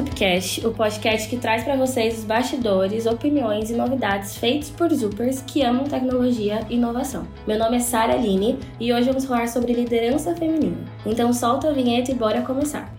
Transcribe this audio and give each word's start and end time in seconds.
Zupcast, 0.00 0.66
o 0.66 0.72
podcast 0.72 1.28
que 1.28 1.36
traz 1.36 1.62
para 1.62 1.76
vocês 1.76 2.18
os 2.18 2.24
bastidores, 2.24 3.04
opiniões 3.04 3.70
e 3.70 3.74
novidades 3.74 4.34
feitos 4.36 4.70
por 4.70 4.90
Zupers 4.90 5.42
que 5.46 5.62
amam 5.62 5.84
tecnologia 5.84 6.66
e 6.70 6.76
inovação. 6.76 7.28
Meu 7.46 7.58
nome 7.58 7.76
é 7.76 7.80
Sara 7.80 8.14
Aline 8.14 8.58
e 8.78 8.94
hoje 8.94 9.08
vamos 9.08 9.26
falar 9.26 9.48
sobre 9.48 9.74
liderança 9.74 10.34
feminina. 10.34 10.78
Então 11.04 11.34
solta 11.34 11.68
a 11.68 11.72
vinheta 11.72 12.12
e 12.12 12.14
bora 12.14 12.40
começar. 12.40 12.90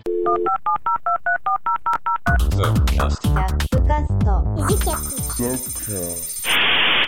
Zupcast. 4.68 6.41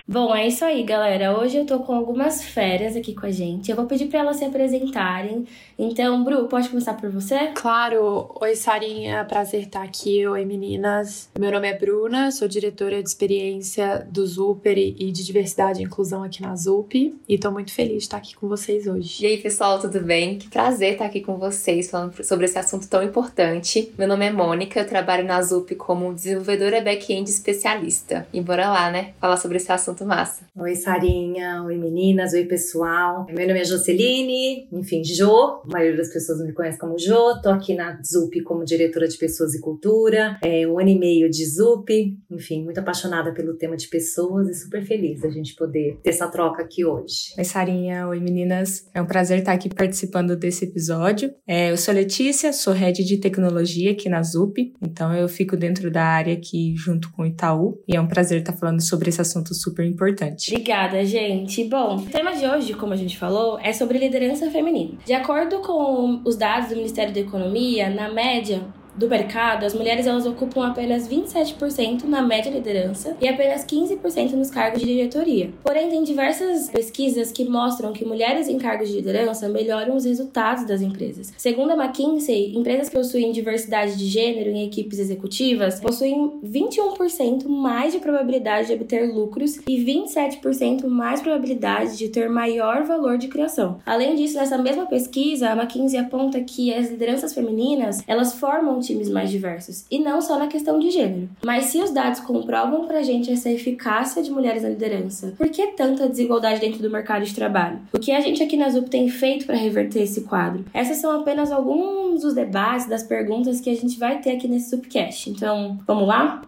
Bom, 0.07 0.35
é 0.35 0.47
isso 0.47 0.65
aí, 0.65 0.83
galera. 0.83 1.37
Hoje 1.37 1.57
eu 1.57 1.65
tô 1.65 1.81
com 1.81 1.95
algumas 1.95 2.45
férias 2.45 2.95
aqui 2.95 3.15
com 3.15 3.25
a 3.25 3.31
gente. 3.31 3.71
Eu 3.71 3.77
vou 3.77 3.87
pedir 3.87 4.07
para 4.07 4.21
elas 4.21 4.37
se 4.37 4.45
apresentarem. 4.45 5.47
Então, 5.79 6.23
Bru, 6.23 6.47
pode 6.47 6.69
começar 6.69 6.95
por 6.95 7.11
você? 7.11 7.49
Claro. 7.55 8.31
Oi, 8.41 8.55
Sarinha. 8.55 9.25
Prazer 9.25 9.63
estar 9.63 9.83
aqui. 9.83 10.25
Oi, 10.27 10.45
meninas. 10.45 11.31
Meu 11.37 11.51
nome 11.51 11.69
é 11.69 11.77
Bruna, 11.77 12.31
sou 12.31 12.47
diretora 12.47 13.03
de 13.03 13.09
experiência 13.09 14.07
do 14.09 14.27
Zuper 14.27 14.79
e 14.79 15.11
de 15.11 15.25
diversidade 15.25 15.81
e 15.81 15.85
inclusão 15.85 16.23
aqui 16.23 16.43
na 16.43 16.55
ZUP. 16.55 17.19
E 17.27 17.39
tô 17.39 17.51
muito 17.51 17.73
feliz 17.73 17.97
de 17.97 18.03
estar 18.03 18.19
aqui 18.19 18.37
com 18.37 18.47
vocês 18.47 18.87
hoje. 18.87 19.25
E 19.25 19.27
aí, 19.27 19.39
pessoal, 19.39 19.81
tudo 19.81 20.01
bem? 20.01 20.39
Que 20.39 20.49
prazer 20.49 20.93
estar 20.93 21.07
aqui 21.07 21.23
com 21.23 21.39
vocês 21.39 21.91
falando 21.91 22.23
sobre 22.23 22.45
esse 22.45 22.59
assunto 22.59 22.87
tão 22.89 23.03
importante. 23.03 23.91
Meu 23.99 24.07
nome 24.07 24.27
é 24.27 24.31
Mônica, 24.31 24.79
eu 24.79 24.87
trabalho 24.87 25.25
na 25.25 25.41
ZUP 25.41 25.75
como 25.77 26.15
desenvolvedora 26.15 26.83
back-end 26.83 27.29
especialista. 27.29 28.29
E 28.33 28.41
bora 28.41 28.69
lá, 28.69 28.91
né? 28.91 29.15
Falar 29.19 29.34
sobre 29.37 29.57
esse 29.57 29.71
assunto 29.71 30.05
massa. 30.05 30.47
Oi, 30.57 30.75
Sarinha. 30.75 31.63
Oi, 31.65 31.77
meninas. 31.77 32.33
Oi, 32.33 32.45
pessoal. 32.45 33.27
Meu 33.29 33.47
nome 33.47 33.61
é 33.61 33.65
Joceline, 33.65 34.69
enfim, 34.73 35.03
Jo. 35.03 35.63
A 35.65 35.69
maioria 35.73 35.97
das 35.97 36.13
pessoas 36.13 36.41
me 36.41 36.53
conhece 36.53 36.79
como 36.79 36.99
Jo. 36.99 37.41
Tô 37.43 37.51
aqui 37.51 37.75
na 37.75 38.01
ZUP 38.03 38.43
como 38.43 38.65
diretora 38.65 39.09
de 39.09 39.17
Pessoas 39.17 39.55
e 39.55 39.61
Cultura. 39.61 40.39
É 40.43 40.67
um 40.67 40.79
ano 40.79 40.91
e 40.91 40.99
meio 40.99 41.31
de 41.31 41.45
ZUP. 41.47 42.19
Enfim, 42.31 42.65
muito 42.65 42.79
apaixonada 42.79 43.33
pelo 43.33 43.55
tema 43.55 43.77
de 43.77 43.89
pessoas 43.89 44.49
e 44.49 44.55
super 44.55 44.85
feliz 44.85 45.25
a 45.25 45.31
gente 45.31 45.55
poder 45.55 45.99
ter 46.03 46.11
essa 46.11 46.29
troca 46.29 46.63
aqui 46.63 46.85
hoje. 46.85 47.35
Oi, 47.37 47.45
Sarinha. 47.45 48.09
Oi, 48.09 48.21
meninas. 48.21 48.89
É 48.95 49.01
um 49.01 49.07
prazer 49.07 49.39
estar 49.39 49.53
aqui 49.53 49.69
participando 49.69 50.37
desse 50.37 50.65
episódio. 50.65 51.33
É, 51.47 51.71
eu 51.71 51.77
sou 51.77 51.95
Letícia, 51.95 52.53
sou 52.53 52.73
head 52.73 53.05
de 53.05 53.19
tecnologia 53.19 53.93
aqui 53.93 54.09
na 54.09 54.23
ZUP. 54.23 54.73
Então, 54.83 55.15
eu 55.15 55.29
fico 55.29 55.57
dentro 55.57 55.91
da 55.91 56.05
área 56.05 56.35
aqui 56.35 56.75
junto 56.77 57.11
com 57.13 57.23
o 57.23 57.27
Itaú. 57.27 57.81
E 57.89 57.97
é 57.97 58.01
um 58.01 58.07
prazer 58.07 58.41
estar 58.41 58.53
falando 58.53 58.81
sobre 58.81 59.11
esse 59.15 59.21
assunto 59.21 59.55
super 59.55 59.87
importante. 59.87 60.53
Obrigada, 60.53 61.05
gente. 61.05 61.65
Bom, 61.65 61.97
o 61.97 62.07
tema 62.07 62.33
de 62.33 62.47
hoje, 62.47 62.75
como 62.75 62.93
a 62.93 62.97
gente 62.97 63.17
falou, 63.17 63.59
é 63.61 63.73
sobre 63.73 63.99
liderança 63.99 64.51
feminina. 64.51 64.99
De 65.05 65.13
acordo 65.13 65.61
com 65.61 66.21
os 66.25 66.37
dados 66.37 66.71
do 66.71 66.77
Ministério 66.77 67.15
da 67.15 67.21
Economia, 67.21 67.89
na 67.89 68.13
média, 68.13 68.63
do 68.97 69.09
mercado, 69.09 69.65
as 69.65 69.75
mulheres 69.75 70.07
elas 70.07 70.27
ocupam 70.27 70.67
apenas 70.67 71.09
27% 71.09 72.05
na 72.05 72.23
média 72.23 72.51
liderança 72.51 73.17
e 73.21 73.29
apenas 73.29 73.65
15% 73.65 74.33
nos 74.33 74.51
cargos 74.51 74.81
de 74.81 74.87
diretoria. 74.87 75.51
Porém, 75.63 75.89
tem 75.89 76.03
diversas 76.03 76.71
pesquisas 76.71 77.33
que 77.33 77.45
mostram 77.45 77.93
que 77.93 78.05
mulheres 78.05 78.49
em 78.49 78.59
cargos 78.59 78.89
de 78.89 78.97
liderança 78.97 79.49
melhoram 79.49 79.97
os 79.97 80.05
resultados 80.05 80.65
das 80.65 80.81
empresas. 80.81 81.33
Segundo 81.37 81.73
a 81.73 81.85
McKinsey, 81.85 82.57
empresas 82.57 82.89
que 82.89 82.97
possuem 82.97 83.33
diversidade 83.33 83.97
de 83.97 84.07
gênero 84.07 84.51
em 84.51 84.65
equipes 84.67 84.99
executivas 84.99 85.81
possuem 85.81 86.41
21% 86.45 87.49
mais 87.49 87.93
de 87.93 87.99
probabilidade 87.99 88.69
de 88.69 88.75
obter 88.75 89.13
lucros 89.13 89.57
e 89.67 89.85
27% 89.85 90.87
mais 90.87 91.21
probabilidade 91.21 91.97
de 91.97 92.09
ter 92.09 92.29
maior 92.29 92.85
valor 92.85 93.19
de 93.19 93.29
criação. 93.29 93.79
Além 93.85 94.15
disso, 94.15 94.37
nessa 94.37 94.59
mesma 94.59 94.87
pesquisa, 94.87 95.51
a 95.51 95.57
McKinsey 95.57 95.99
aponta 95.99 96.41
que 96.41 96.73
as 96.73 96.91
lideranças 96.91 97.35
femininas, 97.35 98.03
elas 98.07 98.35
formam 98.35 98.81
times 98.87 99.09
mais 99.09 99.31
diversos, 99.31 99.85
e 99.91 99.99
não 99.99 100.21
só 100.21 100.39
na 100.39 100.47
questão 100.47 100.79
de 100.79 100.91
gênero. 100.91 101.29
Mas 101.45 101.67
se 101.67 101.81
os 101.81 101.91
dados 101.91 102.21
comprovam 102.21 102.87
pra 102.87 103.03
gente 103.03 103.31
essa 103.31 103.51
eficácia 103.51 104.23
de 104.23 104.31
mulheres 104.31 104.63
na 104.63 104.69
liderança, 104.69 105.35
por 105.37 105.49
que 105.49 105.69
tanta 105.69 106.09
desigualdade 106.09 106.61
dentro 106.61 106.83
do 106.83 106.91
mercado 106.91 107.25
de 107.25 107.35
trabalho? 107.35 107.79
O 107.93 107.99
que 107.99 108.13
a 108.13 108.21
gente 108.21 108.43
aqui 108.43 108.57
na 108.57 108.69
ZUP 108.69 108.89
tem 108.89 109.09
feito 109.09 109.47
para 109.47 109.57
reverter 109.57 110.03
esse 110.03 110.23
quadro? 110.23 110.65
Essas 110.73 110.99
são 110.99 111.21
apenas 111.21 111.51
alguns 111.51 112.23
dos 112.23 112.35
debates, 112.35 112.87
das 112.87 113.03
perguntas 113.03 113.61
que 113.61 113.71
a 113.71 113.75
gente 113.75 113.99
vai 113.99 114.21
ter 114.21 114.33
aqui 114.33 114.49
nesse 114.49 114.71
Zupcast. 114.71 115.31
Então, 115.31 115.79
vamos 115.87 116.07
lá? 116.07 116.43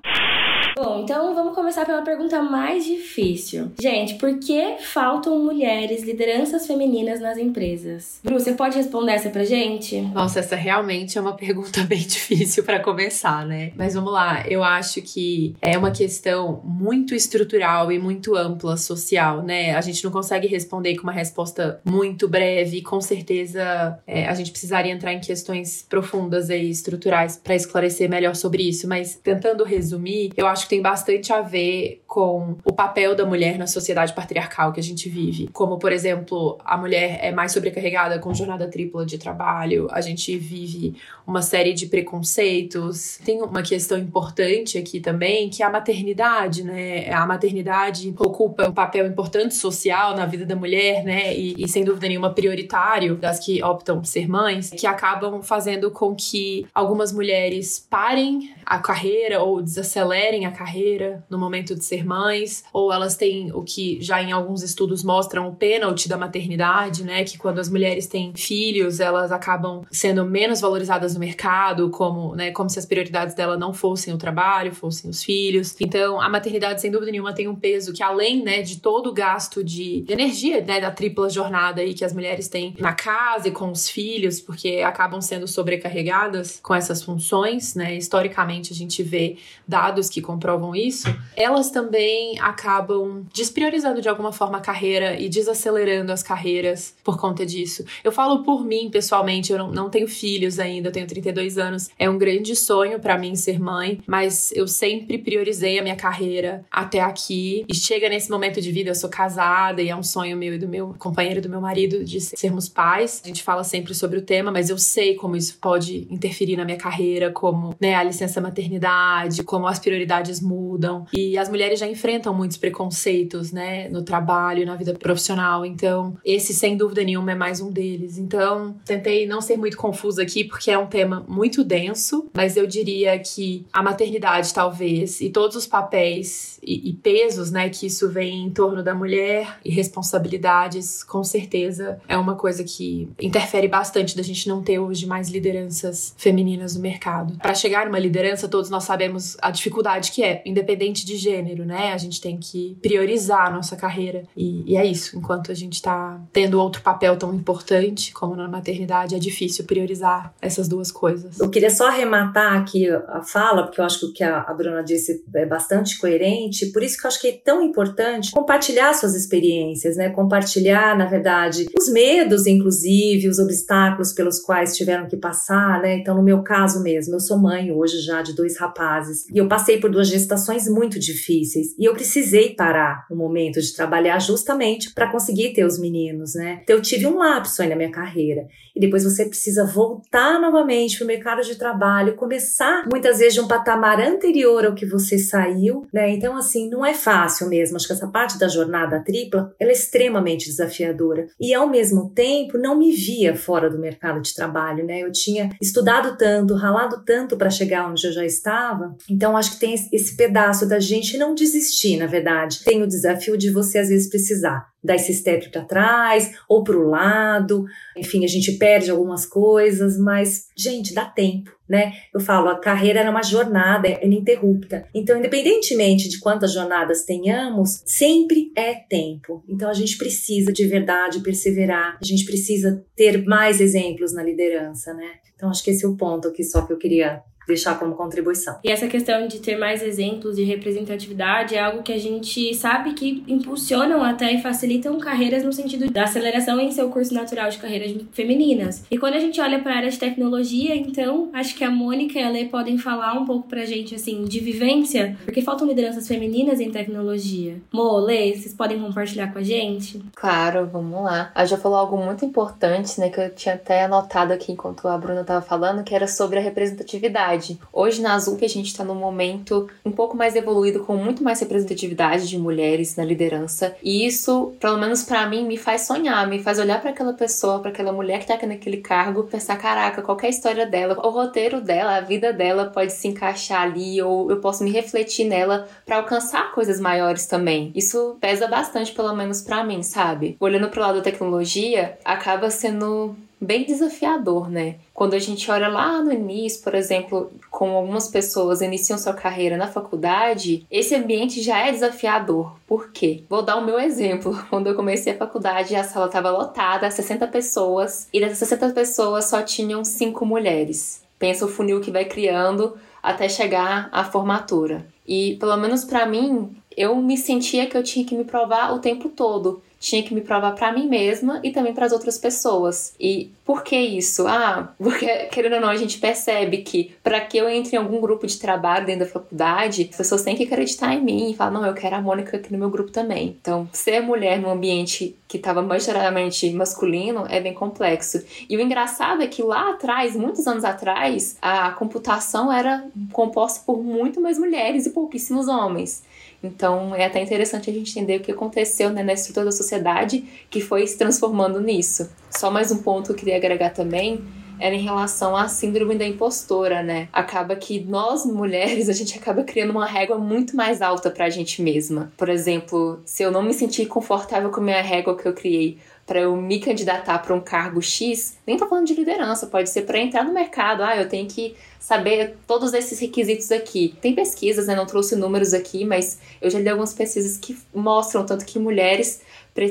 Bom, 0.77 1.01
então 1.03 1.35
vamos 1.35 1.55
começar 1.55 1.87
pela 1.87 2.03
pergunta 2.03 2.43
mais 2.43 2.85
difícil. 2.85 3.73
Gente, 3.81 4.17
por 4.17 4.39
que 4.39 4.77
faltam 4.79 5.43
mulheres, 5.43 6.03
lideranças 6.03 6.67
femininas 6.67 7.19
nas 7.19 7.39
empresas? 7.39 8.21
Bru, 8.23 8.39
você 8.39 8.53
pode 8.53 8.77
responder 8.77 9.13
essa 9.13 9.31
pra 9.31 9.43
gente? 9.43 9.99
Nossa, 10.03 10.41
essa 10.41 10.55
realmente 10.55 11.17
é 11.17 11.21
uma 11.21 11.33
pergunta 11.33 11.83
bem 11.89 12.01
difícil 12.01 12.63
para 12.63 12.79
começar, 12.79 13.47
né? 13.47 13.73
Mas 13.75 13.95
vamos 13.95 14.13
lá, 14.13 14.47
eu 14.47 14.63
acho 14.63 15.01
que 15.01 15.57
é 15.63 15.79
uma 15.79 15.91
questão 15.91 16.61
muito 16.63 17.15
estrutural 17.15 17.91
e 17.91 17.99
muito 17.99 18.37
ampla 18.37 18.77
social, 18.77 19.43
né? 19.43 19.75
A 19.75 19.81
gente 19.81 20.05
não 20.05 20.11
consegue 20.11 20.47
responder 20.47 20.97
com 20.97 21.05
uma 21.05 21.13
resposta 21.13 21.81
muito 21.87 22.29
breve, 22.29 22.83
com 22.83 23.01
certeza 23.01 23.99
é, 24.07 24.27
a 24.27 24.35
gente 24.35 24.51
precisaria 24.51 24.93
entrar 24.93 25.15
em 25.15 25.21
questões 25.21 25.87
profundas 25.89 26.51
e 26.51 26.69
estruturais 26.69 27.41
para 27.43 27.55
esclarecer 27.55 28.11
melhor 28.11 28.37
sobre 28.37 28.69
isso, 28.69 28.87
mas 28.87 29.15
tentando 29.15 29.65
resumir, 29.65 30.33
eu 30.37 30.47
acho 30.47 30.66
que 30.67 30.71
tem 30.71 30.83
bastante 30.83 31.33
a 31.33 31.41
ver 31.41 32.03
com 32.07 32.57
o 32.65 32.73
papel 32.73 33.15
da 33.15 33.25
mulher 33.25 33.57
na 33.57 33.67
sociedade 33.67 34.13
patriarcal 34.13 34.73
que 34.73 34.81
a 34.81 34.83
gente 34.83 35.09
vive. 35.09 35.49
Como, 35.53 35.79
por 35.79 35.93
exemplo, 35.93 36.59
a 36.65 36.77
mulher 36.77 37.19
é 37.23 37.33
mais 37.33 37.53
sobrecarregada 37.53 38.19
com 38.19 38.35
jornada 38.35 38.69
tripla 38.69 39.07
de 39.07 39.17
trabalho, 39.17 39.89
a 39.91 40.01
gente 40.01 40.37
vive 40.37 40.95
uma 41.27 41.43
série 41.43 41.73
de 41.73 41.87
preconceitos. 41.87 43.19
Tem 43.25 43.43
uma 43.43 43.63
questão 43.63 43.99
importante 43.99 44.79
aqui 44.79 45.01
também, 45.01 45.49
que 45.49 45.63
é 45.63 45.67
a 45.67 45.71
maternidade, 45.71 46.63
né? 46.63 47.11
A 47.13 47.27
maternidade 47.27 48.15
ocupa 48.19 48.69
um 48.69 48.73
papel 48.73 49.07
importante 49.07 49.55
social 49.55 50.17
na 50.17 50.27
vida 50.27 50.45
da 50.45 50.55
mulher, 50.55 51.05
né? 51.05 51.37
E, 51.37 51.55
e 51.59 51.69
sem 51.69 51.85
dúvida 51.85 52.09
nenhuma 52.09 52.31
prioritário 52.31 53.17
das 53.17 53.39
que 53.39 53.63
optam 53.63 53.99
por 53.99 54.07
ser 54.07 54.29
mães, 54.29 54.71
que 54.71 54.87
acabam 54.87 55.43
fazendo 55.43 55.91
com 55.91 56.15
que 56.15 56.67
algumas 56.75 57.13
mulheres 57.13 57.85
parem 57.91 58.55
a 58.65 58.79
carreira 58.79 59.43
ou 59.43 59.63
desacelerem 59.63 60.47
a 60.47 60.53
carreira 60.57 61.25
no 61.29 61.39
momento 61.39 61.75
de 61.75 61.85
ser 61.85 62.05
mães, 62.05 62.65
ou 62.73 62.93
elas 62.93 63.17
têm 63.17 63.53
o 63.53 63.63
que 63.63 63.99
já 64.01 64.23
em 64.23 64.33
alguns 64.33 64.63
estudos 64.63 65.05
mostram 65.05 65.49
o 65.49 65.55
pênalti 65.55 66.09
da 66.09 66.17
maternidade, 66.17 67.05
né? 67.05 67.23
Que 67.25 67.37
quando 67.37 67.59
as 67.59 67.69
mulheres 67.69 68.07
têm 68.07 68.33
filhos, 68.35 69.01
elas 69.01 69.31
acabam 69.31 69.83
sendo 69.91 70.25
menos 70.25 70.61
valorizadas 70.61 71.15
no 71.15 71.21
mercado, 71.21 71.91
como, 71.91 72.35
né, 72.35 72.51
como 72.51 72.71
se 72.71 72.79
as 72.79 72.87
prioridades 72.87 73.35
dela 73.35 73.57
não 73.57 73.73
fossem 73.73 74.15
o 74.15 74.19
trabalho, 74.19 74.75
fossem 74.75 75.11
os 75.11 75.23
filhos. 75.23 75.77
Então, 75.81 76.21
a 76.21 76.29
maternidade, 76.29 76.81
sem 76.81 76.91
dúvida 76.91 77.13
nenhuma, 77.13 77.33
tem 77.33 77.49
um 77.49 77.55
peso 77.55 77.93
que, 77.93 78.03
além 78.03 78.43
né, 78.43 78.63
de 78.63 78.81
todo 78.81 79.11
o 79.11 79.13
gasto 79.13 79.63
de, 79.63 80.05
energia, 80.09 80.63
né, 80.63 80.81
da 80.81 80.91
tripla 80.91 81.29
jornada 81.29 81.81
aí 81.81 81.95
que 81.95 82.05
as 82.05 82.13
mulheres 82.13 82.49
têm 82.49 82.75
na 82.79 82.93
casa 82.93 83.49
e 83.49 83.51
com 83.51 83.71
os 83.71 83.89
filhos, 83.89 84.41
porque 84.41 84.83
acabam 84.85 85.21
sendo 85.21 85.47
sobrecarregadas 85.47 86.61
com 86.63 86.75
essas 86.75 87.03
funções, 87.03 87.75
né? 87.75 87.95
Historicamente, 87.97 88.73
a 88.73 88.77
gente 88.77 89.03
vê 89.03 89.37
dados 89.67 90.09
que 90.09 90.21
comprovam 90.21 90.46
comprovam 90.47 90.77
isso, 90.77 91.13
elas 91.35 91.71
também 91.71 92.39
acabam 92.39 93.27
despriorizando 93.35 94.01
de 94.01 94.09
alguma 94.09 94.31
forma 94.31 94.59
a 94.59 94.61
carreira 94.61 95.19
e 95.21 95.29
desacelerando 95.29 96.13
as 96.13 96.23
carreiras 96.23 96.95
por 97.03 97.19
conta 97.19 97.45
disso. 97.45 97.85
Eu 98.05 98.13
falo 98.13 98.45
por 98.45 98.65
mim, 98.65 98.89
pessoalmente, 98.89 99.51
eu 99.51 99.59
não, 99.59 99.73
não 99.73 99.91
tenho 99.91 100.07
filhos 100.07 100.61
ainda, 100.61 100.89
eu 100.89 100.93
tenho 100.93 101.07
32 101.07 101.59
anos. 101.59 101.91
É 101.99 102.09
um 102.09 102.17
grande 102.17 102.55
sonho 102.55 103.01
para 103.01 103.19
mim 103.19 103.35
ser 103.35 103.59
mãe, 103.59 104.01
mas 104.07 104.53
eu 104.53 104.69
sempre 104.69 105.19
priorizei 105.19 105.81
a 105.81 105.83
minha 105.83 105.97
carreira 105.97 106.65
até 106.71 107.01
aqui. 107.01 107.65
E 107.69 107.75
chega 107.75 108.09
nesse 108.09 108.31
momento 108.31 108.61
de 108.61 108.71
vida, 108.71 108.91
eu 108.91 108.95
sou 108.95 109.11
casada 109.11 109.83
e 109.83 109.89
é 109.89 109.97
um 109.97 110.03
sonho 110.03 110.37
meu 110.37 110.55
e 110.55 110.59
do 110.59 110.69
meu 110.69 110.95
companheiro, 110.97 111.43
do 111.43 111.49
meu 111.49 111.61
marido, 111.61 112.05
de 112.05 112.21
sermos 112.21 112.69
pais. 112.69 113.21
A 113.25 113.27
gente 113.27 113.43
fala 113.43 113.65
sempre 113.65 113.95
sobre 113.95 114.19
o 114.19 114.23
tema, 114.23 114.53
mas 114.53 114.71
eu 114.71 114.79
sei 114.79 115.17
como 115.17 115.35
isso 115.35 115.59
pode 115.61 116.07
interferir 116.09 116.57
na 116.57 116.65
minha 116.65 116.79
carreira, 116.79 117.33
como 117.33 117.75
né, 117.81 117.97
a 117.97 118.05
licença 118.05 118.41
maternidade, 118.41 119.43
como 119.43 119.67
as 119.67 119.81
prioridades 119.81 120.26
mudam 120.41 121.07
e 121.13 121.37
as 121.39 121.49
mulheres 121.49 121.81
já 121.81 121.87
enfrentam 121.87 122.35
muitos 122.35 122.57
preconceitos, 122.57 123.53
né, 123.53 123.89
no 123.89 124.03
trabalho, 124.03 124.67
na 124.67 124.77
vida 124.77 124.95
profissional. 124.95 125.65
Então, 125.65 126.17
esse 126.25 126.53
sem 126.53 126.77
dúvida 126.77 127.03
nenhuma 127.03 127.33
é 127.33 127.35
mais 127.35 127.61
um 127.61 127.71
deles. 127.71 128.19
Então, 128.19 128.77
tentei 128.85 129.27
não 129.27 129.41
ser 129.41 129.57
muito 129.57 129.77
confusa 129.77 130.23
aqui 130.23 130.45
porque 130.45 130.71
é 130.71 130.79
um 130.79 130.87
tema 130.87 131.25
muito 131.29 131.65
denso, 131.65 132.29
mas 132.35 132.57
eu 132.57 132.67
diria 132.67 133.19
que 133.19 133.65
a 133.73 133.83
maternidade 133.83 134.53
talvez 134.53 135.21
e 135.21 135.31
todos 135.31 135.57
os 135.57 135.67
papéis 135.67 136.59
e, 136.63 136.91
e 136.91 136.93
pesos, 136.95 137.51
né, 137.51 137.69
que 137.69 137.87
isso 137.87 138.09
vem 138.09 138.47
em 138.47 138.51
torno 138.51 138.83
da 138.83 138.95
mulher 138.95 139.59
e 139.65 139.71
responsabilidades, 139.71 141.05
com 141.05 141.23
certeza 141.23 142.01
é 142.09 142.17
uma 142.17 142.35
coisa 142.35 142.65
que 142.65 143.09
interfere 143.21 143.69
bastante 143.69 144.17
da 144.17 144.23
gente 144.23 144.49
não 144.49 144.63
ter 144.63 144.79
hoje 144.79 145.07
mais 145.07 145.29
lideranças 145.29 146.15
femininas 146.17 146.75
no 146.75 146.83
mercado. 146.83 147.37
Para 147.39 147.55
chegar 147.55 147.87
numa 147.87 147.99
liderança, 147.99 148.49
todos 148.49 148.71
nós 148.71 148.85
sabemos 148.85 149.37
a 149.41 149.51
dificuldade 149.51 150.11
que 150.17 150.25
é 150.25 150.43
independente 150.47 151.05
de 151.05 151.15
gênero, 151.15 151.67
né? 151.67 151.93
A 151.93 151.99
gente 151.99 152.23
tem 152.23 152.39
que 152.39 152.79
priorizar 152.81 153.49
a 153.49 153.51
nossa 153.51 153.77
carreira. 153.77 154.23
E, 154.35 154.73
e 154.73 154.75
é 154.75 154.83
isso. 154.83 155.19
Enquanto 155.19 155.53
a 155.53 155.55
gente 155.55 155.83
tá 155.83 156.19
tendo 156.33 156.59
outro 156.59 156.81
papel 156.81 157.19
tão 157.19 157.35
importante 157.35 158.15
como 158.15 158.35
na 158.35 158.49
maternidade, 158.49 159.15
é 159.15 159.19
difícil 159.19 159.67
priorizar 159.67 160.35
essas 160.41 160.69
duas 160.69 160.91
coisas. 160.91 161.39
Eu 161.39 161.51
queria 161.51 161.69
só 161.69 161.89
arrematar 161.89 162.57
aqui 162.57 162.89
a 162.89 163.21
fala, 163.23 163.65
porque 163.65 163.79
eu 163.79 163.85
acho 163.85 164.01
que 164.01 164.07
o 164.07 164.13
que 164.15 164.25
a 164.25 164.41
Bruna 164.55 164.83
disse 164.83 165.23
é 165.35 165.45
bastante 165.45 165.99
coerente. 165.99 166.73
Por 166.73 166.83
isso 166.83 166.99
que 166.99 167.05
eu 167.05 167.09
acho 167.09 167.21
que 167.21 167.29
é 167.29 167.33
tão 167.45 167.63
importante 167.63 168.33
compartilhar 168.33 168.95
suas 168.95 169.15
experiências, 169.15 169.99
né? 169.99 170.09
Compartilhar, 170.09 170.97
na 170.97 171.05
verdade, 171.05 171.67
os 171.79 171.93
medos, 171.93 172.47
inclusive, 172.47 173.29
os 173.29 173.39
obstáculos 173.39 174.15
pelos 174.15 174.41
quais 174.41 174.75
tiveram 174.75 175.07
que 175.07 175.17
passar, 175.19 175.83
né? 175.83 175.99
Então, 175.99 176.17
no 176.17 176.23
meu 176.23 176.43
caso 176.43 176.83
mesmo, 176.83 177.17
eu 177.17 177.21
sou 177.21 177.37
mãe 177.37 177.71
hoje 177.71 178.01
já 178.01 178.23
de 178.23 178.35
dois 178.35 178.59
rapazes 178.59 179.27
e 179.29 179.37
eu 179.37 179.47
passei 179.47 179.79
por 179.79 179.91
duas 179.91 180.06
gestações 180.09 180.69
muito 180.69 180.99
difíceis 180.99 181.75
e 181.79 181.85
eu 181.85 181.95
precisei 181.95 182.55
parar 182.55 183.07
um 183.11 183.17
momento 183.17 183.61
de 183.61 183.75
trabalhar 183.75 184.19
justamente 184.21 184.93
para 184.93 185.11
conseguir 185.11 185.53
ter 185.53 185.65
os 185.65 185.79
meninos, 185.79 186.35
né? 186.35 186.61
Então, 186.63 186.77
eu 186.77 186.83
tive 186.83 187.07
um 187.07 187.19
lapso 187.19 187.63
aí 187.63 187.69
na 187.69 187.77
minha 187.77 187.91
carreira 187.91 188.47
e 188.75 188.81
depois 188.81 189.05
você 189.05 189.25
precisa 189.25 189.65
voltar 189.65 190.39
novamente 190.41 190.99
para 190.99 191.05
o 191.05 191.07
mercado 191.07 191.43
de 191.43 191.57
trabalho, 191.57 192.15
começar 192.15 192.85
muitas 192.91 193.19
vezes 193.19 193.35
de 193.35 193.41
um 193.41 193.49
patamar 193.49 194.01
anterior 194.01 194.67
ao 194.67 194.75
que 194.75 194.85
você 194.85 195.19
saiu, 195.19 195.87
né? 195.93 196.11
Então, 196.11 196.37
assim, 196.37 196.69
não 196.69 196.85
é 196.85 196.93
fácil 196.93 197.49
mesmo. 197.49 197.77
Acho 197.77 197.87
que 197.87 197.93
essa 197.93 198.09
parte 198.09 198.39
da 198.39 198.49
jornada 198.49 199.01
tripla, 199.01 199.55
ela 199.59 199.71
é 199.71 199.73
extremamente 199.73 200.47
desafiadora. 200.47 201.27
E 201.41 201.55
ao 201.55 201.69
mesmo 201.69 202.11
tempo, 202.11 202.59
não 202.59 202.79
me 202.79 202.93
via 202.93 203.35
fora 203.35 203.71
do 203.71 203.79
mercado 203.79 204.21
de 204.21 204.35
trabalho, 204.35 204.85
né? 204.85 205.01
Eu 205.01 205.11
tinha 205.11 205.51
estudado 205.61 206.17
tanto, 206.19 206.55
ralado 206.55 207.03
tanto 207.05 207.37
para 207.37 207.51
chegar 207.51 207.89
onde 207.89 208.07
eu 208.07 208.13
já 208.13 208.25
estava. 208.25 208.95
Então, 209.09 209.37
acho 209.37 209.53
que 209.53 209.61
tem 209.61 209.75
esse 209.97 210.17
pedaço 210.17 210.69
da 210.69 210.79
gente 210.79 211.19
não 211.19 211.35
desistir, 211.35 211.97
na 211.97 212.07
verdade. 212.07 212.63
Tem 212.65 212.83
o 212.83 212.87
desafio 212.87 213.37
de 213.37 213.51
você 213.51 213.79
às 213.79 213.89
vezes 213.89 214.09
precisar 214.09 214.69
dar 214.83 214.95
esse 214.95 215.13
step 215.13 215.51
para 215.51 215.65
trás 215.65 216.33
ou 216.49 216.63
para 216.63 216.77
o 216.77 216.89
lado. 216.89 217.65
Enfim, 217.97 218.25
a 218.25 218.29
gente 218.29 218.53
perde 218.53 218.91
algumas 218.91 219.27
coisas, 219.27 219.99
mas, 219.99 220.47
gente, 220.57 220.95
dá 220.95 221.05
tempo, 221.05 221.51
né? 221.69 221.93
Eu 222.15 222.21
falo, 222.21 222.49
a 222.49 222.61
carreira 222.61 223.01
é 223.01 223.11
uma 223.11 223.23
jornada, 223.23 223.89
ininterrupta. 224.05 224.87
Então, 224.95 225.19
independentemente 225.19 226.09
de 226.09 226.21
quantas 226.21 226.53
jornadas 226.53 227.05
tenhamos, 227.05 227.83
sempre 227.85 228.53
é 228.57 228.75
tempo. 228.75 229.43
Então, 229.49 229.69
a 229.69 229.75
gente 229.75 229.99
precisa 229.99 230.53
de 230.53 230.67
verdade 230.67 231.21
perseverar, 231.21 231.99
a 232.01 232.05
gente 232.05 232.25
precisa 232.25 232.85
ter 232.95 233.25
mais 233.25 233.61
exemplos 233.61 234.13
na 234.13 234.23
liderança, 234.23 234.95
né? 234.95 235.11
Então, 235.35 235.51
acho 235.51 235.65
que 235.65 235.71
esse 235.71 235.85
é 235.85 235.89
o 235.89 235.97
ponto 235.97 236.29
aqui 236.29 236.45
só 236.45 236.63
que 236.63 236.73
eu 236.73 236.79
queria 236.79 237.23
deixar 237.47 237.79
como 237.79 237.95
contribuição. 237.95 238.59
E 238.65 238.71
essa 238.71 238.87
questão 238.89 239.27
de 239.29 239.39
ter 239.39 239.57
mais 239.57 239.83
exemplos 239.83 240.37
de 240.37 240.45
representatividade 240.45 241.55
é 241.55 241.61
algo 241.61 241.83
que 241.83 241.93
a 241.93 241.99
gente 241.99 242.55
sabe 242.55 242.95
que 242.95 243.23
impulsionam 243.29 244.03
até 244.03 244.33
e 244.33 244.43
facilitam 244.43 244.99
carreiras 244.99 245.45
no 245.45 245.53
sentido 245.53 245.91
da 245.91 246.05
aceleração 246.05 246.59
em 246.59 246.71
seu 246.73 246.89
curso 246.89 247.15
natural 247.15 247.49
de 247.49 247.59
carreiras 247.59 247.95
femininas. 248.13 248.85
E 248.91 248.99
quando 248.99 249.15
a 249.15 249.21
gente 249.21 249.41
olha 249.41 249.61
para 249.61 249.75
a 249.75 249.77
área 249.77 249.91
de 249.91 249.99
tecnologia, 249.99 250.75
então, 250.75 251.31
acho 251.33 251.55
que 251.55 251.65
a 251.65 251.71
Mônica 251.71 252.19
e 252.19 252.23
a 252.23 252.31
Lê 252.31 252.47
podem 252.47 252.79
falar 252.79 253.15
um 253.15 253.25
pouco 253.25 253.49
pra 253.49 253.65
gente, 253.65 253.95
assim, 253.95 254.25
de 254.25 254.41
vivência, 254.41 255.17
porque 255.25 255.43
faltam 255.43 255.67
lideranças 255.67 256.07
femininas 256.09 256.61
em 256.61 256.71
tecnologia. 256.71 257.61
Mo, 257.73 257.99
Lê, 257.99 258.35
vocês 258.35 258.55
podem 258.55 258.81
compartilhar 258.81 259.33
com 259.33 259.39
a 259.39 259.43
gente? 259.43 260.03
Claro, 260.15 260.67
vamos 260.67 261.05
lá. 261.05 261.31
A 261.35 261.45
já 261.45 261.57
falou 261.57 261.79
algo 261.79 261.97
muito 261.97 262.25
importante, 262.25 262.99
né, 263.01 263.09
que 263.09 263.21
eu 263.21 263.35
tinha 263.35 263.55
até 263.55 263.85
anotado 263.85 264.33
aqui 264.33 264.53
enquanto 264.53 264.89
a 264.89 264.99
Bruna 264.99 265.21
estava 265.21 265.45
falando, 265.45 265.85
que 265.85 265.95
era 265.95 266.07
sobre 266.09 266.39
a 266.39 266.43
representatividade 266.43 267.36
Hoje 267.73 268.01
na 268.01 268.15
Azul 268.15 268.37
que 268.37 268.45
a 268.45 268.49
gente 268.49 268.67
está 268.67 268.85
num 268.85 268.95
momento 268.95 269.69
um 269.85 269.91
pouco 269.91 270.17
mais 270.17 270.35
evoluído, 270.37 270.81
com 270.81 270.97
muito 270.97 271.23
mais 271.23 271.41
representatividade 271.41 272.29
de 272.29 272.39
mulheres 272.39 272.97
na 272.97 273.05
liderança. 273.05 273.77
E 273.83 274.07
isso, 274.07 274.55
pelo 274.61 274.79
menos 274.79 275.03
para 275.03 275.27
mim, 275.27 275.47
me 275.47 275.57
faz 275.57 275.83
sonhar, 275.83 276.27
me 276.27 276.43
faz 276.43 276.59
olhar 276.59 276.81
para 276.81 276.91
aquela 276.91 277.13
pessoa, 277.13 277.61
para 277.61 277.71
aquela 277.71 277.93
mulher 277.93 278.21
que 278.21 278.27
tá 278.27 278.47
naquele 278.47 278.79
cargo, 278.79 279.25
pensar, 279.25 279.57
caraca, 279.57 280.03
qual 280.03 280.19
é 280.23 280.27
a 280.27 280.31
história 280.31 280.67
dela, 280.67 280.97
o 281.05 281.11
roteiro 281.11 281.61
dela, 281.61 281.97
a 281.97 282.01
vida 282.01 282.33
dela 282.33 282.67
pode 282.67 282.93
se 282.93 283.09
encaixar 283.09 283.63
ali, 283.63 284.01
ou 284.01 284.31
eu 284.31 284.41
posso 284.41 284.63
me 284.65 284.71
refletir 284.71 285.25
nela 285.25 285.69
para 285.85 285.97
alcançar 285.97 286.53
coisas 286.53 286.81
maiores 286.81 287.27
também. 287.27 287.73
Isso 287.75 288.17
pesa 288.21 288.47
bastante, 288.47 288.93
pelo 288.93 289.15
menos 289.15 289.43
para 289.43 289.65
mim, 289.65 289.83
sabe? 289.83 290.37
Olhando 290.41 290.69
pro 290.69 290.81
lado 290.81 290.97
da 290.97 291.03
tecnologia, 291.03 291.99
acaba 292.05 292.51
sendo 292.51 293.17
bem 293.41 293.65
desafiador, 293.65 294.51
né? 294.51 294.77
Quando 294.95 295.15
a 295.15 295.19
gente 295.19 295.51
olha 295.51 295.69
lá 295.69 296.03
no 296.03 296.13
início, 296.13 296.63
por 296.63 296.75
exemplo, 296.75 297.31
como 297.51 297.73
algumas 297.73 298.09
pessoas 298.09 298.63
iniciam 298.63 298.99
sua 298.99 299.13
carreira 299.13 299.57
na 299.57 299.67
faculdade, 299.67 300.67
esse 300.71 300.95
ambiente 300.95 301.43
já 301.43 301.59
é 301.59 301.73
desafiador. 301.73 302.57
Por 302.67 302.91
quê? 302.91 303.25
Vou 303.29 303.43
dar 303.43 303.57
o 303.57 303.65
meu 303.65 303.79
exemplo. 303.79 304.37
Quando 304.49 304.69
eu 304.69 304.75
comecei 304.75 305.13
a 305.13 305.19
faculdade, 305.19 305.77
a 305.77 305.85
sala 305.85 306.07
estava 306.07 306.31
lotada, 306.31 306.91
60 306.91 307.27
pessoas, 307.29 308.09
e 308.13 308.21
dessas 308.21 308.39
60 308.39 308.71
pessoas 308.71 309.27
só 309.27 309.43
tinham 309.43 309.85
5 309.85 310.25
mulheres. 310.25 311.03
Pensa 311.19 311.45
o 311.45 311.49
funil 311.49 311.81
que 311.81 311.91
vai 311.91 312.05
criando 312.05 312.77
até 313.03 313.29
chegar 313.29 313.89
à 313.93 314.05
formatura. 314.05 314.87
E 315.07 315.37
pelo 315.37 315.57
menos 315.57 315.85
para 315.85 316.05
mim, 316.07 316.57
eu 316.77 316.97
me 316.97 317.17
sentia 317.17 317.67
que 317.67 317.77
eu 317.77 317.83
tinha 317.83 318.05
que 318.05 318.17
me 318.17 318.25
provar 318.25 318.75
o 318.75 318.81
tempo 318.81 319.09
todo 319.09 319.63
tinha 319.79 320.03
que 320.03 320.15
me 320.15 320.21
provar 320.21 320.53
para 320.53 320.73
mim 320.73 320.89
mesma 320.89 321.41
e 321.43 321.51
também 321.51 321.75
para 321.75 321.87
as 321.87 321.93
outras 321.93 322.19
pessoas. 322.19 322.95
E 322.99 323.31
por 323.45 323.63
que 323.63 323.77
isso? 323.77 324.27
Ah, 324.27 324.73
porque 324.79 325.07
querendo 325.27 325.55
ou 325.55 325.61
não, 325.61 325.69
a 325.69 325.77
gente 325.77 325.99
percebe 325.99 326.59
que 326.59 326.95
para 327.03 327.21
que 327.21 327.37
eu 327.37 327.49
entre 327.49 327.77
em 327.77 327.79
algum 327.79 328.01
grupo 328.01 328.27
de 328.27 328.39
trabalho 328.39 328.87
dentro 328.87 329.07
da 329.07 329.13
faculdade, 329.13 329.89
as 329.91 329.97
pessoas 329.97 330.23
têm 330.23 330.37
que 330.37 330.45
acreditar 330.45 330.95
em 330.95 331.03
mim 331.03 331.31
e 331.31 331.35
falar: 331.35 331.51
não, 331.51 331.67
eu 331.67 331.75
quero 331.75 331.97
a 331.97 332.01
Mônica 332.01 332.37
aqui 332.37 332.53
no 332.53 332.59
meu 332.59 332.71
grupo 332.71 332.91
também. 332.91 333.37
Então, 333.41 333.69
ser 333.73 334.01
mulher 334.01 334.41
num 334.41 334.51
ambiente 334.51 335.17
que 335.29 335.37
estava 335.37 335.61
majoritariamente 335.61 336.51
masculino 336.51 337.27
é 337.29 337.41
bem 337.41 337.53
complexo. 337.53 338.23
E 338.49 338.57
o 338.57 338.61
engraçado 338.61 339.23
é 339.23 339.27
que 339.27 339.43
lá 339.43 339.71
atrás, 339.71 340.15
muitos 340.15 340.47
anos 340.47 340.65
atrás, 340.65 341.37
a 341.43 341.71
computação 341.73 342.53
era 342.53 342.87
composta 343.13 343.61
por 343.67 343.83
muito 343.83 344.21
mais 344.21 344.39
mulheres 344.39 344.87
e 344.87 344.91
pouquíssimos 344.91 345.49
homens. 345.49 346.05
Então 346.43 346.95
é 346.95 347.07
até 347.07 347.21
interessante 347.21 347.71
a 347.71 347.73
gente 347.73 347.91
entender 347.91 348.21
o 348.21 348.23
que 348.23 348.31
aconteceu 348.31 348.91
né, 348.91 349.03
na 349.03 349.15
estrutura 349.15 349.47
da 349.47 349.53
sociedade 349.53 350.25
que 350.49 350.61
foi 350.61 350.87
se 350.87 350.97
transformando 350.97 351.61
nisso. 351.61 352.09
Só 352.31 352.51
mais 352.51 352.71
um 352.71 352.79
ponto 352.79 353.07
que 353.07 353.13
eu 353.13 353.17
queria 353.17 353.37
agregar 353.37 353.71
também 353.71 354.25
era 354.59 354.75
em 354.75 354.83
relação 354.83 355.37
à 355.37 355.49
síndrome 355.49 355.97
da 355.97 356.07
impostora, 356.07 356.83
né? 356.83 357.09
Acaba 357.13 357.57
que 357.57 357.81
nós 357.81 358.25
mulheres 358.25 358.89
a 358.89 358.93
gente 358.93 359.19
acaba 359.19 359.45
criando 359.45 359.71
uma 359.71 359.87
régua 359.87 360.19
muito 360.19 360.57
mais 360.57 360.83
alta 360.83 361.11
para 361.11 361.27
a 361.27 361.31
gente 361.31 361.63
mesma. 361.63 362.13
Por 362.17 362.29
exemplo, 362.29 363.01
se 363.05 363.23
eu 363.23 363.31
não 363.31 363.43
me 363.43 363.53
sentir 363.53 363.87
confortável 363.87 364.51
com 364.51 364.61
a 364.61 364.65
minha 364.65 364.83
régua 364.83 365.17
que 365.17 365.27
eu 365.27 365.33
criei 365.33 365.79
para 366.07 366.21
eu 366.21 366.37
me 366.37 366.61
candidatar 366.61 367.19
para 367.19 367.35
um 367.35 367.41
cargo 367.41 367.83
X, 367.83 368.39
nem 368.47 368.57
tô 368.57 368.69
falando 368.69 368.87
de 368.87 368.95
liderança, 368.95 369.49
pode 369.49 369.69
ser 369.69 369.83
para 369.83 369.99
entrar 369.99 370.23
no 370.23 370.33
mercado. 370.33 370.85
Ah, 370.85 370.97
eu 370.97 371.09
tenho 371.09 371.27
que 371.27 371.57
saber 371.81 372.37
todos 372.47 372.73
esses 372.73 372.99
requisitos 373.01 373.51
aqui. 373.51 373.95
Tem 374.01 374.15
pesquisas, 374.15 374.69
né? 374.69 374.77
Não 374.77 374.87
trouxe 374.87 375.17
números 375.17 375.53
aqui, 375.53 375.85
mas 375.85 376.21
eu 376.41 376.49
já 376.49 376.61
li 376.61 376.69
algumas 376.69 376.95
pesquisas 376.95 377.37
que 377.37 377.59
mostram 377.75 378.25
tanto 378.25 378.45
que 378.45 378.59
mulheres 378.59 379.21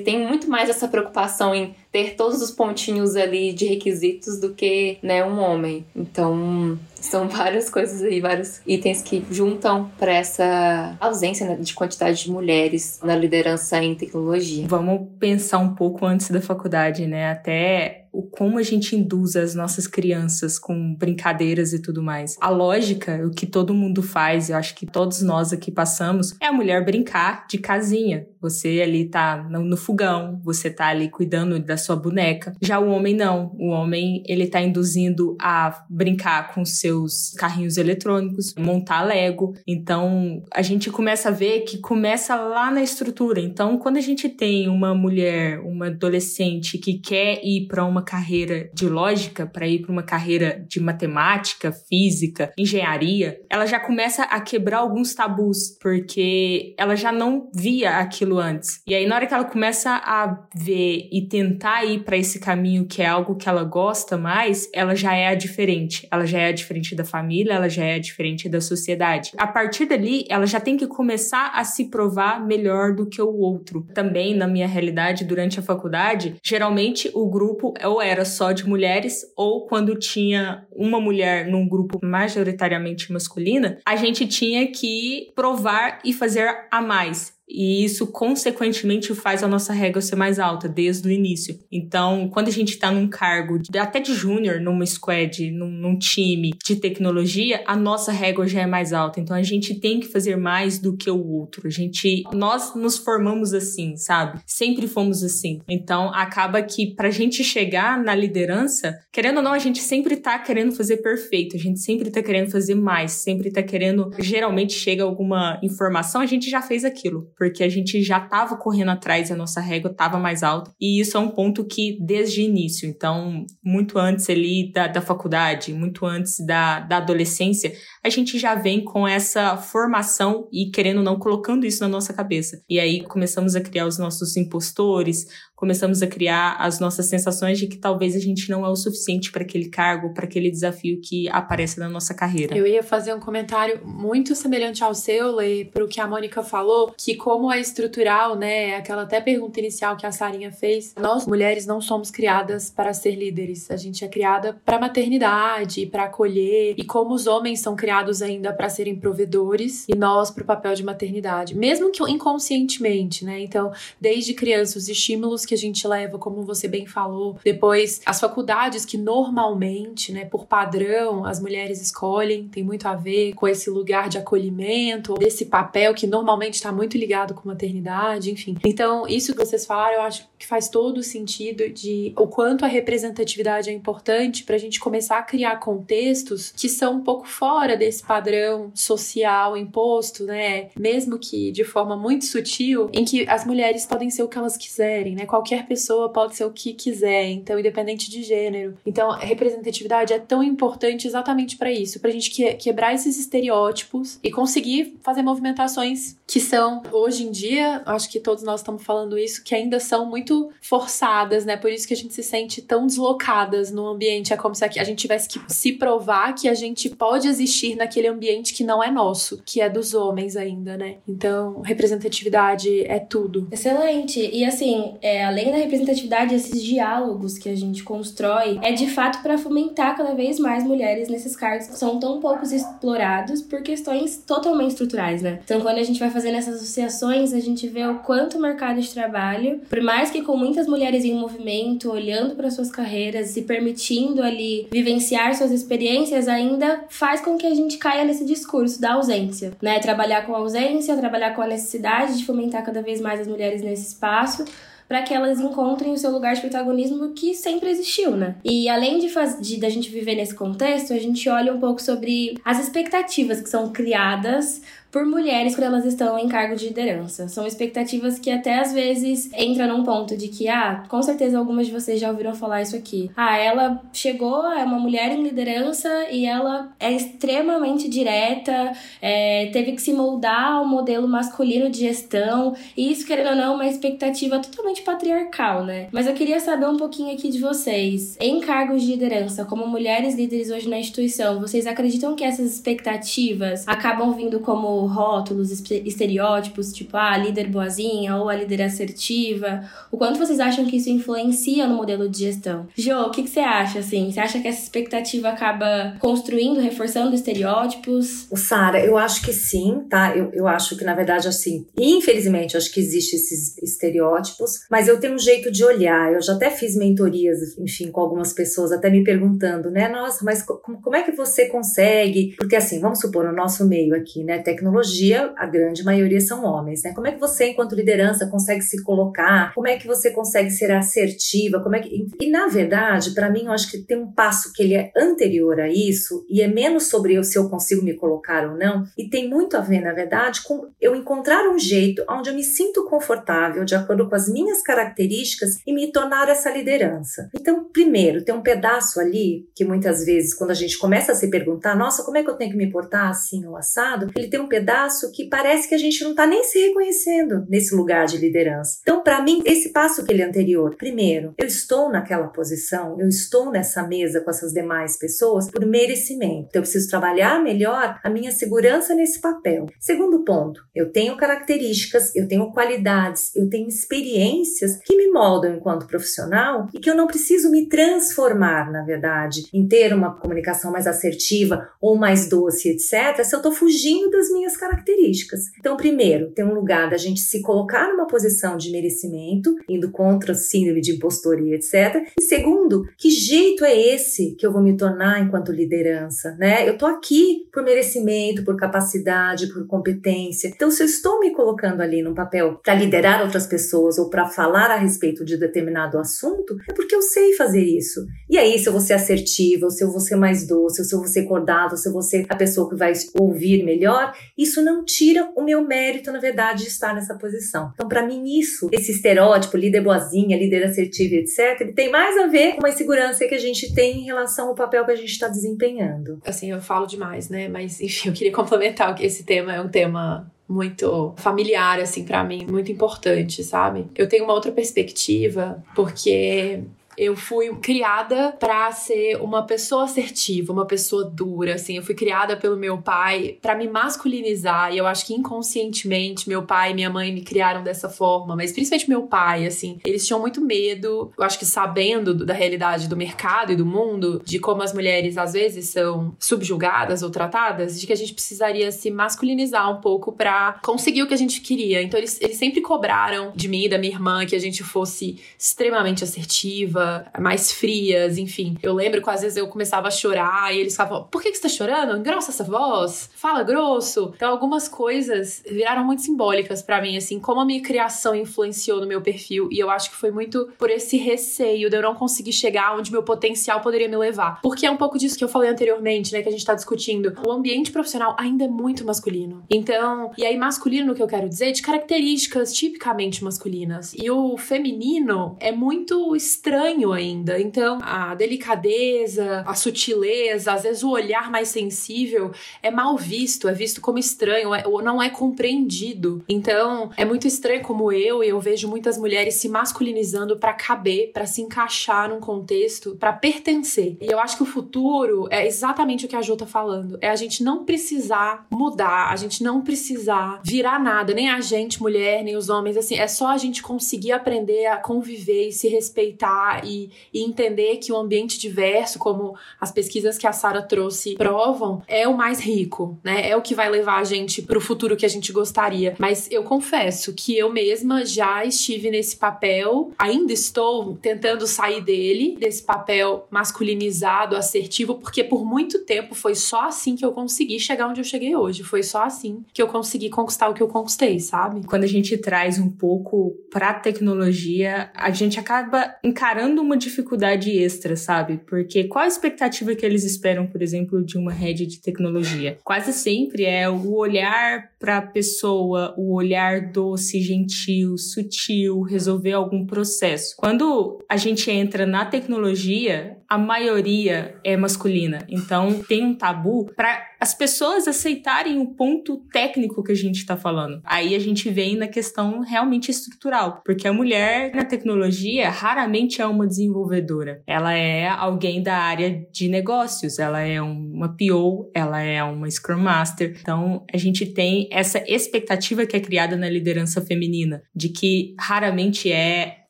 têm 0.04 0.28
muito 0.28 0.50
mais 0.50 0.68
essa 0.68 0.88
preocupação 0.88 1.54
em 1.54 1.76
ter 1.96 2.16
todos 2.18 2.42
os 2.42 2.52
pontinhos 2.52 3.16
ali 3.16 3.54
de 3.54 3.66
requisitos 3.68 4.38
do 4.38 4.54
que 4.54 4.98
né, 5.02 5.24
um 5.24 5.40
homem. 5.40 5.86
Então, 5.96 6.78
são 7.00 7.30
várias 7.30 7.70
coisas 7.70 8.02
aí, 8.02 8.20
vários 8.20 8.60
itens 8.68 9.02
que 9.02 9.26
juntam 9.32 9.90
para 9.98 10.12
essa 10.12 10.98
ausência 11.00 11.48
né, 11.48 11.56
de 11.56 11.74
quantidade 11.74 12.24
de 12.24 12.30
mulheres 12.30 13.00
na 13.02 13.16
liderança 13.16 13.82
em 13.82 13.96
tecnologia. 13.96 14.68
Vamos 14.68 15.08
pensar 15.18 15.60
um 15.60 15.74
pouco 15.74 16.06
antes 16.06 16.30
da 16.30 16.42
faculdade, 16.42 17.08
né? 17.08 17.32
Até 17.32 18.06
o 18.16 18.24
como 18.24 18.58
a 18.58 18.64
gente 18.64 18.96
induz 18.96 19.36
as 19.36 19.54
nossas 19.54 19.88
crianças 19.88 20.58
com 20.58 20.96
brincadeiras 20.96 21.74
e 21.74 21.82
tudo 21.82 22.02
mais. 22.02 22.38
A 22.40 22.50
lógica, 22.50 23.22
o 23.26 23.30
que 23.30 23.46
todo 23.46 23.74
mundo 23.74 24.02
faz, 24.02 24.50
eu 24.50 24.56
acho 24.56 24.74
que 24.74 24.86
todos 24.86 25.22
nós 25.22 25.52
aqui 25.52 25.70
passamos, 25.70 26.34
é 26.40 26.48
a 26.48 26.54
mulher 26.54 26.86
brincar 26.86 27.46
de 27.48 27.58
casinha. 27.58 28.26
Você 28.40 28.82
ali 28.82 29.06
tá 29.06 29.44
no 29.50 29.76
fogão, 29.76 30.40
você 30.44 30.70
tá 30.70 30.88
ali 30.88 31.10
cuidando 31.10 31.60
da 31.60 31.76
sua 31.86 31.96
boneca. 31.96 32.54
Já 32.62 32.80
o 32.80 32.90
homem 32.90 33.16
não. 33.16 33.52
O 33.58 33.70
homem, 33.70 34.24
ele 34.28 34.48
tá 34.48 34.62
induzindo 34.62 35.36
a 35.40 35.84
brincar 35.90 36.54
com 36.54 36.66
seus 36.66 37.34
carrinhos 37.38 37.78
eletrônicos, 37.78 38.54
montar 38.58 39.04
Lego. 39.04 39.54
Então, 39.68 40.44
a 40.54 40.62
gente 40.62 40.90
começa 40.90 41.30
a 41.30 41.32
ver 41.32 41.62
que 41.62 41.78
começa 41.78 42.36
lá 42.36 42.72
na 42.72 42.82
estrutura. 42.82 43.40
Então, 43.40 43.78
quando 43.78 43.98
a 43.98 44.02
gente 44.02 44.30
tem 44.30 44.68
uma 44.68 44.94
mulher, 44.94 45.60
uma 45.60 45.88
adolescente 45.88 46.78
que 46.78 47.00
quer 47.00 47.42
ir 47.44 47.68
para 47.68 47.86
uma 47.86 48.02
carreira 48.02 48.70
de 48.74 48.88
lógica, 48.88 49.46
para 49.46 49.68
ir 49.68 49.82
para 49.82 49.92
uma 49.92 50.04
carreira 50.04 50.66
de 50.68 50.80
matemática, 50.80 51.72
física, 51.72 52.52
engenharia, 52.58 53.40
ela 53.50 53.66
já 53.66 53.80
começa 53.80 54.24
a 54.24 54.40
quebrar 54.42 54.80
alguns 54.80 55.14
tabus, 55.14 55.78
porque 55.82 56.74
ela 56.78 56.96
já 56.96 57.12
não 57.12 57.50
via 57.54 57.98
aquilo 57.98 58.40
antes. 58.40 58.82
E 58.88 58.94
aí, 58.94 59.06
na 59.06 59.16
hora 59.16 59.28
que 59.28 59.34
ela 59.34 59.44
começa 59.46 59.92
a 59.92 60.46
ver 60.56 61.10
e 61.12 61.28
tentar 61.28 61.75
ir 61.84 62.04
para 62.04 62.16
esse 62.16 62.40
caminho 62.40 62.86
que 62.86 63.02
é 63.02 63.08
algo 63.08 63.36
que 63.36 63.50
ela 63.50 63.64
gosta 63.64 64.18
mais, 64.18 64.70
ela 64.74 64.96
já 64.96 65.16
é 65.16 65.28
a 65.28 65.36
diferente. 65.36 66.08
Ela 66.12 66.26
já 66.26 66.40
é 66.40 66.48
a 66.48 66.52
diferente 66.52 66.96
da 66.96 67.04
família, 67.04 67.54
ela 67.54 67.68
já 67.68 67.84
é 67.84 67.96
a 67.96 68.00
diferente 68.00 68.48
da 68.48 68.62
sociedade. 68.62 69.32
A 69.38 69.48
partir 69.48 69.86
dali, 69.86 70.26
ela 70.30 70.46
já 70.46 70.60
tem 70.60 70.78
que 70.78 70.88
começar 70.88 71.52
a 71.54 71.64
se 71.64 71.90
provar 71.90 72.46
melhor 72.46 72.94
do 72.94 73.06
que 73.06 73.22
o 73.22 73.34
outro. 73.36 73.86
Também, 73.94 74.36
na 74.36 74.48
minha 74.48 74.68
realidade, 74.68 75.26
durante 75.26 75.60
a 75.60 75.64
faculdade, 75.64 76.36
geralmente 76.44 77.10
o 77.14 77.30
grupo 77.30 77.74
ou 77.84 78.02
era 78.02 78.24
só 78.24 78.52
de 78.52 78.68
mulheres, 78.68 79.24
ou 79.36 79.66
quando 79.66 79.98
tinha 79.98 80.66
uma 80.72 81.02
mulher 81.02 81.48
num 81.48 81.68
grupo 81.68 82.00
majoritariamente 82.04 83.12
masculina, 83.12 83.80
a 83.86 83.96
gente 83.96 84.28
tinha 84.28 84.68
que 84.72 85.32
provar 85.36 86.00
e 86.04 86.14
fazer 86.14 86.68
a 86.72 86.82
mais. 86.82 87.35
E 87.48 87.86
isso, 87.86 88.08
consequentemente, 88.08 89.14
faz 89.14 89.44
a 89.44 89.48
nossa 89.48 89.72
régua 89.72 90.02
ser 90.02 90.16
mais 90.16 90.40
alta 90.40 90.68
desde 90.68 91.08
o 91.08 91.12
início. 91.12 91.60
Então, 91.72 92.28
quando 92.30 92.48
a 92.48 92.52
gente 92.52 92.70
está 92.70 92.92
num 92.92 93.08
cargo, 93.08 93.60
de, 93.60 93.78
até 93.78 94.00
de 94.00 94.14
júnior, 94.14 94.60
numa 94.60 94.86
squad, 94.86 95.52
num, 95.52 95.70
num, 95.70 95.98
time 95.98 96.54
de 96.64 96.76
tecnologia, 96.76 97.64
a 97.66 97.76
nossa 97.76 98.12
régua 98.12 98.48
já 98.48 98.62
é 98.62 98.66
mais 98.66 98.94
alta. 98.94 99.20
Então, 99.20 99.36
a 99.36 99.44
gente 99.44 99.80
tem 99.80 100.00
que 100.00 100.08
fazer 100.08 100.36
mais 100.36 100.80
do 100.80 100.98
que 100.98 101.10
o 101.10 101.26
outro. 101.26 101.68
A 101.68 101.70
gente, 101.70 102.24
nós 102.34 102.76
nos 102.76 102.98
formamos 102.98 103.54
assim, 103.54 103.96
sabe? 103.96 104.42
Sempre 104.46 104.88
fomos 104.88 105.24
assim. 105.24 105.62
Então, 105.70 106.12
acaba 106.14 106.62
que 106.62 106.96
pra 106.96 107.10
gente 107.10 107.44
chegar 107.44 108.04
na 108.04 108.16
liderança, 108.16 108.98
querendo 109.12 109.38
ou 109.38 109.44
não, 109.44 109.54
a 109.54 109.60
gente 109.60 109.80
sempre 109.80 110.18
tá 110.18 110.38
querendo 110.40 110.72
fazer 110.72 110.98
perfeito. 110.98 111.56
A 111.56 111.60
gente 111.60 111.80
sempre 111.80 112.10
tá 112.10 112.24
querendo 112.24 112.50
fazer 112.50 112.76
mais. 112.76 113.12
Sempre 113.14 113.52
tá 113.52 113.62
querendo, 113.62 114.10
geralmente 114.20 114.74
chega 114.74 115.04
alguma 115.04 115.60
informação, 115.64 116.22
a 116.22 116.26
gente 116.26 116.50
já 116.50 116.62
fez 116.62 116.84
aquilo 116.84 117.30
porque 117.38 117.64
a 117.64 117.70
gente 117.70 118.02
já 118.02 118.18
estava 118.18 118.56
correndo 118.58 118.92
atrás 118.92 119.30
e 119.30 119.34
a 119.34 119.36
nossa 119.36 119.60
régua 119.60 119.92
estava 119.92 120.18
mais 120.18 120.44
alta. 120.44 120.72
E 120.80 121.00
isso 121.00 121.18
é 121.18 121.20
um 121.20 121.30
ponto 121.30 121.66
que, 121.66 121.98
desde 122.02 122.42
o 122.42 122.44
início, 122.44 122.88
então, 122.88 123.46
muito 123.64 123.98
antes 123.98 124.30
ali 124.30 124.72
da, 124.72 124.88
da 124.88 125.02
faculdade, 125.02 125.74
muito 125.74 126.06
antes 126.06 126.38
da, 126.46 126.80
da 126.80 126.98
adolescência, 126.98 127.74
a 128.04 128.10
gente 128.10 128.40
já 128.40 128.56
vem 128.56 128.84
com 128.84 129.08
essa 129.08 129.58
formação 129.58 130.48
e, 130.52 130.70
querendo 130.72 130.98
ou 130.98 131.04
não, 131.04 131.20
colocando 131.20 131.66
isso 131.66 131.82
na 131.82 131.90
nossa 131.90 132.14
cabeça. 132.14 132.62
E 132.70 132.80
aí 132.80 133.04
começamos 133.04 133.56
a 133.56 133.62
criar 133.62 133.86
os 133.86 133.98
nossos 133.98 134.38
impostores, 134.38 135.26
começamos 135.56 136.02
a 136.02 136.08
criar 136.08 136.58
as 136.60 136.80
nossas 136.80 137.06
sensações 137.06 137.58
de 137.58 137.68
que 137.68 137.78
talvez 137.78 138.16
a 138.16 138.20
gente 138.20 138.50
não 138.50 138.66
é 138.66 138.70
o 138.70 138.76
suficiente 138.76 139.32
para 139.32 139.44
aquele 139.44 139.70
cargo, 139.70 140.14
para 140.14 140.26
aquele 140.26 140.52
desafio 140.52 141.00
que 141.02 141.30
aparece 141.30 141.80
na 141.80 141.88
nossa 141.88 142.14
carreira. 142.14 142.56
Eu 142.56 142.68
ia 142.68 142.84
fazer 142.84 143.14
um 143.14 143.20
comentário 143.20 143.82
muito 143.86 144.36
semelhante 144.36 144.84
ao 144.84 144.94
seu, 144.94 145.34
Lê, 145.36 145.66
para 145.66 145.84
o 145.84 145.88
que 145.88 146.02
a 146.02 146.08
Mônica 146.08 146.44
falou, 146.44 146.94
que 146.98 147.16
como 147.16 147.52
é 147.52 147.60
estrutural, 147.60 148.36
né, 148.36 148.76
aquela 148.76 149.04
até 149.04 149.22
pergunta 149.22 149.60
inicial 149.60 149.96
que 149.96 150.06
a 150.06 150.12
Sarinha 150.12 150.52
fez, 150.52 150.94
nós 151.00 151.26
mulheres 151.26 151.66
não 151.66 151.80
somos 151.80 152.12
criadas 152.12 152.70
para 152.70 152.94
ser 152.94 153.16
líderes, 153.16 153.72
a 153.72 153.78
gente 153.78 154.04
é 154.04 154.08
criada 154.08 154.60
para 154.66 154.80
maternidade, 154.80 155.86
para 155.86 156.04
acolher, 156.04 156.76
e 156.78 156.84
como 156.84 157.14
os 157.14 157.28
homens 157.28 157.62
são 157.62 157.76
criados 157.76 158.22
ainda 158.22 158.52
para 158.52 158.70
serem 158.70 158.96
provedores 158.96 159.88
e 159.88 159.96
nós 159.96 160.30
para 160.30 160.44
o 160.44 160.46
papel 160.46 160.74
de 160.76 160.84
maternidade, 160.84 161.56
mesmo 161.56 161.92
que 161.92 162.04
inconscientemente, 162.04 163.24
né? 163.24 163.42
Então, 163.42 163.72
desde 164.00 164.34
criança 164.34 164.78
os 164.78 164.90
estímulos 164.90 165.45
que 165.46 165.54
a 165.54 165.58
gente 165.58 165.88
leva, 165.88 166.18
como 166.18 166.44
você 166.44 166.68
bem 166.68 166.86
falou. 166.86 167.38
Depois, 167.44 168.02
as 168.06 168.20
faculdades 168.20 168.86
que 168.86 168.98
normalmente, 168.98 170.12
né, 170.12 170.26
por 170.26 170.46
padrão, 170.46 171.26
as 171.26 171.40
mulheres 171.40 171.82
escolhem, 171.82 172.48
tem 172.48 172.64
muito 172.64 172.88
a 172.88 172.96
ver 172.96 173.34
com 173.34 173.48
esse 173.48 173.70
lugar 173.70 174.10
de 174.10 174.18
acolhimento, 174.18 175.16
desse 175.16 175.46
papel 175.46 175.94
que 175.94 176.08
normalmente 176.08 176.56
está 176.56 176.72
muito 176.72 176.98
ligado 176.98 177.34
com 177.34 177.48
maternidade, 177.48 178.32
enfim. 178.32 178.58
Então, 178.66 179.08
isso 179.08 179.34
que 179.34 179.46
vocês 179.46 179.66
falaram, 179.66 179.96
eu 179.96 180.02
acho 180.02 180.28
que 180.38 180.46
faz 180.46 180.70
todo 180.70 180.98
o 180.98 181.04
sentido 181.04 181.70
de 181.70 182.14
o 182.18 182.28
quanto 182.28 182.66
a 182.66 182.68
representatividade 182.68 183.70
é 183.70 183.74
importante 183.74 184.44
para 184.44 184.56
a 184.56 184.60
gente 184.60 184.80
começar 184.80 185.18
a 185.18 185.24
criar 185.24 185.60
contextos 185.60 186.52
que 186.56 186.70
são 186.70 186.96
um 186.96 187.04
pouco 187.04 187.28
fora 187.28 187.78
desse 187.78 188.04
padrão 188.04 188.72
social 188.74 189.58
imposto, 189.58 190.24
né? 190.26 190.70
Mesmo 190.78 191.18
que 191.20 191.52
de 191.52 191.64
forma 191.64 191.96
muito 191.96 192.26
sutil, 192.26 192.90
em 192.94 193.06
que 193.06 193.28
as 193.28 193.46
mulheres 193.46 193.86
podem 193.86 194.10
ser 194.10 194.24
o 194.24 194.28
que 194.28 194.38
elas 194.38 194.58
quiserem, 194.58 195.16
né? 195.16 195.26
Qualquer 195.36 195.68
pessoa 195.68 196.08
pode 196.08 196.34
ser 196.34 196.46
o 196.46 196.50
que 196.50 196.72
quiser, 196.72 197.26
então, 197.26 197.60
independente 197.60 198.10
de 198.10 198.24
gênero. 198.24 198.78
Então, 198.86 199.12
a 199.12 199.18
representatividade 199.18 200.14
é 200.14 200.18
tão 200.18 200.42
importante 200.42 201.06
exatamente 201.06 201.58
para 201.58 201.70
isso, 201.70 202.00
para 202.00 202.10
a 202.10 202.14
gente 202.14 202.32
que, 202.32 202.54
quebrar 202.54 202.94
esses 202.94 203.20
estereótipos 203.20 204.18
e 204.24 204.32
conseguir 204.32 204.98
fazer 205.04 205.24
movimentações 205.24 206.16
que 206.26 206.40
são, 206.40 206.82
hoje 206.90 207.26
em 207.26 207.32
dia, 207.32 207.82
acho 207.86 208.10
que 208.10 208.18
todos 208.18 208.46
nós 208.46 208.62
estamos 208.62 208.82
falando 208.82 209.18
isso, 209.18 209.44
que 209.44 209.54
ainda 209.54 209.78
são 209.78 210.06
muito 210.06 210.52
forçadas, 210.62 211.44
né? 211.44 211.58
Por 211.58 211.70
isso 211.70 211.86
que 211.86 211.94
a 211.94 211.98
gente 211.98 212.14
se 212.14 212.24
sente 212.24 212.62
tão 212.62 212.88
deslocadas 212.88 213.72
no 213.72 213.88
ambiente. 213.88 214.32
É 214.32 214.38
como 214.38 214.56
se 214.56 214.64
a 214.64 214.70
gente 214.70 214.96
tivesse 215.00 215.28
que 215.28 215.42
se 215.54 215.74
provar 215.74 216.34
que 216.34 216.48
a 216.48 216.54
gente 216.54 216.90
pode 216.90 217.28
existir 217.28 217.76
naquele 217.76 218.08
ambiente 218.08 218.54
que 218.54 218.64
não 218.64 218.82
é 218.82 218.90
nosso, 218.90 219.44
que 219.46 219.60
é 219.60 219.70
dos 219.70 219.94
homens 219.94 220.38
ainda, 220.38 220.78
né? 220.78 220.96
Então, 221.06 221.60
representatividade 221.60 222.86
é 222.86 223.00
tudo. 223.00 223.50
Excelente. 223.52 224.30
E 224.32 224.46
assim, 224.46 224.96
é, 225.02 225.25
além 225.26 225.52
da 225.52 225.58
representatividade, 225.58 226.36
esses 226.36 226.62
diálogos 226.62 227.38
que 227.38 227.50
a 227.50 227.56
gente 227.56 227.84
constrói 227.84 228.60
é 228.62 228.72
de 228.72 228.88
fato 228.90 229.22
para 229.22 229.38
fomentar 229.38 229.96
cada 229.96 230.14
vez 230.14 230.40
mais 230.40 230.64
mulheres 230.64 231.10
nesses 231.10 231.36
cargos 231.36 231.68
que 231.68 231.78
são 231.78 232.00
tão 232.00 232.20
poucos 232.20 232.52
explorados 232.52 233.42
por 233.42 233.62
questões 233.62 234.18
totalmente 234.18 234.72
estruturais, 234.72 235.22
né? 235.22 235.40
Então, 235.44 235.62
quando 235.62 235.78
a 235.78 235.84
gente 235.84 236.00
vai 236.00 236.10
fazendo 236.10 236.38
essas 236.38 236.56
associações, 236.56 237.34
a 237.34 237.40
gente 237.40 237.68
vê 237.68 237.86
o 237.86 238.00
quanto 238.00 238.38
o 238.38 238.42
mercado 238.42 238.80
de 238.80 238.90
trabalho, 238.94 239.62
por 239.70 239.82
mais 239.82 240.12
que 240.12 240.22
com 240.22 240.38
muitas 240.38 240.68
mulheres 240.68 241.04
em 241.04 241.14
movimento, 241.14 241.92
olhando 241.92 242.36
para 242.36 242.52
suas 242.52 242.72
carreiras, 242.72 243.30
se 243.30 243.42
permitindo 243.42 244.22
ali 244.22 244.68
vivenciar 244.72 245.36
suas 245.36 245.52
experiências, 245.52 246.28
ainda 246.28 246.86
faz 246.90 247.22
com 247.22 247.38
que 247.38 247.48
a 247.48 247.54
gente 247.54 247.78
caia 247.78 248.04
nesse 248.04 248.26
discurso 248.26 248.80
da 248.80 248.94
ausência, 248.94 249.54
né? 249.62 249.80
Trabalhar 249.80 250.26
com 250.26 250.36
a 250.36 250.38
ausência, 250.38 250.96
trabalhar 250.98 251.36
com 251.36 251.42
a 251.42 251.48
necessidade 251.48 252.18
de 252.18 252.26
fomentar 252.26 252.64
cada 252.64 252.82
vez 252.82 253.02
mais 253.02 253.20
as 253.22 253.28
mulheres 253.28 253.62
nesse 253.62 253.88
espaço 253.88 254.46
para 254.88 255.02
que 255.02 255.14
elas 255.14 255.40
encontrem 255.40 255.94
o 255.94 255.98
seu 255.98 256.12
lugar 256.12 256.36
de 256.36 256.42
protagonismo 256.42 257.14
que 257.14 257.34
sempre 257.34 257.70
existiu, 257.70 258.12
né? 258.12 258.36
E 258.44 258.70
além 258.70 259.00
de, 259.00 259.10
faz, 259.10 259.40
de 259.40 259.60
da 259.60 259.70
gente 259.70 259.90
viver 259.90 260.16
nesse 260.16 260.36
contexto, 260.36 260.94
a 260.94 261.00
gente 261.00 261.28
olha 261.28 261.54
um 261.54 261.60
pouco 261.60 261.82
sobre 261.82 262.38
as 262.46 262.60
expectativas 262.60 263.42
que 263.42 263.50
são 263.50 263.72
criadas 263.72 264.62
por 264.96 265.06
mulheres 265.06 265.54
quando 265.54 265.66
elas 265.66 265.84
estão 265.84 266.18
em 266.18 266.30
cargo 266.30 266.56
de 266.56 266.70
liderança. 266.70 267.28
São 267.28 267.46
expectativas 267.46 268.18
que 268.18 268.32
até 268.32 268.60
às 268.60 268.72
vezes 268.72 269.30
entram 269.38 269.68
num 269.68 269.84
ponto 269.84 270.16
de 270.16 270.30
que, 270.30 270.48
ah, 270.48 270.86
com 270.88 271.02
certeza 271.02 271.38
algumas 271.38 271.68
de 271.68 271.74
vocês 271.74 272.00
já 272.00 272.10
ouviram 272.10 272.34
falar 272.34 272.62
isso 272.62 272.78
aqui. 272.78 273.12
Ah, 273.14 273.38
ela 273.38 273.82
chegou, 273.92 274.50
é 274.54 274.64
uma 274.64 274.80
mulher 274.80 275.12
em 275.12 275.22
liderança 275.22 275.90
e 276.10 276.26
ela 276.26 276.74
é 276.80 276.94
extremamente 276.94 277.90
direta, 277.90 278.72
é, 279.02 279.48
teve 279.52 279.74
que 279.74 279.82
se 279.82 279.92
moldar 279.92 280.54
ao 280.54 280.66
modelo 280.66 281.10
masculino 281.10 281.70
de 281.70 281.80
gestão, 281.80 282.56
e 282.78 282.90
isso, 282.90 283.06
querendo 283.06 283.32
ou 283.32 283.36
não, 283.36 283.52
é 283.52 283.56
uma 283.56 283.68
expectativa 283.68 284.40
totalmente 284.40 284.82
patriarcal, 284.82 285.66
né? 285.66 285.90
Mas 285.92 286.08
eu 286.08 286.14
queria 286.14 286.40
saber 286.40 286.70
um 286.70 286.78
pouquinho 286.78 287.14
aqui 287.14 287.30
de 287.30 287.40
vocês. 287.40 288.16
Em 288.22 288.40
cargos 288.40 288.82
de 288.82 288.92
liderança, 288.92 289.44
como 289.44 289.68
mulheres 289.68 290.16
líderes 290.16 290.50
hoje 290.50 290.70
na 290.70 290.80
instituição, 290.80 291.42
vocês 291.42 291.68
acreditam 291.68 292.16
que 292.16 292.24
essas 292.24 292.50
expectativas 292.54 293.68
acabam 293.68 294.14
vindo 294.14 294.40
como 294.40 294.85
rótulos, 294.86 295.52
estereótipos, 295.52 296.72
tipo 296.72 296.96
ah, 296.96 297.12
a 297.12 297.18
líder 297.18 297.48
boazinha 297.50 298.16
ou 298.16 298.30
a 298.30 298.36
líder 298.36 298.64
assertiva? 298.64 299.64
O 299.92 299.98
quanto 299.98 300.20
vocês 300.20 300.40
acham 300.40 300.66
que 300.66 300.78
isso 300.78 300.90
influencia 300.90 301.68
no 301.68 301.76
modelo 301.76 302.08
de 302.10 302.20
gestão? 302.20 302.68
Jo, 302.76 303.02
o 303.02 303.12
que, 303.12 303.24
que 303.24 303.30
você 303.30 303.40
acha, 303.40 303.80
assim? 303.80 304.12
Você 304.12 304.20
acha 304.20 304.40
que 304.40 304.48
essa 304.48 304.62
expectativa 304.62 305.30
acaba 305.30 305.96
construindo, 306.00 306.60
reforçando 306.60 307.16
estereótipos? 307.16 308.28
Sara, 308.46 308.80
eu 308.86 308.98
acho 308.98 309.24
que 309.24 309.34
sim, 309.34 309.86
tá? 309.90 310.16
Eu, 310.16 310.32
eu 310.34 310.48
acho 310.48 310.78
que, 310.78 310.84
na 310.84 310.94
verdade, 310.94 311.28
assim, 311.28 311.66
infelizmente, 311.78 312.56
acho 312.56 312.72
que 312.72 312.80
existem 312.80 313.20
esses 313.20 313.58
estereótipos, 313.58 314.66
mas 314.70 314.88
eu 314.88 315.00
tenho 315.00 315.16
um 315.16 315.20
jeito 315.20 315.52
de 315.52 315.64
olhar. 315.64 316.14
Eu 316.14 316.22
já 316.22 316.34
até 316.34 316.50
fiz 316.52 316.76
mentorias, 316.76 317.58
enfim, 317.58 317.92
com 317.92 318.02
algumas 318.02 318.34
pessoas, 318.34 318.72
até 318.72 318.90
me 318.90 319.04
perguntando, 319.04 319.72
né? 319.72 319.90
Nossa, 319.90 320.24
mas 320.24 320.44
como, 320.44 320.96
é 320.96 321.04
que 321.04 321.12
você 321.12 321.48
consegue? 321.48 322.36
Porque, 322.38 322.56
assim, 322.56 322.80
vamos 322.80 323.00
supor, 323.00 323.26
no 323.26 323.34
nosso 323.34 323.68
meio 323.68 323.96
aqui, 323.96 324.24
né? 324.24 324.40
Tecnologia 324.40 324.75
tecnologia, 324.76 325.34
a 325.38 325.46
grande 325.46 325.84
maioria 325.84 326.20
são 326.20 326.44
homens, 326.44 326.84
né? 326.84 326.94
Como 326.94 327.08
é 327.08 327.12
que 327.12 327.20
você, 327.20 327.48
enquanto 327.48 327.76
liderança, 327.76 328.28
consegue 328.28 328.62
se 328.62 328.84
colocar? 328.84 329.54
Como 329.54 329.68
é 329.68 329.78
que 329.78 329.88
você 329.88 330.12
consegue 330.12 330.50
ser 330.50 330.72
assertiva? 330.72 331.62
Como 331.62 331.76
é 331.76 331.80
que... 331.80 332.08
E, 332.20 332.30
na 332.30 332.48
verdade, 332.48 333.12
para 333.12 333.30
mim, 333.30 333.46
eu 333.46 333.52
acho 333.52 333.70
que 333.70 333.78
tem 333.80 333.98
um 333.98 334.12
passo 334.12 334.52
que 334.54 334.64
ele 334.64 334.74
é 334.74 334.92
anterior 334.96 335.60
a 335.60 335.70
isso 335.70 336.26
e 336.30 336.42
é 336.42 336.48
menos 336.48 336.88
sobre 336.88 337.16
eu 337.16 337.24
se 337.24 337.38
eu 337.38 337.50
consigo 337.50 337.84
me 337.84 337.94
colocar 337.94 338.48
ou 338.48 338.58
não, 338.58 338.84
e 338.98 339.10
tem 339.10 339.30
muito 339.30 339.56
a 339.58 339.62
ver, 339.62 339.82
na 339.82 339.94
verdade, 339.94 340.42
com 340.44 340.68
eu 340.82 340.96
encontrar 340.96 341.48
um 341.50 341.58
jeito 341.58 342.04
onde 342.10 342.30
eu 342.30 342.36
me 342.36 342.44
sinto 342.44 342.86
confortável, 342.86 343.64
de 343.64 343.76
acordo 343.76 344.10
com 344.10 344.16
as 344.16 344.28
minhas 344.28 344.62
características, 344.62 345.58
e 345.66 345.74
me 345.74 345.92
tornar 345.92 346.30
essa 346.30 346.52
liderança. 346.52 347.30
Então, 347.34 347.66
primeiro, 347.72 348.24
tem 348.24 348.34
um 348.34 348.42
pedaço 348.42 349.00
ali 349.00 349.48
que 349.56 349.64
muitas 349.64 350.04
vezes, 350.06 350.34
quando 350.34 350.52
a 350.52 350.56
gente 350.56 350.78
começa 350.78 351.12
a 351.12 351.16
se 351.16 351.30
perguntar, 351.30 351.76
nossa, 351.76 352.04
como 352.04 352.18
é 352.18 352.24
que 352.24 352.30
eu 352.30 352.36
tenho 352.36 352.52
que 352.52 352.58
me 352.58 352.72
portar 352.72 353.10
assim 353.10 353.46
ou 353.46 353.56
assado? 353.56 354.12
Ele 354.16 354.28
tem 354.28 354.40
um 354.40 354.48
pedaço 354.48 354.65
que 355.12 355.28
parece 355.28 355.68
que 355.68 355.76
a 355.76 355.78
gente 355.78 356.04
não 356.04 356.12
está 356.12 356.26
nem 356.26 356.44
se 356.44 356.60
reconhecendo 356.60 357.46
nesse 357.50 357.76
lugar 357.76 358.06
de 358.06 358.18
liderança. 358.18 358.80
Então, 358.82 359.04
para 359.04 359.22
mim, 359.22 359.42
esse 359.46 359.72
passo 359.72 360.04
que 360.04 360.12
ele 360.12 360.24
anterior, 360.24 360.76
primeiro, 360.76 361.34
eu 361.38 361.48
estou 361.48 361.90
naquela 361.90 362.28
posição, 362.28 363.00
eu 363.00 363.08
estou 363.08 363.52
nessa 363.52 363.84
mesa 363.84 364.22
com 364.22 364.30
essas 364.30 364.52
demais 364.52 364.98
pessoas 364.98 365.50
por 365.50 365.66
merecimento. 365.66 366.48
Então, 366.50 366.60
eu 366.60 366.64
preciso 366.64 366.90
trabalhar 366.90 367.42
melhor 367.42 368.00
a 368.04 368.10
minha 368.10 368.32
segurança 368.32 368.94
nesse 368.94 369.20
papel. 369.20 369.68
Segundo 369.80 370.24
ponto, 370.24 370.62
eu 370.74 370.92
tenho 370.92 371.18
características, 371.18 372.16
eu 372.16 372.28
tenho 372.28 372.52
qualidades, 372.52 373.36
eu 373.36 373.50
tenho 373.50 373.68
experiências 373.68 374.78
que 374.84 374.96
me 374.96 375.12
moldam 375.12 375.56
enquanto 375.56 375.88
profissional 375.88 376.68
e 376.74 376.80
que 376.80 376.90
eu 376.90 376.96
não 376.96 377.08
preciso 377.08 377.50
me 377.50 377.68
transformar, 377.68 378.72
na 378.72 378.84
verdade, 378.84 379.44
em 379.54 379.68
ter 379.68 379.94
uma 379.94 380.16
comunicação 380.20 380.72
mais 380.72 380.88
assertiva 380.88 381.68
ou 381.82 381.98
mais 381.98 382.28
doce, 382.30 382.70
etc., 382.70 383.24
se 383.24 383.36
eu 383.36 383.38
estou 383.38 383.52
fugindo 383.52 384.12
das 384.12 384.30
minhas 384.30 384.45
características. 384.58 385.42
Então, 385.60 385.78
primeiro, 385.78 386.32
tem 386.32 386.46
um 386.46 386.54
lugar 386.54 386.90
da 386.90 386.98
gente 386.98 387.22
se 387.22 387.42
colocar 387.42 387.88
numa 387.90 388.08
posição 388.08 388.58
de 388.58 388.72
merecimento, 388.72 389.56
indo 389.70 389.92
contra 389.92 390.32
o 390.32 390.36
síndrome 390.36 390.82
de 390.82 390.94
impostoria, 390.94 391.56
etc. 391.56 392.08
E 392.18 392.22
segundo, 392.22 392.84
que 392.98 393.10
jeito 393.10 393.64
é 393.64 393.76
esse 393.78 394.36
que 394.36 394.46
eu 394.46 394.52
vou 394.52 394.62
me 394.62 394.78
tornar 394.78 395.22
enquanto 395.22 395.52
liderança, 395.52 396.36
né? 396.40 396.68
Eu 396.68 396.78
tô 396.78 396.86
aqui 396.86 397.48
por 397.52 397.64
merecimento, 397.64 398.44
por 398.44 398.58
capacidade, 398.58 399.52
por 399.54 399.66
competência. 399.68 400.48
Então, 400.48 400.70
se 400.70 400.84
eu 400.84 400.86
estou 400.86 401.20
me 401.20 401.32
colocando 401.32 401.82
ali 401.82 402.02
num 402.02 402.14
papel 402.14 402.60
para 402.64 402.76
liderar 402.76 403.22
outras 403.22 403.48
pessoas 403.48 403.98
ou 403.98 404.10
para 404.10 404.28
falar 404.28 404.72
a 404.72 404.78
respeito 404.78 405.24
de 405.24 405.38
determinado 405.38 405.98
assunto, 405.98 406.58
é 406.70 406.74
porque 406.74 406.96
eu 406.96 407.02
sei 407.02 407.34
fazer 407.34 407.64
isso. 407.64 408.06
E 408.30 408.38
aí, 408.38 408.58
se 408.60 408.68
eu 408.68 408.74
vou 408.74 408.82
ser 408.82 408.94
assertiva, 408.94 409.66
ou 409.66 409.72
se 409.72 409.84
eu 409.84 409.92
vou 409.92 410.00
ser 410.00 410.16
mais 410.16 410.46
doce, 410.48 410.82
ou 410.82 410.86
se 410.86 410.94
eu 410.94 411.00
vou 411.00 411.08
ser 411.08 411.24
cordável, 411.24 411.72
ou 411.72 411.78
se 411.78 411.88
eu 411.88 411.94
vou 411.94 412.02
ser 412.02 412.26
a 412.30 412.36
pessoa 412.36 412.70
que 412.70 412.76
vai 412.76 412.94
ouvir 413.20 413.64
melhor, 413.64 414.14
isso 414.38 414.62
não 414.62 414.84
tira 414.84 415.30
o 415.36 415.42
meu 415.42 415.62
mérito, 415.62 416.12
na 416.12 416.20
verdade, 416.20 416.64
de 416.64 416.70
estar 416.70 416.94
nessa 416.94 417.16
posição. 417.16 417.72
Então, 417.74 417.88
para 417.88 418.06
mim, 418.06 418.38
isso, 418.38 418.70
esse 418.72 418.92
estereótipo, 418.92 419.58
líder 419.58 419.82
boazinha, 419.82 420.38
líder 420.38 420.66
assertiva, 420.66 421.16
etc., 421.16 421.62
ele 421.62 421.74
tem 421.74 421.90
mais 421.90 422.18
a 422.18 422.28
ver 422.28 422.54
com 422.54 422.60
uma 422.60 422.70
insegurança 422.70 423.28
que 423.28 423.36
a 423.36 423.40
gente 423.40 423.74
tem 423.74 424.00
em 424.00 424.06
relação 424.06 424.50
ao 424.50 424.56
papel 424.56 424.86
que 424.86 424.92
a 424.92 424.96
gente 424.96 425.12
está 425.12 425.28
desempenhando. 425.28 426.20
Assim, 426.26 426.52
eu 426.52 426.62
falo 426.62 426.86
demais, 426.86 427.30
né? 427.30 427.48
Mas, 427.48 427.80
enfim, 427.82 428.10
eu 428.10 428.14
queria 428.14 428.34
complementar 428.34 428.94
que 428.94 429.06
esse 429.06 429.24
tema 429.24 429.54
é 429.54 429.62
um 429.62 429.70
tema 429.70 430.32
muito 430.48 431.14
familiar 431.18 431.80
assim 431.80 432.04
para 432.06 432.24
mim, 432.24 432.46
muito 432.48 432.72
importante, 432.72 433.44
sabe? 433.44 433.88
Eu 433.96 434.08
tenho 434.08 434.24
uma 434.26 434.34
outra 434.34 434.52
perspectiva 434.52 435.64
porque 435.76 436.62
eu 436.98 437.16
fui 437.16 437.54
criada 437.56 438.36
para 438.40 438.72
ser 438.72 439.18
uma 439.22 439.44
pessoa 439.44 439.84
assertiva, 439.84 440.54
uma 440.54 440.66
pessoa 440.66 441.06
dura, 441.06 441.56
assim. 441.56 441.78
Eu 441.78 441.84
fui 441.84 441.96
criada 441.96 442.38
pelo 442.38 442.58
meu 442.58 442.78
pai 442.78 443.38
para 443.42 443.56
me 443.56 443.68
masculinizar 443.68 444.74
e 444.74 444.78
eu 444.78 444.88
acho 444.88 445.06
que 445.06 445.14
inconscientemente 445.14 446.28
meu 446.28 446.44
pai 446.44 446.72
e 446.72 446.74
minha 446.74 446.90
mãe 446.90 447.14
me 447.14 447.22
criaram 447.22 447.64
dessa 447.64 447.90
forma, 447.90 448.36
mas 448.36 448.52
principalmente 448.52 448.90
meu 448.90 449.04
pai, 449.04 449.46
assim. 449.46 449.80
Eles 449.86 450.06
tinham 450.06 450.20
muito 450.20 450.42
medo, 450.42 451.12
eu 451.18 451.24
acho 451.24 451.40
que 451.40 451.46
sabendo 451.46 452.14
da 452.14 452.34
realidade 452.34 452.88
do 452.88 452.96
mercado 452.96 453.52
e 453.52 453.56
do 453.56 453.66
mundo, 453.66 454.22
de 454.24 454.40
como 454.40 454.62
as 454.62 454.74
mulheres 454.74 455.18
às 455.18 455.34
vezes 455.34 455.70
são 455.70 456.16
subjugadas 456.20 457.04
ou 457.04 457.10
tratadas, 457.10 457.80
de 457.80 457.88
que 457.88 457.94
a 457.94 457.98
gente 457.98 458.14
precisaria 458.14 458.72
se 458.72 458.90
masculinizar 458.92 459.70
um 459.72 459.82
pouco 459.82 460.12
para 460.12 460.60
conseguir 460.64 461.04
o 461.04 461.08
que 461.08 461.14
a 461.14 461.18
gente 461.18 461.42
queria. 461.42 461.82
Então 461.82 462.00
eles, 462.00 462.20
eles 462.22 462.38
sempre 462.38 462.62
cobraram 462.62 463.32
de 463.36 463.48
mim 463.48 463.66
e 463.66 463.70
da 463.70 463.78
minha 463.78 463.94
irmã 463.94 464.26
que 464.26 464.36
a 464.36 464.40
gente 464.40 464.64
fosse 464.64 465.20
extremamente 465.38 466.04
assertiva, 466.04 466.85
mais 467.20 467.52
frias, 467.52 468.18
enfim. 468.18 468.58
Eu 468.62 468.74
lembro 468.74 469.02
que 469.02 469.10
às 469.10 469.22
vezes 469.22 469.38
eu 469.38 469.48
começava 469.48 469.88
a 469.88 469.92
chorar 469.92 470.54
e 470.54 470.60
eles 470.60 470.76
falavam: 470.76 471.08
Por 471.10 471.22
que, 471.22 471.32
que 471.32 471.38
você 471.38 471.44
tá 471.44 471.50
chorando? 471.50 471.98
Engrossa 471.98 472.32
essa 472.32 472.44
voz, 472.44 473.10
fala 473.16 473.44
grosso. 473.44 474.14
Então, 474.16 474.32
algumas 474.32 474.68
coisas 474.68 475.44
viraram 475.50 475.84
muito 475.84 476.02
simbólicas 476.02 476.62
para 476.62 476.82
mim, 476.82 476.98
assim, 476.98 477.20
como 477.20 477.42
a 477.42 477.46
minha 477.46 477.62
criação 477.62 478.16
influenciou 478.16 478.80
no 478.80 478.88
meu 478.88 479.02
perfil. 479.02 479.50
E 479.52 479.60
eu 479.60 479.70
acho 479.70 479.90
que 479.90 479.96
foi 479.96 480.12
muito 480.12 480.50
por 480.58 480.70
esse 480.70 480.98
receio 480.98 481.70
de 481.70 481.76
eu 481.76 481.82
não 481.82 481.96
conseguir 481.96 482.34
chegar 482.34 482.76
onde 482.76 482.92
meu 482.92 483.04
potencial 483.04 483.62
poderia 483.62 483.88
me 483.88 483.98
levar. 483.98 484.42
Porque 484.42 484.66
é 484.66 484.72
um 484.72 484.78
pouco 484.78 484.98
disso 484.98 485.18
que 485.18 485.24
eu 485.24 485.30
falei 485.30 485.50
anteriormente, 485.50 486.14
né, 486.14 486.22
que 486.22 486.30
a 486.30 486.32
gente 486.32 486.46
tá 486.46 486.54
discutindo. 486.54 487.16
O 487.26 487.32
ambiente 487.32 487.72
profissional 487.72 488.16
ainda 488.20 488.46
é 488.46 488.48
muito 488.48 488.86
masculino. 488.86 489.44
Então, 489.50 490.12
e 490.18 490.26
aí, 490.26 490.38
masculino, 490.38 490.88
no 490.88 490.96
que 490.96 491.02
eu 491.02 491.08
quero 491.08 491.28
dizer, 491.28 491.52
de 491.52 491.62
características 491.62 492.54
tipicamente 492.54 493.24
masculinas. 493.24 493.94
E 493.94 494.10
o 494.10 494.38
feminino 494.38 495.36
é 495.40 495.52
muito 495.52 496.16
estranho 496.16 496.75
estranho 496.76 496.92
ainda. 496.92 497.40
Então, 497.40 497.80
a 497.82 498.14
delicadeza, 498.16 499.44
a 499.46 499.54
sutileza, 499.54 500.54
às 500.54 500.64
vezes 500.64 500.84
o 500.84 500.92
olhar 500.92 501.32
mais 501.32 501.48
sensível 501.48 502.32
é 502.62 502.70
mal 502.70 502.98
visto, 502.98 503.48
é 503.48 503.54
visto 503.54 503.82
como 503.82 503.98
estranho, 503.98 504.54
é, 504.54 504.64
ou 504.68 504.82
não 504.82 505.02
é 505.02 505.10
compreendido. 505.10 506.24
Então, 506.28 506.90
é 506.98 507.06
muito 507.06 507.28
estranho 507.28 507.62
como 507.62 507.92
eu 507.92 508.24
e 508.24 508.30
eu 508.30 508.40
vejo 508.40 508.68
muitas 508.68 508.98
mulheres 508.98 509.36
se 509.36 509.48
masculinizando 509.48 510.38
para 510.38 510.54
caber, 510.54 511.12
para 511.14 511.26
se 511.26 511.42
encaixar 511.42 512.10
num 512.10 512.20
contexto, 512.20 512.96
para 512.96 513.14
pertencer. 513.14 513.98
E 514.02 514.12
eu 514.12 514.20
acho 514.20 514.38
que 514.38 514.44
o 514.44 514.46
futuro 514.46 515.28
é 515.32 515.46
exatamente 515.46 516.06
o 516.06 516.08
que 516.08 516.16
a 516.16 516.22
Jo 516.22 516.36
tá 516.36 516.46
falando. 516.46 516.98
É 517.02 517.10
a 517.10 517.16
gente 517.16 517.44
não 517.44 517.64
precisar 517.64 518.46
mudar, 518.52 519.12
a 519.12 519.16
gente 519.16 519.44
não 519.44 519.62
precisar 519.62 520.42
virar 520.44 520.80
nada, 520.80 521.14
nem 521.14 521.30
a 521.30 521.40
gente, 521.40 521.82
mulher, 521.82 522.24
nem 522.24 522.36
os 522.36 522.50
homens, 522.50 522.78
assim, 522.78 522.96
é 522.96 523.08
só 523.08 523.28
a 523.28 523.38
gente 523.38 523.64
conseguir 523.64 524.12
aprender 524.12 524.66
a 524.66 524.78
conviver 524.78 525.50
e 525.50 525.52
se 525.52 525.68
respeitar 525.68 526.65
e, 526.66 526.90
e 527.14 527.24
entender 527.24 527.78
que 527.78 527.92
o 527.92 527.98
ambiente 527.98 528.40
diverso, 528.40 529.00
como 529.00 529.36
as 529.60 529.72
pesquisas 529.72 530.18
que 530.18 530.28
a 530.28 530.34
Sara 530.34 530.62
trouxe 530.62 531.16
provam, 531.16 531.82
é 531.88 532.08
o 532.08 532.16
mais 532.16 532.40
rico, 532.40 532.98
né? 533.04 533.30
É 533.30 533.36
o 533.36 533.42
que 533.42 533.56
vai 533.56 533.70
levar 533.70 534.00
a 534.00 534.04
gente 534.04 534.42
para 534.42 534.58
o 534.58 534.62
futuro 534.62 534.96
que 534.96 535.06
a 535.06 535.10
gente 535.10 535.32
gostaria. 535.32 535.96
Mas 536.00 536.30
eu 536.32 536.44
confesso 536.44 537.14
que 537.14 537.38
eu 537.38 537.52
mesma 537.52 538.06
já 538.06 538.44
estive 538.46 538.90
nesse 538.90 539.18
papel, 539.18 539.94
ainda 539.98 540.34
estou 540.34 540.96
tentando 540.98 541.48
sair 541.48 541.82
dele, 541.82 542.36
desse 542.40 542.64
papel 542.64 543.28
masculinizado, 543.30 544.36
assertivo, 544.36 544.96
porque 544.96 545.24
por 545.24 545.46
muito 545.46 545.86
tempo 545.86 546.16
foi 546.16 546.36
só 546.36 546.68
assim 546.68 546.96
que 546.96 547.06
eu 547.06 547.12
consegui 547.12 547.60
chegar 547.60 547.88
onde 547.88 548.02
eu 548.02 548.06
cheguei 548.06 548.36
hoje. 548.36 548.64
Foi 548.64 548.84
só 548.84 549.04
assim 549.04 549.44
que 549.54 549.62
eu 549.62 549.68
consegui 549.68 550.10
conquistar 550.10 550.50
o 550.50 550.54
que 550.54 550.62
eu 550.62 550.68
conquistei, 550.68 551.20
sabe? 551.20 551.66
Quando 551.66 551.84
a 551.84 551.88
gente 551.88 552.18
traz 552.18 552.60
um 552.60 552.70
pouco 552.70 553.36
para 553.52 553.74
tecnologia, 553.74 554.90
a 554.94 555.12
gente 555.12 555.40
acaba 555.40 555.96
encarando 556.04 556.55
uma 556.62 556.78
dificuldade 556.78 557.52
extra, 557.52 557.96
sabe? 557.96 558.40
Porque 558.48 558.86
qual 558.86 559.06
a 559.06 559.08
expectativa 559.08 559.76
que 559.76 559.86
eles 559.86 560.04
esperam, 560.04 560.48
por 560.48 560.62
exemplo, 560.62 561.04
de 561.04 561.18
uma 561.18 561.32
rede 561.32 561.66
de 561.66 561.82
tecnologia? 561.82 562.58
Quase 562.64 562.94
sempre 562.94 563.44
é 563.44 563.70
o 563.70 563.94
olhar 563.96 564.72
para 564.80 564.98
a 564.98 565.02
pessoa, 565.02 565.94
o 565.98 566.14
olhar 566.14 566.72
doce, 566.72 567.22
gentil, 567.22 567.98
sutil, 567.98 568.82
resolver 568.82 569.34
algum 569.34 569.66
processo. 569.66 570.36
Quando 570.38 571.04
a 571.10 571.18
gente 571.18 571.50
entra 571.50 571.86
na 571.86 572.06
tecnologia, 572.06 573.18
a 573.30 573.38
maioria 573.38 574.36
é 574.44 574.56
masculina. 574.56 575.26
Então 575.30 575.82
tem 575.84 576.04
um 576.04 576.16
tabu 576.16 576.66
para 576.76 577.06
as 577.20 577.34
pessoas 577.34 577.88
aceitarem 577.88 578.60
o 578.60 578.68
ponto 578.68 579.18
técnico 579.32 579.84
que 579.84 579.92
a 579.92 579.96
gente 579.96 580.18
está 580.18 580.38
falando. 580.38 580.82
Aí 580.84 581.16
a 581.16 581.20
gente 581.20 581.50
vem 581.50 581.76
na 581.76 581.88
questão 581.88 582.42
realmente 582.42 582.92
estrutural, 582.92 583.62
porque 583.66 583.88
a 583.88 583.94
mulher 583.94 584.54
na 584.54 584.64
tecnologia 584.64 585.50
raramente 585.50 586.22
é 586.22 586.26
uma 586.26 586.46
desenvolvedora. 586.46 587.42
Ela 587.48 587.74
é 587.74 588.08
alguém 588.08 588.62
da 588.62 588.78
área 588.78 589.26
de 589.32 589.48
negócios, 589.48 590.20
ela 590.20 590.42
é 590.42 590.62
uma 590.62 591.10
PO, 591.10 591.72
ela 591.74 592.02
é 592.02 592.24
uma 592.24 592.50
Scrum 592.50 592.80
Master. 592.80 593.36
Então 593.42 593.84
a 593.92 593.98
gente 593.98 594.26
tem 594.26 594.68
essa 594.72 595.04
expectativa 595.08 595.86
que 595.86 595.96
é 595.96 596.00
criada 596.00 596.36
na 596.36 596.50
liderança 596.50 597.02
feminina 597.02 597.64
de 597.76 597.90
que 597.90 598.36
raramente 598.40 599.12
é 599.12 599.65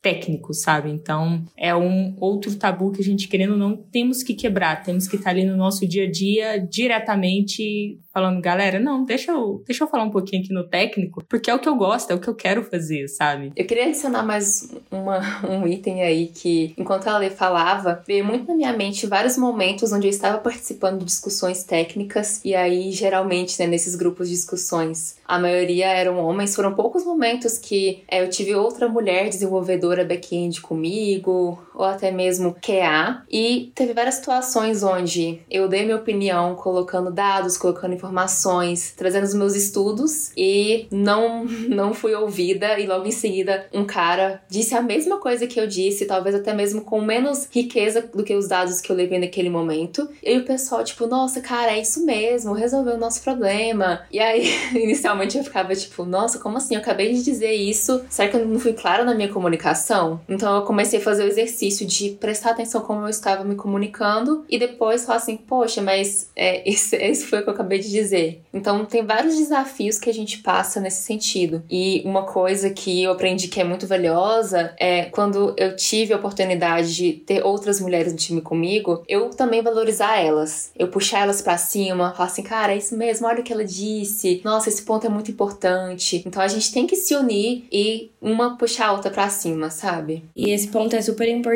técnico, 0.06 0.54
sabe? 0.54 0.88
Então, 0.88 1.44
é 1.56 1.74
um 1.74 2.14
outro 2.20 2.54
tabu 2.54 2.92
que 2.92 3.00
a 3.00 3.04
gente, 3.04 3.26
querendo 3.26 3.54
ou 3.54 3.58
não, 3.58 3.76
temos 3.76 4.22
que 4.22 4.34
quebrar. 4.34 4.84
Temos 4.84 5.08
que 5.08 5.16
estar 5.16 5.30
ali 5.30 5.44
no 5.44 5.56
nosso 5.56 5.84
dia 5.84 6.04
a 6.04 6.10
dia, 6.10 6.58
diretamente 6.58 7.98
falando, 8.16 8.40
galera, 8.40 8.80
não, 8.80 9.04
deixa 9.04 9.30
eu, 9.30 9.62
deixa 9.66 9.84
eu 9.84 9.88
falar 9.88 10.04
um 10.04 10.10
pouquinho 10.10 10.42
aqui 10.42 10.50
no 10.50 10.66
técnico, 10.66 11.22
porque 11.28 11.50
é 11.50 11.54
o 11.54 11.58
que 11.58 11.68
eu 11.68 11.76
gosto, 11.76 12.10
é 12.10 12.14
o 12.14 12.18
que 12.18 12.28
eu 12.28 12.34
quero 12.34 12.62
fazer, 12.62 13.08
sabe? 13.08 13.52
Eu 13.54 13.66
queria 13.66 13.84
adicionar 13.84 14.22
mais 14.22 14.74
uma, 14.90 15.20
um 15.46 15.68
item 15.68 16.02
aí 16.02 16.28
que, 16.28 16.72
enquanto 16.78 17.08
a 17.08 17.18
Lê 17.18 17.28
falava, 17.28 18.02
veio 18.06 18.24
muito 18.24 18.48
na 18.48 18.54
minha 18.54 18.72
mente 18.72 19.06
vários 19.06 19.36
momentos 19.36 19.92
onde 19.92 20.06
eu 20.06 20.10
estava 20.10 20.38
participando 20.38 21.00
de 21.00 21.04
discussões 21.04 21.62
técnicas, 21.62 22.40
e 22.42 22.54
aí, 22.54 22.90
geralmente, 22.90 23.60
né, 23.60 23.66
nesses 23.66 23.94
grupos 23.94 24.30
de 24.30 24.34
discussões, 24.34 25.16
a 25.28 25.38
maioria 25.38 25.88
eram 25.88 26.18
homens, 26.18 26.56
foram 26.56 26.72
poucos 26.72 27.04
momentos 27.04 27.58
que 27.58 28.02
é, 28.08 28.22
eu 28.22 28.30
tive 28.30 28.54
outra 28.54 28.88
mulher 28.88 29.28
desenvolvedora 29.28 30.06
back-end 30.06 30.62
comigo, 30.62 31.62
ou 31.76 31.84
até 31.84 32.10
mesmo 32.10 32.56
QA, 32.60 33.22
e 33.30 33.70
teve 33.74 33.92
várias 33.92 34.16
situações 34.16 34.82
onde 34.82 35.40
eu 35.50 35.68
dei 35.68 35.84
minha 35.84 35.96
opinião 35.96 36.54
colocando 36.54 37.12
dados, 37.12 37.56
colocando 37.56 37.94
informações 37.94 38.94
trazendo 38.96 39.24
os 39.24 39.34
meus 39.34 39.54
estudos 39.54 40.30
e 40.36 40.86
não 40.90 41.44
não 41.68 41.92
fui 41.92 42.14
ouvida 42.14 42.78
e 42.78 42.86
logo 42.86 43.06
em 43.06 43.12
seguida 43.12 43.66
um 43.72 43.84
cara 43.84 44.42
disse 44.48 44.74
a 44.74 44.82
mesma 44.82 45.18
coisa 45.18 45.46
que 45.46 45.60
eu 45.60 45.66
disse, 45.66 46.06
talvez 46.06 46.34
até 46.34 46.54
mesmo 46.54 46.80
com 46.80 47.00
menos 47.00 47.48
riqueza 47.50 48.08
do 48.14 48.24
que 48.24 48.34
os 48.34 48.48
dados 48.48 48.80
que 48.80 48.90
eu 48.90 48.96
levei 48.96 49.18
naquele 49.18 49.50
momento. 49.50 50.08
E 50.22 50.38
o 50.38 50.44
pessoal 50.44 50.82
tipo, 50.82 51.06
nossa, 51.06 51.40
cara, 51.40 51.72
é 51.72 51.80
isso 51.80 52.04
mesmo, 52.04 52.52
resolveu 52.52 52.94
o 52.94 52.98
nosso 52.98 53.22
problema. 53.22 54.02
E 54.10 54.18
aí, 54.18 54.48
inicialmente 54.74 55.36
eu 55.36 55.44
ficava 55.44 55.74
tipo, 55.74 56.04
nossa, 56.04 56.38
como 56.38 56.56
assim? 56.56 56.74
Eu 56.74 56.80
acabei 56.80 57.12
de 57.12 57.22
dizer 57.22 57.52
isso. 57.52 58.04
Será 58.08 58.28
que 58.28 58.36
eu 58.36 58.46
não 58.46 58.58
fui 58.58 58.72
clara 58.72 59.04
na 59.04 59.14
minha 59.14 59.28
comunicação? 59.28 60.20
Então 60.28 60.56
eu 60.56 60.62
comecei 60.62 60.98
a 60.98 61.02
fazer 61.02 61.24
o 61.24 61.28
exercício 61.28 61.65
de 61.74 62.10
prestar 62.10 62.50
atenção 62.50 62.80
como 62.80 63.02
eu 63.02 63.08
estava 63.08 63.44
me 63.44 63.54
comunicando 63.54 64.44
e 64.48 64.58
depois 64.58 65.04
falar 65.04 65.18
assim, 65.18 65.36
poxa, 65.36 65.82
mas 65.82 66.30
é, 66.36 66.62
isso, 66.68 66.94
isso 66.96 67.26
foi 67.26 67.40
o 67.40 67.42
que 67.42 67.48
eu 67.48 67.54
acabei 67.54 67.78
de 67.78 67.90
dizer. 67.90 68.42
Então, 68.52 68.84
tem 68.84 69.04
vários 69.04 69.36
desafios 69.36 69.98
que 69.98 70.08
a 70.08 70.14
gente 70.14 70.38
passa 70.38 70.80
nesse 70.80 71.02
sentido. 71.02 71.62
E 71.70 72.02
uma 72.04 72.22
coisa 72.22 72.70
que 72.70 73.02
eu 73.02 73.12
aprendi 73.12 73.48
que 73.48 73.60
é 73.60 73.64
muito 73.64 73.86
valiosa 73.86 74.74
é 74.78 75.06
quando 75.06 75.54
eu 75.56 75.74
tive 75.76 76.12
a 76.12 76.16
oportunidade 76.16 76.94
de 76.94 77.12
ter 77.12 77.44
outras 77.44 77.80
mulheres 77.80 78.12
no 78.12 78.18
time 78.18 78.40
comigo, 78.40 79.02
eu 79.08 79.30
também 79.30 79.62
valorizar 79.62 80.18
elas. 80.18 80.70
Eu 80.78 80.88
puxar 80.88 81.20
elas 81.20 81.42
para 81.42 81.58
cima, 81.58 82.12
falar 82.14 82.28
assim, 82.28 82.42
cara, 82.42 82.72
é 82.72 82.78
isso 82.78 82.96
mesmo, 82.96 83.26
olha 83.26 83.40
o 83.40 83.42
que 83.42 83.52
ela 83.52 83.64
disse. 83.64 84.40
Nossa, 84.44 84.68
esse 84.68 84.82
ponto 84.82 85.06
é 85.06 85.10
muito 85.10 85.30
importante. 85.30 86.22
Então, 86.26 86.42
a 86.42 86.48
gente 86.48 86.72
tem 86.72 86.86
que 86.86 86.96
se 86.96 87.14
unir 87.14 87.66
e 87.70 88.10
uma 88.20 88.56
puxar 88.56 88.88
a 88.88 88.92
outra 88.92 89.10
para 89.10 89.28
cima, 89.28 89.70
sabe? 89.70 90.24
E 90.34 90.50
esse 90.50 90.68
ponto 90.68 90.94
é 90.94 91.02
super 91.02 91.28
importante 91.28 91.55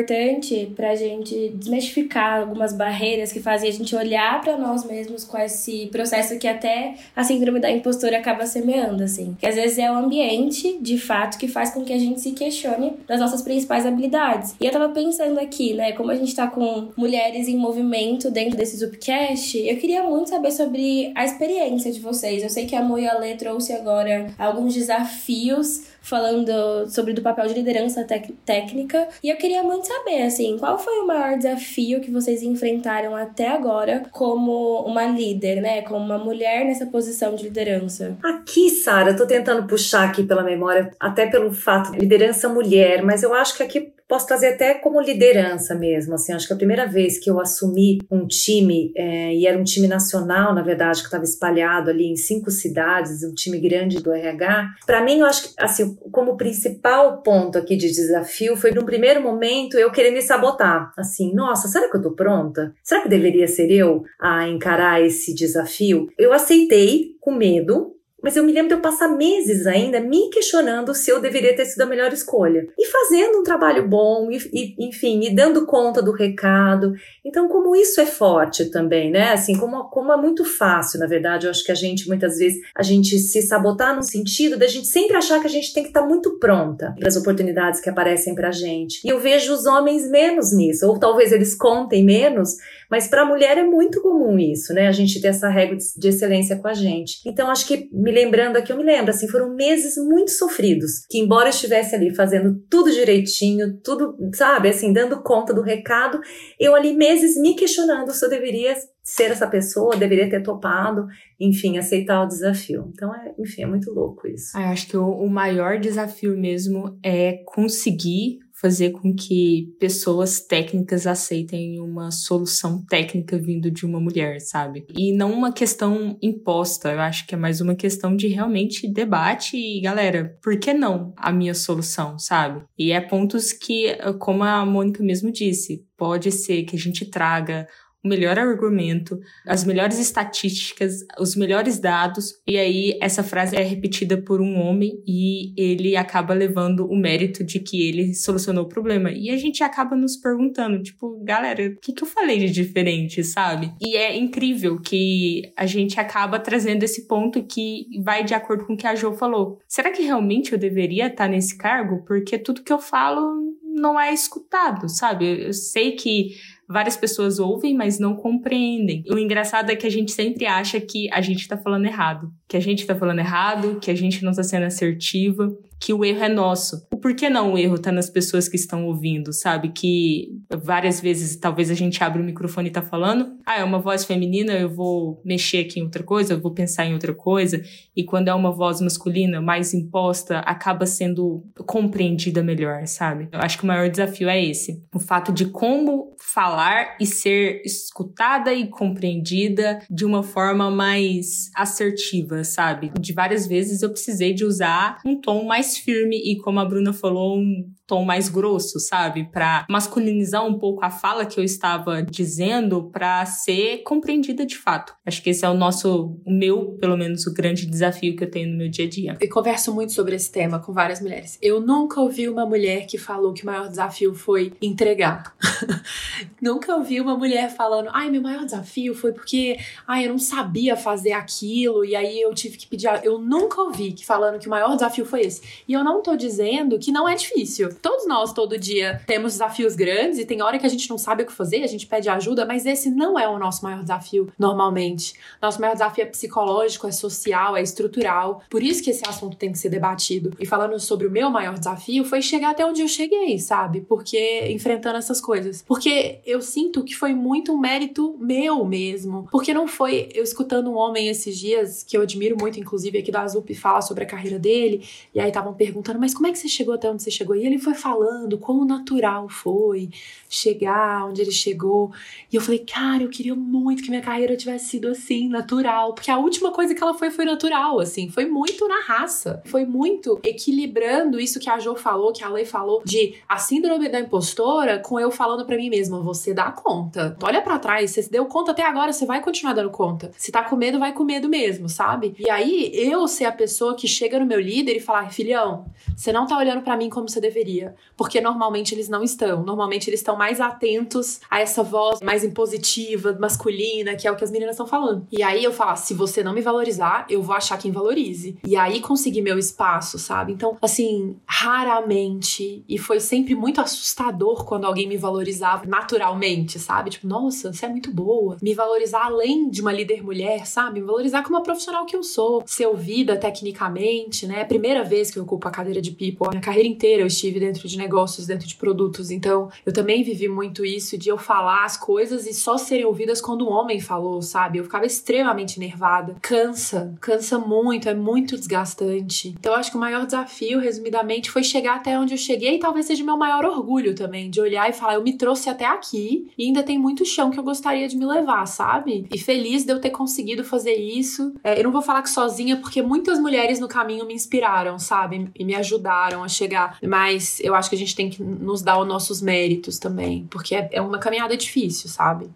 pra 0.75 0.95
gente 0.95 1.49
desmistificar 1.55 2.41
algumas 2.41 2.73
barreiras 2.73 3.31
que 3.31 3.39
fazem 3.39 3.69
a 3.69 3.73
gente 3.73 3.95
olhar 3.95 4.41
para 4.41 4.57
nós 4.57 4.85
mesmos 4.85 5.23
com 5.23 5.37
esse 5.37 5.87
processo 5.87 6.37
que 6.37 6.47
até 6.47 6.95
a 7.15 7.23
síndrome 7.23 7.59
da 7.59 7.69
impostura 7.69 8.17
acaba 8.17 8.45
semeando, 8.45 9.03
assim. 9.03 9.35
Que 9.39 9.47
às 9.47 9.55
vezes 9.55 9.77
é 9.77 9.91
o 9.91 9.95
ambiente, 9.95 10.77
de 10.79 10.97
fato, 10.97 11.37
que 11.37 11.47
faz 11.47 11.71
com 11.71 11.83
que 11.83 11.93
a 11.93 11.99
gente 11.99 12.21
se 12.21 12.31
questione 12.31 12.93
das 13.07 13.19
nossas 13.19 13.41
principais 13.41 13.85
habilidades. 13.85 14.55
E 14.59 14.65
eu 14.65 14.71
tava 14.71 14.89
pensando 14.89 15.39
aqui, 15.39 15.73
né, 15.73 15.91
como 15.93 16.11
a 16.11 16.15
gente 16.15 16.35
tá 16.35 16.47
com 16.47 16.89
mulheres 16.95 17.47
em 17.47 17.57
movimento 17.57 18.29
dentro 18.29 18.57
desse 18.57 18.77
Zupcast, 18.77 19.57
eu 19.57 19.77
queria 19.77 20.03
muito 20.03 20.29
saber 20.29 20.51
sobre 20.51 21.11
a 21.15 21.25
experiência 21.25 21.91
de 21.91 21.99
vocês. 21.99 22.43
Eu 22.43 22.49
sei 22.49 22.65
que 22.65 22.75
a 22.75 22.81
Mo 22.81 22.97
e 22.97 23.07
a 23.07 23.17
Lê 23.17 23.35
trouxe 23.35 23.73
agora 23.73 24.33
alguns 24.37 24.73
desafios 24.73 25.83
falando 26.01 26.89
sobre 26.89 27.13
do 27.13 27.21
papel 27.21 27.47
de 27.47 27.53
liderança 27.53 28.05
técnica. 28.45 29.07
E 29.23 29.29
eu 29.29 29.37
queria 29.37 29.63
muito 29.63 29.87
saber, 29.87 30.23
assim, 30.23 30.57
qual 30.57 30.77
foi 30.77 30.99
o 30.99 31.07
maior 31.07 31.37
desafio 31.37 32.01
que 32.01 32.11
vocês 32.11 32.41
enfrentaram 32.41 33.15
até 33.15 33.47
agora 33.47 34.03
como 34.11 34.81
uma 34.85 35.05
líder, 35.05 35.61
né? 35.61 35.81
Como 35.83 36.03
uma 36.03 36.17
mulher 36.17 36.65
nessa 36.65 36.85
posição 36.85 37.35
de 37.35 37.43
liderança? 37.43 38.17
Aqui, 38.23 38.69
Sara, 38.69 39.11
eu 39.11 39.17
tô 39.17 39.25
tentando 39.25 39.67
puxar 39.67 40.09
aqui 40.09 40.23
pela 40.23 40.43
memória, 40.43 40.91
até 40.99 41.27
pelo 41.27 41.53
fato 41.53 41.91
de 41.91 41.99
liderança 41.99 42.49
mulher, 42.49 43.03
mas 43.03 43.23
eu 43.23 43.33
acho 43.33 43.55
que 43.55 43.63
aqui 43.63 43.93
posso 44.11 44.27
trazer 44.27 44.47
até 44.47 44.73
como 44.73 44.99
liderança 44.99 45.73
mesmo. 45.73 46.15
Assim, 46.15 46.33
acho 46.33 46.45
que 46.45 46.51
a 46.51 46.57
primeira 46.57 46.85
vez 46.85 47.17
que 47.17 47.31
eu 47.31 47.39
assumi 47.39 47.99
um 48.11 48.27
time, 48.27 48.91
é, 48.93 49.33
e 49.33 49.47
era 49.47 49.57
um 49.57 49.63
time 49.63 49.87
nacional, 49.87 50.53
na 50.53 50.61
verdade, 50.61 50.99
que 50.99 51.05
estava 51.05 51.23
espalhado 51.23 51.89
ali 51.89 52.11
em 52.11 52.17
cinco 52.17 52.51
cidades, 52.51 53.23
um 53.23 53.33
time 53.33 53.57
grande 53.57 54.03
do 54.03 54.11
RH, 54.11 54.67
para 54.85 55.01
mim, 55.01 55.19
eu 55.19 55.25
acho 55.25 55.43
que, 55.43 55.53
assim, 55.57 55.95
como 56.11 56.35
principal 56.35 57.21
ponto 57.21 57.57
aqui 57.57 57.77
de 57.77 57.87
desafio 57.87 58.57
foi, 58.57 58.71
num 58.71 58.83
primeiro 58.83 59.21
momento, 59.21 59.77
eu 59.77 59.89
querer 59.89 60.11
me 60.11 60.21
sabotar. 60.21 60.91
Assim, 60.97 61.33
nossa, 61.33 61.69
será 61.69 61.89
que 61.89 61.95
eu 61.95 62.01
tô 62.01 62.11
pronta? 62.11 62.73
Será 62.83 63.03
que 63.03 63.07
deveria 63.07 63.47
ser 63.47 63.71
eu 63.71 64.03
a 64.19 64.45
encarar 64.45 65.01
esse 65.01 65.33
desafio? 65.33 66.09
Eu 66.17 66.33
aceitei 66.33 67.15
com 67.21 67.31
medo, 67.31 67.95
mas 68.21 68.35
eu 68.35 68.43
me 68.43 68.51
lembro 68.51 68.69
de 68.69 68.75
eu 68.75 68.81
passar 68.81 69.07
meses 69.07 69.65
ainda 69.65 69.99
me 69.99 70.29
questionando 70.29 70.93
se 70.93 71.11
eu 71.11 71.19
deveria 71.19 71.55
ter 71.55 71.65
sido 71.65 71.81
a 71.81 71.85
melhor 71.85 72.11
escolha. 72.13 72.67
E 72.77 72.85
fazendo 72.87 73.39
um 73.39 73.43
trabalho 73.43 73.87
bom, 73.87 74.29
e, 74.31 74.37
e, 74.53 74.87
enfim, 74.87 75.19
me 75.19 75.33
dando 75.33 75.65
conta 75.65 76.01
do 76.01 76.11
recado. 76.11 76.93
Então, 77.25 77.47
como 77.47 77.75
isso 77.75 77.99
é 77.99 78.05
forte 78.05 78.65
também, 78.65 79.11
né? 79.11 79.31
Assim, 79.31 79.57
como, 79.57 79.89
como 79.89 80.11
é 80.11 80.17
muito 80.17 80.45
fácil, 80.45 80.99
na 80.99 81.07
verdade, 81.07 81.47
eu 81.47 81.51
acho 81.51 81.63
que 81.63 81.71
a 81.71 81.75
gente, 81.75 82.07
muitas 82.07 82.37
vezes, 82.37 82.59
a 82.75 82.83
gente 82.83 83.17
se 83.17 83.41
sabotar 83.41 83.95
no 83.95 84.03
sentido 84.03 84.57
da 84.57 84.67
gente 84.67 84.87
sempre 84.87 85.15
achar 85.15 85.39
que 85.39 85.47
a 85.47 85.49
gente 85.49 85.73
tem 85.73 85.83
que 85.83 85.89
estar 85.89 86.05
muito 86.05 86.37
pronta 86.39 86.95
para 86.99 87.07
as 87.07 87.15
oportunidades 87.15 87.79
que 87.79 87.89
aparecem 87.89 88.35
pra 88.35 88.51
gente. 88.51 89.05
E 89.05 89.09
eu 89.09 89.19
vejo 89.19 89.53
os 89.53 89.65
homens 89.65 90.09
menos 90.09 90.51
nisso, 90.53 90.87
ou 90.87 90.99
talvez 90.99 91.31
eles 91.31 91.55
contem 91.55 92.03
menos, 92.03 92.57
mas 92.91 93.07
para 93.07 93.21
a 93.21 93.25
mulher 93.25 93.57
é 93.57 93.63
muito 93.63 94.01
comum 94.01 94.37
isso, 94.37 94.73
né? 94.73 94.87
A 94.87 94.91
gente 94.91 95.21
ter 95.21 95.29
essa 95.29 95.47
regra 95.47 95.77
de 95.77 96.07
excelência 96.09 96.57
com 96.57 96.67
a 96.67 96.73
gente. 96.73 97.21
Então, 97.25 97.49
acho 97.49 97.65
que 97.65 97.89
me 97.89 98.11
lembrando 98.11 98.57
aqui, 98.57 98.73
eu 98.73 98.77
me 98.77 98.83
lembro, 98.83 99.11
assim, 99.11 99.29
foram 99.29 99.55
meses 99.55 99.95
muito 99.95 100.31
sofridos, 100.31 101.05
que 101.09 101.17
embora 101.17 101.45
eu 101.45 101.51
estivesse 101.51 101.95
ali 101.95 102.13
fazendo 102.13 102.61
tudo 102.69 102.91
direitinho, 102.91 103.79
tudo, 103.81 104.17
sabe, 104.33 104.67
assim, 104.67 104.91
dando 104.91 105.23
conta 105.23 105.53
do 105.53 105.61
recado, 105.61 106.19
eu 106.59 106.75
ali 106.75 106.93
meses 106.93 107.39
me 107.39 107.55
questionando 107.55 108.11
se 108.11 108.25
eu 108.25 108.29
deveria 108.29 108.75
ser 109.01 109.31
essa 109.31 109.47
pessoa, 109.47 109.95
deveria 109.95 110.29
ter 110.29 110.43
topado, 110.43 111.07
enfim, 111.39 111.77
aceitar 111.77 112.23
o 112.23 112.27
desafio. 112.27 112.91
Então, 112.93 113.13
é, 113.15 113.33
enfim, 113.39 113.63
é 113.63 113.65
muito 113.65 113.91
louco 113.91 114.27
isso. 114.27 114.51
Ah, 114.55 114.63
eu 114.63 114.67
acho 114.67 114.87
que 114.87 114.97
o, 114.97 115.07
o 115.07 115.29
maior 115.29 115.79
desafio 115.79 116.37
mesmo 116.37 116.99
é 117.03 117.41
conseguir 117.45 118.39
fazer 118.61 118.91
com 118.91 119.13
que 119.13 119.73
pessoas 119.79 120.39
técnicas 120.39 121.07
aceitem 121.07 121.79
uma 121.79 122.11
solução 122.11 122.85
técnica 122.85 123.37
vindo 123.37 123.71
de 123.71 123.85
uma 123.85 123.99
mulher, 123.99 124.39
sabe? 124.39 124.85
E 124.95 125.11
não 125.11 125.33
uma 125.33 125.51
questão 125.51 126.15
imposta, 126.21 126.91
eu 126.91 126.99
acho 126.99 127.25
que 127.25 127.33
é 127.33 127.37
mais 127.37 127.59
uma 127.59 127.73
questão 127.73 128.15
de 128.15 128.27
realmente 128.27 128.87
debate 128.87 129.57
e, 129.57 129.81
galera, 129.81 130.37
por 130.43 130.57
que 130.59 130.73
não 130.73 131.11
a 131.17 131.31
minha 131.31 131.55
solução, 131.55 132.19
sabe? 132.19 132.63
E 132.77 132.91
é 132.91 133.01
pontos 133.01 133.51
que, 133.51 133.97
como 134.19 134.43
a 134.43 134.63
Mônica 134.63 135.03
mesmo 135.03 135.31
disse, 135.31 135.83
pode 135.97 136.31
ser 136.31 136.63
que 136.63 136.75
a 136.75 136.79
gente 136.79 137.05
traga 137.05 137.67
o 138.03 138.07
melhor 138.07 138.37
argumento, 138.37 139.19
as 139.45 139.63
melhores 139.63 139.99
estatísticas, 139.99 141.05
os 141.19 141.35
melhores 141.35 141.79
dados, 141.79 142.33
e 142.47 142.57
aí 142.57 142.97
essa 143.01 143.23
frase 143.23 143.55
é 143.55 143.61
repetida 143.61 144.17
por 144.17 144.41
um 144.41 144.59
homem 144.59 145.01
e 145.07 145.53
ele 145.55 145.95
acaba 145.95 146.33
levando 146.33 146.85
o 146.85 146.95
mérito 146.95 147.43
de 147.43 147.59
que 147.59 147.87
ele 147.87 148.13
solucionou 148.13 148.65
o 148.65 148.69
problema. 148.69 149.11
E 149.11 149.29
a 149.29 149.37
gente 149.37 149.63
acaba 149.63 149.95
nos 149.95 150.17
perguntando, 150.17 150.81
tipo, 150.81 151.23
galera, 151.23 151.67
o 151.67 151.79
que, 151.79 151.93
que 151.93 152.03
eu 152.03 152.07
falei 152.07 152.39
de 152.39 152.51
diferente, 152.51 153.23
sabe? 153.23 153.73
E 153.81 153.95
é 153.95 154.15
incrível 154.17 154.79
que 154.79 155.51
a 155.55 155.65
gente 155.65 155.99
acaba 155.99 156.39
trazendo 156.39 156.83
esse 156.83 157.07
ponto 157.07 157.43
que 157.43 157.87
vai 158.03 158.23
de 158.23 158.33
acordo 158.33 158.65
com 158.65 158.73
o 158.73 158.77
que 158.77 158.87
a 158.87 158.95
Jo 158.95 159.13
falou. 159.13 159.59
Será 159.67 159.91
que 159.91 160.01
realmente 160.01 160.53
eu 160.53 160.57
deveria 160.59 161.07
estar 161.07 161.27
nesse 161.27 161.57
cargo? 161.57 162.03
Porque 162.05 162.37
tudo 162.37 162.63
que 162.63 162.73
eu 162.73 162.79
falo 162.79 163.51
não 163.73 163.99
é 163.99 164.13
escutado, 164.13 164.89
sabe? 164.89 165.45
Eu 165.47 165.53
sei 165.53 165.93
que 165.93 166.35
várias 166.71 166.95
pessoas 166.97 167.39
ouvem, 167.39 167.75
mas 167.75 167.99
não 167.99 168.15
compreendem. 168.15 169.03
O 169.11 169.17
engraçado 169.17 169.69
é 169.69 169.75
que 169.75 169.85
a 169.85 169.91
gente 169.91 170.11
sempre 170.11 170.45
acha 170.45 170.79
que 170.79 171.11
a 171.11 171.21
gente 171.21 171.47
tá 171.47 171.57
falando 171.57 171.85
errado. 171.85 172.31
Que 172.47 172.57
a 172.57 172.59
gente 172.61 172.85
tá 172.85 172.95
falando 172.95 173.19
errado, 173.19 173.79
que 173.79 173.91
a 173.91 173.95
gente 173.95 174.23
não 174.23 174.31
tá 174.31 174.43
sendo 174.43 174.65
assertiva 174.65 175.51
que 175.81 175.91
o 175.91 176.05
erro 176.05 176.23
é 176.23 176.29
nosso. 176.29 176.87
O 176.93 176.97
porquê 176.97 177.27
não 177.27 177.53
o 177.53 177.57
erro 177.57 177.79
tá 177.79 177.91
nas 177.91 178.07
pessoas 178.07 178.47
que 178.47 178.55
estão 178.55 178.85
ouvindo, 178.85 179.33
sabe? 179.33 179.69
Que 179.69 180.29
várias 180.63 181.01
vezes 181.01 181.35
talvez 181.35 181.71
a 181.71 181.73
gente 181.73 182.03
abre 182.03 182.21
o 182.21 182.23
microfone 182.23 182.69
e 182.69 182.71
tá 182.71 182.83
falando, 182.83 183.35
ah, 183.43 183.59
é 183.59 183.63
uma 183.63 183.79
voz 183.79 184.05
feminina, 184.05 184.53
eu 184.53 184.69
vou 184.69 185.19
mexer 185.25 185.65
aqui 185.65 185.79
em 185.79 185.83
outra 185.83 186.03
coisa, 186.03 186.33
eu 186.33 186.39
vou 186.39 186.51
pensar 186.51 186.85
em 186.85 186.93
outra 186.93 187.15
coisa. 187.15 187.59
E 187.95 188.03
quando 188.03 188.27
é 188.27 188.33
uma 188.33 188.51
voz 188.51 188.79
masculina, 188.79 189.41
mais 189.41 189.73
imposta, 189.73 190.39
acaba 190.39 190.85
sendo 190.85 191.43
compreendida 191.65 192.43
melhor, 192.43 192.85
sabe? 192.85 193.27
Eu 193.31 193.39
acho 193.39 193.57
que 193.57 193.63
o 193.63 193.67
maior 193.67 193.89
desafio 193.89 194.29
é 194.29 194.43
esse. 194.43 194.83
O 194.93 194.99
fato 194.99 195.31
de 195.31 195.45
como 195.45 196.15
falar 196.19 196.95
e 196.99 197.07
ser 197.07 197.63
escutada 197.65 198.53
e 198.53 198.67
compreendida 198.67 199.79
de 199.89 200.05
uma 200.05 200.21
forma 200.21 200.69
mais 200.69 201.49
assertiva, 201.55 202.43
sabe? 202.43 202.91
De 202.99 203.13
várias 203.13 203.47
vezes 203.47 203.81
eu 203.81 203.89
precisei 203.89 204.31
de 204.31 204.45
usar 204.45 204.99
um 205.03 205.19
tom 205.19 205.43
mais 205.45 205.70
mais 205.71 205.77
firme 205.77 206.17
e, 206.17 206.37
como 206.37 206.59
a 206.59 206.65
Bruna 206.65 206.91
falou, 206.91 207.37
um 207.37 207.71
tom 207.87 208.03
mais 208.03 208.29
grosso, 208.29 208.79
sabe? 208.79 209.25
Para 209.25 209.65
masculinizar 209.69 210.45
um 210.45 210.57
pouco 210.57 210.83
a 210.83 210.89
fala 210.89 211.25
que 211.25 211.39
eu 211.39 211.43
estava 211.43 212.01
dizendo 212.01 212.89
para 212.89 213.25
ser 213.25 213.79
compreendida 213.83 214.45
de 214.45 214.57
fato. 214.57 214.93
Acho 215.05 215.21
que 215.21 215.29
esse 215.29 215.45
é 215.45 215.49
o 215.49 215.53
nosso, 215.53 216.17
o 216.25 216.31
meu, 216.31 216.77
pelo 216.79 216.97
menos, 216.97 217.27
o 217.27 217.33
grande 217.33 217.65
desafio 217.65 218.15
que 218.15 218.23
eu 218.23 218.31
tenho 218.31 218.49
no 218.49 218.57
meu 218.57 218.69
dia 218.69 218.85
a 218.85 218.89
dia. 218.89 219.17
Eu 219.19 219.29
converso 219.29 219.73
muito 219.73 219.91
sobre 219.91 220.15
esse 220.15 220.31
tema 220.31 220.59
com 220.59 220.71
várias 220.71 221.01
mulheres. 221.01 221.37
Eu 221.41 221.59
nunca 221.59 221.99
ouvi 221.99 222.29
uma 222.29 222.45
mulher 222.45 222.85
que 222.85 222.97
falou 222.97 223.33
que 223.33 223.43
o 223.43 223.45
maior 223.45 223.67
desafio 223.67 224.13
foi 224.13 224.53
entregar. 224.61 225.35
nunca 226.41 226.75
ouvi 226.75 227.01
uma 227.01 227.17
mulher 227.17 227.53
falando, 227.53 227.89
ai, 227.91 228.09
meu 228.09 228.21
maior 228.21 228.45
desafio 228.45 228.95
foi 228.95 229.11
porque, 229.11 229.57
ai, 229.85 230.05
eu 230.05 230.11
não 230.11 230.19
sabia 230.19 230.77
fazer 230.77 231.11
aquilo 231.11 231.83
e 231.83 231.93
aí 231.93 232.21
eu 232.21 232.33
tive 232.33 232.57
que 232.57 232.67
pedir. 232.67 232.89
Eu 233.03 233.17
nunca 233.17 233.61
ouvi 233.61 233.91
que 233.91 234.05
falando 234.05 234.39
que 234.39 234.47
o 234.47 234.49
maior 234.49 234.75
desafio 234.75 235.05
foi 235.05 235.21
esse. 235.21 235.41
E 235.67 235.73
eu 235.73 235.83
não 235.83 236.01
tô 236.01 236.15
dizendo 236.15 236.79
que 236.79 236.91
não 236.91 237.07
é 237.07 237.15
difícil 237.15 237.69
todos 237.81 238.07
nós, 238.07 238.33
todo 238.33 238.57
dia, 238.57 239.01
temos 239.05 239.33
desafios 239.33 239.75
grandes 239.75 240.19
e 240.19 240.25
tem 240.25 240.41
hora 240.41 240.57
que 240.57 240.65
a 240.65 240.69
gente 240.69 240.89
não 240.89 240.97
sabe 240.97 241.23
o 241.23 241.25
que 241.25 241.31
fazer, 241.31 241.63
a 241.63 241.67
gente 241.67 241.87
pede 241.87 242.09
ajuda, 242.09 242.45
mas 242.45 242.65
esse 242.65 242.89
não 242.89 243.17
é 243.17 243.27
o 243.27 243.39
nosso 243.39 243.63
maior 243.63 243.81
desafio 243.81 244.31
normalmente. 244.37 245.13
Nosso 245.41 245.59
maior 245.59 245.73
desafio 245.73 246.03
é 246.03 246.07
psicológico, 246.07 246.87
é 246.87 246.91
social, 246.91 247.55
é 247.55 247.61
estrutural. 247.61 248.43
Por 248.49 248.63
isso 248.63 248.83
que 248.83 248.89
esse 248.89 249.07
assunto 249.07 249.37
tem 249.37 249.51
que 249.51 249.57
ser 249.57 249.69
debatido. 249.69 250.31
E 250.39 250.45
falando 250.45 250.79
sobre 250.79 251.07
o 251.07 251.11
meu 251.11 251.29
maior 251.29 251.57
desafio, 251.57 252.03
foi 252.03 252.21
chegar 252.21 252.51
até 252.51 252.65
onde 252.65 252.81
eu 252.81 252.87
cheguei, 252.87 253.37
sabe? 253.39 253.81
Porque 253.81 254.47
enfrentando 254.49 254.97
essas 254.97 255.19
coisas. 255.19 255.63
Porque 255.67 256.19
eu 256.25 256.41
sinto 256.41 256.83
que 256.83 256.95
foi 256.95 257.13
muito 257.13 257.53
um 257.53 257.57
mérito 257.57 258.15
meu 258.19 258.65
mesmo. 258.65 259.27
Porque 259.31 259.53
não 259.53 259.67
foi 259.67 260.09
eu 260.13 260.23
escutando 260.23 260.69
um 260.69 260.75
homem 260.75 261.07
esses 261.07 261.37
dias, 261.37 261.83
que 261.83 261.97
eu 261.97 262.01
admiro 262.01 262.37
muito, 262.39 262.59
inclusive 262.59 262.97
aqui 262.97 263.11
da 263.11 263.21
Azup, 263.21 263.53
fala 263.55 263.81
sobre 263.81 264.03
a 264.03 264.07
carreira 264.07 264.39
dele, 264.39 264.85
e 265.13 265.19
aí 265.19 265.27
estavam 265.27 265.50
perguntando, 265.53 265.99
mas 265.99 266.13
como 266.13 266.27
é 266.27 266.31
que 266.31 266.37
você 266.37 266.47
chegou 266.47 266.73
até 266.73 266.89
onde 266.89 267.03
você 267.03 267.11
chegou? 267.11 267.35
E 267.35 267.45
ele 267.45 267.57
foi 267.57 267.73
falando 267.73 268.37
quão 268.37 268.65
natural 268.65 269.29
foi 269.29 269.89
chegar 270.29 271.07
onde 271.07 271.21
ele 271.21 271.31
chegou. 271.31 271.91
E 272.31 272.35
eu 272.35 272.41
falei, 272.41 272.59
cara, 272.59 273.03
eu 273.03 273.09
queria 273.09 273.35
muito 273.35 273.83
que 273.83 273.89
minha 273.89 274.01
carreira 274.01 274.35
tivesse 274.35 274.69
sido 274.69 274.87
assim, 274.87 275.27
natural. 275.27 275.93
Porque 275.93 276.09
a 276.09 276.17
última 276.17 276.51
coisa 276.51 276.73
que 276.73 276.81
ela 276.81 276.93
foi 276.93 277.11
foi 277.11 277.25
natural, 277.25 277.79
assim. 277.79 278.09
Foi 278.09 278.25
muito 278.25 278.67
na 278.67 278.81
raça. 278.81 279.41
Foi 279.45 279.65
muito 279.65 280.19
equilibrando 280.23 281.19
isso 281.19 281.39
que 281.39 281.49
a 281.49 281.59
Jo 281.59 281.75
falou, 281.75 282.13
que 282.13 282.23
a 282.23 282.29
Lei 282.29 282.45
falou, 282.45 282.81
de 282.85 283.15
a 283.27 283.37
síndrome 283.37 283.89
da 283.89 283.99
impostora 283.99 284.79
com 284.79 284.99
eu 284.99 285.11
falando 285.11 285.45
para 285.45 285.57
mim 285.57 285.69
mesma, 285.69 285.99
você 285.99 286.33
dá 286.33 286.51
conta. 286.51 287.17
Olha 287.21 287.41
para 287.41 287.59
trás, 287.59 287.91
você 287.91 288.01
se 288.03 288.11
deu 288.11 288.25
conta 288.25 288.51
até 288.51 288.63
agora, 288.63 288.93
você 288.93 289.05
vai 289.05 289.21
continuar 289.21 289.53
dando 289.53 289.69
conta. 289.69 290.11
Se 290.17 290.31
tá 290.31 290.43
com 290.43 290.55
medo, 290.55 290.79
vai 290.79 290.93
com 290.93 291.03
medo 291.03 291.27
mesmo, 291.27 291.67
sabe? 291.67 292.15
E 292.17 292.29
aí, 292.29 292.71
eu 292.73 293.07
ser 293.07 293.25
a 293.25 293.31
pessoa 293.31 293.75
que 293.75 293.87
chega 293.87 294.19
no 294.19 294.25
meu 294.25 294.39
líder 294.39 294.75
e 294.75 294.79
falar, 294.79 295.11
filhão, 295.41 295.65
você 295.95 296.11
não 296.11 296.25
tá 296.25 296.37
olhando 296.37 296.61
para 296.61 296.77
mim 296.77 296.89
como 296.89 297.09
você 297.09 297.19
deveria. 297.19 297.75
Porque 297.97 298.21
normalmente 298.21 298.73
eles 298.73 298.87
não 298.87 299.03
estão. 299.03 299.43
Normalmente 299.43 299.89
eles 299.89 299.99
estão 299.99 300.15
mais 300.15 300.39
atentos 300.39 301.19
a 301.29 301.39
essa 301.39 301.63
voz 301.63 301.99
mais 302.01 302.23
impositiva, 302.23 303.17
masculina, 303.19 303.95
que 303.95 304.07
é 304.07 304.11
o 304.11 304.15
que 304.15 304.23
as 304.23 304.31
meninas 304.31 304.53
estão 304.53 304.67
falando. 304.67 305.07
E 305.11 305.23
aí 305.23 305.43
eu 305.43 305.51
falo, 305.51 305.71
ah, 305.71 305.75
se 305.75 305.93
você 305.93 306.23
não 306.23 306.33
me 306.33 306.41
valorizar, 306.41 307.05
eu 307.09 307.21
vou 307.21 307.35
achar 307.35 307.57
quem 307.57 307.71
valorize. 307.71 308.37
E 308.45 308.55
aí 308.55 308.79
conseguir 308.79 309.21
meu 309.21 309.37
espaço, 309.37 309.97
sabe? 309.99 310.33
Então, 310.33 310.57
assim, 310.61 311.17
raramente, 311.25 312.63
e 312.67 312.77
foi 312.77 312.99
sempre 312.99 313.35
muito 313.35 313.61
assustador 313.61 314.45
quando 314.45 314.65
alguém 314.65 314.87
me 314.87 314.97
valorizava 314.97 315.65
naturalmente, 315.65 316.59
sabe? 316.59 316.91
Tipo, 316.91 317.07
nossa, 317.07 317.51
você 317.51 317.65
é 317.65 317.69
muito 317.69 317.91
boa. 317.91 318.37
Me 318.41 318.53
valorizar 318.53 319.05
além 319.05 319.49
de 319.49 319.61
uma 319.61 319.71
líder 319.71 320.03
mulher, 320.03 320.45
sabe? 320.45 320.79
Me 320.79 320.85
valorizar 320.85 321.23
como 321.23 321.35
uma 321.35 321.43
profissional 321.43 321.85
que 321.85 321.95
eu 321.95 322.03
sou. 322.03 322.43
Ser 322.45 322.67
ouvida 322.67 323.17
tecnicamente, 323.17 324.25
né? 324.25 324.43
Primeira 324.43 324.83
vez 324.83 325.11
que 325.11 325.19
eu 325.19 325.20
ocupo 325.21 325.47
a 325.47 325.51
cadeira 325.51 325.81
de 325.81 325.91
people. 325.91 326.27
A 326.27 326.31
minha 326.31 326.41
carreira 326.41 326.67
inteira 326.67 327.01
eu 327.03 327.07
estive 327.07 327.39
dentro 327.39 327.67
de 327.67 327.77
negócios, 327.77 328.27
dentro 328.27 328.47
de 328.47 328.55
produtos. 328.55 329.11
Então, 329.11 329.49
eu 329.65 329.73
também 329.73 330.03
vivi 330.03 330.27
muito 330.27 330.65
isso 330.65 330.97
de 330.97 331.09
eu 331.09 331.17
falar 331.17 331.65
as 331.65 331.77
coisas 331.77 332.27
e 332.27 332.33
só 332.33 332.57
serem 332.57 332.85
ouvidas 332.85 333.21
quando 333.21 333.47
um 333.47 333.51
homem 333.51 333.79
falou, 333.79 334.21
sabe? 334.21 334.57
Eu 334.57 334.63
ficava 334.63 334.85
extremamente 334.85 335.59
nervada. 335.59 336.15
Cansa, 336.21 336.95
cansa 336.99 337.37
muito, 337.39 337.89
é 337.89 337.93
muito 337.93 338.37
desgastante. 338.37 339.35
Então, 339.39 339.53
eu 339.53 339.59
acho 339.59 339.71
que 339.71 339.77
o 339.77 339.79
maior 339.79 340.05
desafio, 340.05 340.59
resumidamente, 340.59 341.31
foi 341.31 341.43
chegar 341.43 341.75
até 341.75 341.97
onde 341.97 342.13
eu 342.13 342.17
cheguei 342.17 342.55
e 342.55 342.59
talvez 342.59 342.85
seja 342.85 343.03
meu 343.03 343.17
maior 343.17 343.45
orgulho 343.45 343.95
também, 343.95 344.29
de 344.29 344.39
olhar 344.41 344.69
e 344.69 344.73
falar, 344.73 344.95
eu 344.95 345.03
me 345.03 345.13
trouxe 345.13 345.49
até 345.49 345.65
aqui 345.65 346.29
e 346.37 346.45
ainda 346.45 346.63
tem 346.63 346.77
muito 346.77 347.05
chão 347.05 347.29
que 347.31 347.39
eu 347.39 347.43
gostaria 347.43 347.87
de 347.87 347.97
me 347.97 348.05
levar, 348.05 348.45
sabe? 348.45 349.07
E 349.11 349.17
feliz 349.17 349.63
de 349.63 349.71
eu 349.71 349.79
ter 349.79 349.89
conseguido 349.89 350.43
fazer 350.43 350.75
isso. 350.75 351.33
É, 351.43 351.59
eu 351.59 351.63
não 351.63 351.71
vou 351.71 351.81
falar 351.81 352.01
que 352.01 352.09
sozinha, 352.09 352.57
porque 352.57 352.81
muitas 352.81 353.19
mulheres 353.19 353.59
no 353.59 353.67
caminho 353.67 354.05
me 354.05 354.13
inspiraram, 354.13 354.77
sabe? 354.79 355.10
E 355.35 355.45
me 355.45 355.55
ajudaram 355.55 356.23
a 356.23 356.27
chegar. 356.27 356.77
Mas 356.83 357.39
eu 357.41 357.55
acho 357.55 357.69
que 357.69 357.75
a 357.75 357.79
gente 357.79 357.95
tem 357.95 358.09
que 358.09 358.21
nos 358.21 358.61
dar 358.61 358.79
os 358.79 358.87
nossos 358.87 359.21
méritos 359.21 359.79
também, 359.79 360.27
porque 360.29 360.55
é, 360.55 360.69
é 360.73 360.81
uma 360.81 360.99
caminhada 360.99 361.35
difícil, 361.35 361.89
sabe? 361.89 362.29